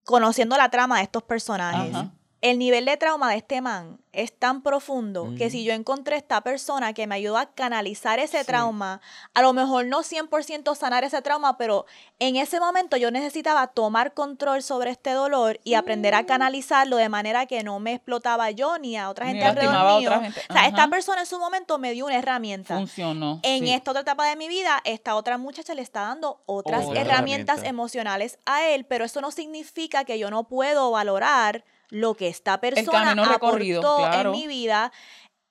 conociendo 0.05 0.57
la 0.57 0.71
trama 0.71 0.99
de 0.99 1.03
estos 1.03 1.23
personajes. 1.23 1.95
El 2.43 2.59
nivel 2.59 2.85
de 2.85 2.97
trauma 2.97 3.31
de 3.31 3.37
este 3.39 3.61
man 3.61 3.99
es 4.13 4.37
tan 4.39 4.63
profundo 4.63 5.33
que 5.39 5.49
si 5.49 5.65
yo 5.65 5.73
encontré 5.73 6.17
esta 6.17 6.43
persona 6.43 6.93
que 6.93 7.07
me 7.07 7.15
ayudó 7.15 7.39
a 7.39 7.47
canalizar 7.47 8.19
ese 8.19 8.41
Sí. 8.41 8.47
trauma, 8.47 9.01
a 9.33 9.41
lo 9.41 9.55
mejor 9.55 9.87
no 9.87 10.03
100% 10.03 10.75
sanar 10.75 11.03
ese 11.05 11.23
trauma, 11.23 11.57
pero 11.57 11.87
en 12.19 12.37
ese 12.37 12.61
momento 12.61 12.99
yo 12.99 13.11
necesitaba 13.11 13.69
tomar 13.69 14.13
control 14.13 14.63
sobre 14.63 14.91
este 14.91 15.13
dolor 15.13 15.61
y 15.65 15.75
aprender 15.75 16.13
Mm. 16.13 16.17
a 16.19 16.27
canalizarlo 16.27 16.97
de 16.97 17.09
manera 17.09 17.47
que 17.47 17.63
no 17.63 17.79
me 17.81 17.95
explotaba 17.95 18.51
yo 18.51 18.77
ni 18.79 18.97
a 18.99 19.09
otra 19.09 19.27
gente 19.27 19.45
alrededor 19.45 20.01
mío. 20.01 20.11
gente. 20.21 20.43
O 20.51 20.53
sea, 20.53 20.67
esta 20.67 20.89
persona 20.89 21.21
en 21.23 21.27
su 21.27 21.39
momento 21.39 21.79
me 21.79 21.93
dio 21.93 22.05
una 22.07 22.17
herramienta. 22.19 22.77
Funcionó. 22.77 23.41
En 23.45 23.65
sí. 23.65 23.73
esta 23.73 23.93
otra 23.93 24.03
etapa 24.03 24.27
de 24.27 24.37
mi 24.37 24.49
vida, 24.49 24.81
esta 24.85 25.15
otra 25.15 25.39
muchacha 25.39 25.73
le 25.75 25.81
está 25.83 26.03
dando 26.03 26.43
otras 26.47 26.85
Otra 26.87 27.01
herramientas 27.01 27.59
herramienta. 27.61 27.69
emocionales 27.69 28.39
a 28.45 28.67
él, 28.67 28.85
pero 28.85 29.05
eso 29.07 29.21
no 29.23 29.31
significa 29.31 30.05
que 30.05 30.19
yo 30.19 30.29
no 30.31 30.45
puedo 30.45 30.91
valorar 30.91 31.65
lo 31.93 32.15
que 32.15 32.29
esta 32.29 32.59
persona 32.59 33.15
recorrido, 33.15 33.81
aportó 33.81 33.97
claro. 33.99 34.33
en 34.33 34.41
mi 34.41 34.47
vida. 34.47 34.93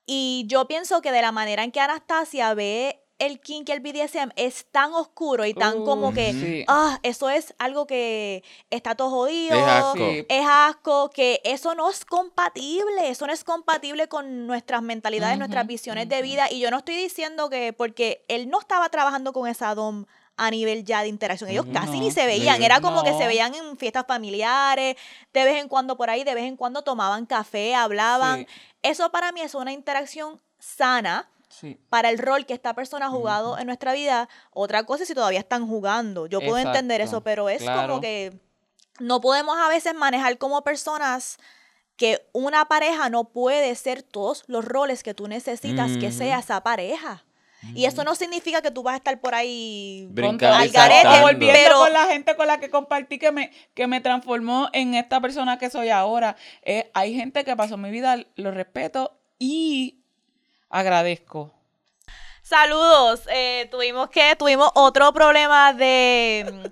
Y 0.06 0.44
yo 0.48 0.66
pienso 0.66 1.00
que 1.00 1.12
de 1.12 1.22
la 1.22 1.30
manera 1.30 1.62
en 1.62 1.70
que 1.70 1.80
Anastasia 1.80 2.52
ve 2.54 2.98
el 3.18 3.40
kink 3.40 3.68
y 3.68 3.72
el 3.72 3.78
BDSM 3.78 4.30
es 4.34 4.66
tan 4.72 4.92
oscuro 4.92 5.46
y 5.46 5.54
tan 5.54 5.84
como 5.84 6.12
que, 6.12 6.32
sí. 6.32 6.64
ah, 6.66 6.98
eso 7.04 7.30
es 7.30 7.54
algo 7.58 7.86
que 7.86 8.42
está 8.70 8.96
todo 8.96 9.10
jodido, 9.10 9.56
Es 9.56 9.64
asco. 9.64 10.04
Es 10.28 10.44
asco, 10.44 11.10
que 11.10 11.40
eso 11.44 11.76
no 11.76 11.88
es 11.88 12.04
compatible, 12.04 13.08
eso 13.08 13.28
no 13.28 13.32
es 13.32 13.44
compatible 13.44 14.08
con 14.08 14.48
nuestras 14.48 14.82
mentalidades, 14.82 15.38
nuestras 15.38 15.68
visiones 15.68 16.08
de 16.08 16.20
vida. 16.22 16.50
Y 16.50 16.58
yo 16.58 16.72
no 16.72 16.78
estoy 16.78 16.96
diciendo 16.96 17.48
que, 17.48 17.72
porque 17.72 18.24
él 18.26 18.50
no 18.50 18.58
estaba 18.58 18.88
trabajando 18.88 19.32
con 19.32 19.46
esa 19.46 19.72
DOM 19.76 20.06
a 20.46 20.50
nivel 20.50 20.84
ya 20.84 21.02
de 21.02 21.08
interacción. 21.08 21.50
Ellos 21.50 21.64
Ujú. 21.66 21.74
casi 21.74 22.00
ni 22.00 22.10
se 22.10 22.26
veían, 22.26 22.62
era 22.62 22.80
como 22.80 23.02
que 23.04 23.12
se 23.16 23.26
veían 23.26 23.54
en 23.54 23.76
fiestas 23.76 24.04
familiares, 24.06 24.96
de 25.32 25.44
vez 25.44 25.60
en 25.60 25.68
cuando 25.68 25.96
por 25.96 26.10
ahí, 26.10 26.24
de 26.24 26.34
vez 26.34 26.44
en 26.44 26.56
cuando 26.56 26.82
tomaban 26.82 27.26
café, 27.26 27.74
hablaban. 27.74 28.40
Sí. 28.40 28.46
Eso 28.82 29.10
para 29.10 29.32
mí 29.32 29.40
es 29.40 29.54
una 29.54 29.72
interacción 29.72 30.40
sana 30.58 31.28
Sí. 31.48 31.78
para 31.90 32.08
el 32.08 32.16
rol 32.18 32.46
que 32.46 32.54
esta 32.54 32.72
persona 32.74 33.06
ha 33.06 33.10
jugado 33.10 33.58
en 33.58 33.66
nuestra 33.66 33.92
vida. 33.92 34.28
Otra 34.52 34.84
cosa 34.84 35.02
es 35.02 35.08
si 35.08 35.14
todavía 35.14 35.38
están 35.40 35.66
jugando. 35.68 36.26
Yo 36.26 36.40
puedo 36.40 36.56
entender 36.56 37.00
eso, 37.02 37.20
pero 37.20 37.48
es 37.50 37.60
claro. 37.62 37.88
como 37.88 38.00
que 38.00 38.32
no 38.98 39.20
podemos 39.20 39.58
a 39.58 39.68
veces 39.68 39.94
manejar 39.94 40.38
como 40.38 40.62
personas 40.62 41.38
que 41.96 42.26
una 42.32 42.64
pareja 42.64 43.10
no 43.10 43.24
puede 43.24 43.74
ser 43.74 44.02
todos 44.02 44.44
los 44.46 44.64
roles 44.64 45.02
que 45.02 45.12
tú 45.14 45.28
necesitas 45.28 45.90
que 45.98 46.10
sea 46.10 46.38
esa 46.38 46.62
pareja. 46.62 47.22
Y 47.74 47.84
eso 47.84 48.04
no 48.04 48.14
significa 48.14 48.60
que 48.60 48.70
tú 48.70 48.82
vas 48.82 48.94
a 48.94 48.96
estar 48.96 49.20
por 49.20 49.34
ahí 49.34 50.06
Brincando 50.10 50.56
al 50.56 50.68
garete, 50.68 51.20
volviendo 51.20 51.58
pero- 51.58 51.78
con 51.78 51.92
la 51.92 52.06
gente 52.06 52.36
con 52.36 52.46
la 52.46 52.58
que 52.58 52.70
compartí 52.70 53.18
que 53.18 53.30
me, 53.32 53.50
que 53.74 53.86
me 53.86 54.00
transformó 54.00 54.68
en 54.72 54.94
esta 54.94 55.20
persona 55.20 55.58
que 55.58 55.70
soy 55.70 55.90
ahora. 55.90 56.36
Eh, 56.62 56.90
hay 56.94 57.14
gente 57.14 57.44
que 57.44 57.56
pasó 57.56 57.76
mi 57.76 57.90
vida, 57.90 58.16
lo 58.34 58.50
respeto 58.50 59.16
y 59.38 60.00
agradezco. 60.68 61.52
Saludos. 62.42 63.22
Eh, 63.32 63.68
tuvimos 63.70 64.10
que, 64.10 64.34
tuvimos 64.36 64.70
otro 64.74 65.12
problema 65.12 65.72
de 65.72 66.70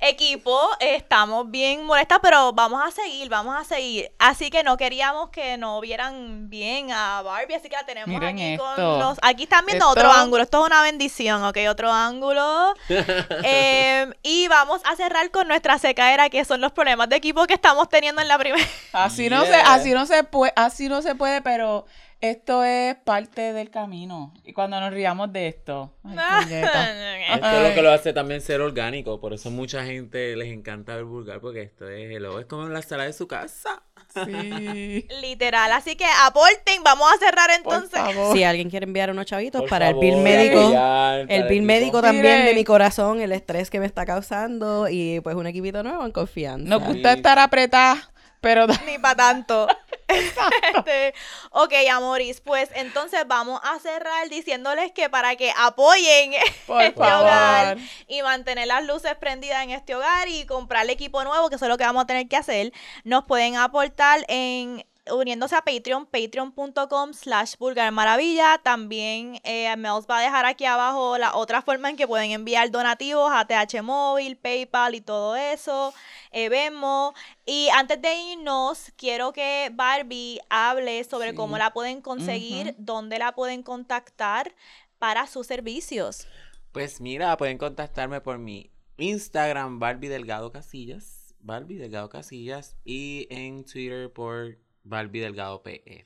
equipo. 0.00 0.58
Estamos 0.80 1.50
bien 1.50 1.84
molestas, 1.84 2.18
pero 2.22 2.52
vamos 2.52 2.82
a 2.84 2.90
seguir, 2.90 3.28
vamos 3.28 3.56
a 3.56 3.64
seguir. 3.64 4.10
Así 4.18 4.50
que 4.50 4.62
no 4.62 4.76
queríamos 4.76 5.30
que 5.30 5.56
no 5.56 5.80
vieran 5.80 6.48
bien 6.48 6.90
a 6.92 7.22
Barbie, 7.22 7.54
así 7.54 7.68
que 7.68 7.76
la 7.76 7.84
tenemos 7.84 8.08
Miren 8.08 8.36
aquí 8.36 8.56
con 8.58 8.98
los. 8.98 9.18
Aquí 9.22 9.44
están 9.44 9.66
viendo 9.66 9.88
Esto- 9.88 10.00
otro 10.00 10.12
ángulo. 10.12 10.42
Esto 10.42 10.60
es 10.60 10.66
una 10.66 10.82
bendición, 10.82 11.42
ok, 11.44 11.56
otro 11.68 11.90
ángulo. 11.92 12.74
Eh, 13.44 14.06
y 14.22 14.48
vamos 14.48 14.80
a 14.84 14.96
cerrar 14.96 15.30
con 15.30 15.48
nuestra 15.48 15.78
secadera, 15.78 16.28
que 16.28 16.44
son 16.44 16.60
los 16.60 16.72
problemas 16.72 17.08
de 17.08 17.16
equipo 17.16 17.46
que 17.46 17.54
estamos 17.54 17.88
teniendo 17.88 18.20
en 18.20 18.28
la 18.28 18.38
primera. 18.38 18.66
Así 18.92 19.28
no 19.30 19.44
se, 19.44 19.54
así 19.54 19.92
no 19.92 20.06
se 20.06 20.24
puede, 20.24 20.52
así 20.56 20.88
no 20.88 21.02
se 21.02 21.14
puede, 21.14 21.40
pero 21.42 21.86
esto 22.20 22.64
es 22.64 22.96
parte 22.96 23.52
del 23.52 23.70
camino. 23.70 24.34
Y 24.44 24.52
cuando 24.52 24.80
nos 24.80 24.92
riamos 24.92 25.32
de 25.32 25.48
esto. 25.48 25.94
ay. 26.04 26.46
Esto 27.34 27.46
es 27.46 27.68
lo 27.68 27.74
que 27.74 27.82
lo 27.82 27.92
hace 27.92 28.12
también 28.12 28.40
ser 28.40 28.60
orgánico. 28.60 29.20
Por 29.20 29.34
eso 29.34 29.50
mucha 29.50 29.84
gente 29.84 30.34
les 30.34 30.48
encanta 30.48 30.94
ver 30.94 31.04
vulgar, 31.04 31.40
porque 31.40 31.62
esto 31.62 31.88
es 31.88 32.10
hello, 32.10 32.40
es 32.40 32.46
como 32.46 32.66
en 32.66 32.72
la 32.72 32.80
sala 32.80 33.04
de 33.04 33.12
su 33.12 33.28
casa. 33.28 33.82
Sí. 34.14 35.06
Literal. 35.20 35.70
Así 35.72 35.94
que 35.94 36.06
aporten, 36.24 36.82
vamos 36.82 37.06
a 37.12 37.18
cerrar 37.18 37.50
entonces. 37.50 38.00
Si 38.32 38.42
alguien 38.44 38.70
quiere 38.70 38.86
enviar 38.86 39.10
unos 39.10 39.26
chavitos 39.26 39.60
Por 39.60 39.70
para 39.70 39.90
el 39.90 39.96
bill 39.96 40.16
médico, 40.16 40.60
enviar 40.60 41.26
el 41.28 41.48
bill 41.48 41.62
médico 41.62 42.00
también 42.00 42.38
Mire. 42.38 42.48
de 42.48 42.54
mi 42.54 42.64
corazón, 42.64 43.20
el 43.20 43.32
estrés 43.32 43.68
que 43.68 43.78
me 43.78 43.86
está 43.86 44.06
causando 44.06 44.88
y 44.88 45.20
pues 45.20 45.36
un 45.36 45.46
equipito 45.46 45.82
nuevo 45.82 46.04
en 46.04 46.12
confianza. 46.12 46.66
Nos 46.68 46.82
gusta 46.82 47.12
estar 47.12 47.38
apretadas, 47.38 48.10
pero 48.40 48.66
Ni 48.86 48.98
para 48.98 49.16
tanto. 49.16 49.68
Este, 50.74 51.14
ok, 51.50 51.72
Amoris, 51.92 52.40
pues 52.40 52.70
entonces 52.74 53.24
vamos 53.26 53.60
a 53.62 53.78
cerrar 53.78 54.28
diciéndoles 54.28 54.92
que 54.92 55.08
para 55.10 55.36
que 55.36 55.52
apoyen 55.56 56.32
por 56.66 56.82
este 56.82 57.00
hogar 57.00 57.78
y 58.06 58.22
mantener 58.22 58.66
las 58.66 58.84
luces 58.84 59.14
prendidas 59.16 59.62
en 59.64 59.70
este 59.70 59.94
hogar 59.94 60.28
y 60.28 60.46
comprar 60.46 60.88
equipo 60.90 61.24
nuevo, 61.24 61.48
que 61.48 61.56
eso 61.56 61.66
es 61.66 61.68
lo 61.68 61.78
que 61.78 61.84
vamos 61.84 62.04
a 62.04 62.06
tener 62.06 62.28
que 62.28 62.36
hacer, 62.36 62.72
nos 63.04 63.24
pueden 63.24 63.56
aportar 63.56 64.24
en 64.28 64.84
uniéndose 65.12 65.54
a 65.56 65.62
Patreon, 65.62 66.06
patreon.com 66.06 67.12
slash 67.12 67.56
vulgar 67.58 67.90
maravilla. 67.92 68.58
También 68.62 69.40
eh, 69.44 69.74
me 69.76 69.90
os 69.90 70.06
va 70.06 70.18
a 70.18 70.22
dejar 70.22 70.44
aquí 70.46 70.64
abajo 70.64 71.18
la 71.18 71.34
otra 71.36 71.62
forma 71.62 71.90
en 71.90 71.96
que 71.96 72.06
pueden 72.06 72.30
enviar 72.30 72.70
donativos 72.70 73.30
a 73.32 73.46
TH 73.46 73.82
Móvil, 73.82 74.36
PayPal 74.36 74.94
y 74.94 75.00
todo 75.00 75.36
eso. 75.36 75.92
Eh, 76.32 76.48
Venmo. 76.48 77.14
Y 77.46 77.68
antes 77.70 78.00
de 78.02 78.14
irnos, 78.32 78.92
quiero 78.96 79.32
que 79.32 79.70
Barbie 79.72 80.40
hable 80.50 81.02
sobre 81.04 81.30
Sí. 81.30 81.36
cómo 81.36 81.56
la 81.58 81.72
pueden 81.72 82.00
conseguir, 82.02 82.74
dónde 82.78 83.18
la 83.18 83.32
pueden 83.32 83.62
contactar 83.62 84.54
para 84.98 85.26
sus 85.26 85.46
servicios. 85.46 86.26
Pues 86.72 87.00
mira, 87.00 87.36
pueden 87.36 87.56
contactarme 87.58 88.20
por 88.20 88.38
mi 88.38 88.70
Instagram, 88.98 89.78
Barbie 89.78 90.08
Delgado 90.08 90.50
Casillas. 90.52 91.34
Barbie 91.40 91.76
Delgado 91.78 92.08
Casillas. 92.08 92.76
Y 92.84 93.26
en 93.30 93.64
Twitter 93.64 94.12
por 94.12 94.58
Barbie 94.88 95.20
Delgado 95.20 95.62
PR. 95.62 96.04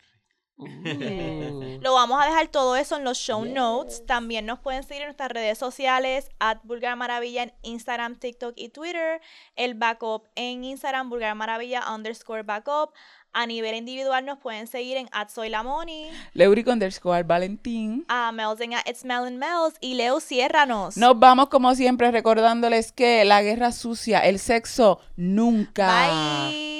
Uh. 0.59 1.79
Lo 1.81 1.95
vamos 1.95 2.21
a 2.23 2.27
dejar 2.27 2.47
todo 2.49 2.77
eso 2.77 2.97
en 2.97 3.05
los 3.05 3.19
show 3.19 3.45
Yes. 3.45 3.55
notes. 3.55 4.07
También 4.07 4.47
nos 4.47 4.61
pueden 4.61 4.83
seguir 4.85 5.03
en 5.03 5.09
nuestras 5.09 5.31
redes 5.31 5.59
sociales, 5.59 6.31
at 6.39 6.59
Vulgar 6.63 6.95
Maravilla 6.97 7.43
en 7.45 7.53
Instagram, 7.63 8.17
TikTok 8.17 8.53
y 8.57 8.69
Twitter. 8.69 9.21
El 9.57 9.75
backup 9.75 10.29
en 10.37 10.63
Instagram, 10.65 11.11
Vulgar 11.11 11.35
Maravilla 11.35 11.83
underscore 11.93 12.43
backup. 12.43 12.93
A 13.35 13.47
nivel 13.47 13.75
individual 13.75 14.27
nos 14.27 14.39
pueden 14.39 14.67
seguir 14.67 14.99
en 14.99 15.09
at 15.11 15.31
Soy 15.31 15.49
la 15.49 15.63
Moni, 15.63 16.11
Leuric 16.35 16.67
underscore 16.69 17.23
Valentín. 17.23 18.05
a 18.09 18.31
Mels 18.31 18.61
en 18.61 18.75
at 18.75 18.87
It's 18.87 19.07
Mel 19.07 19.25
and 19.25 19.39
Mels 19.39 19.75
y 19.81 19.95
Leo 19.95 20.21
Ciérranos. 20.21 20.99
Nos 20.99 21.19
vamos 21.19 21.49
como 21.49 21.75
siempre 21.75 22.11
recordándoles 22.11 22.93
que 22.93 23.25
la 23.25 23.41
guerra 23.43 23.73
sucia, 23.73 24.19
el 24.21 24.39
sexo, 24.39 25.01
nunca. 25.17 25.87
Bye. 26.51 26.72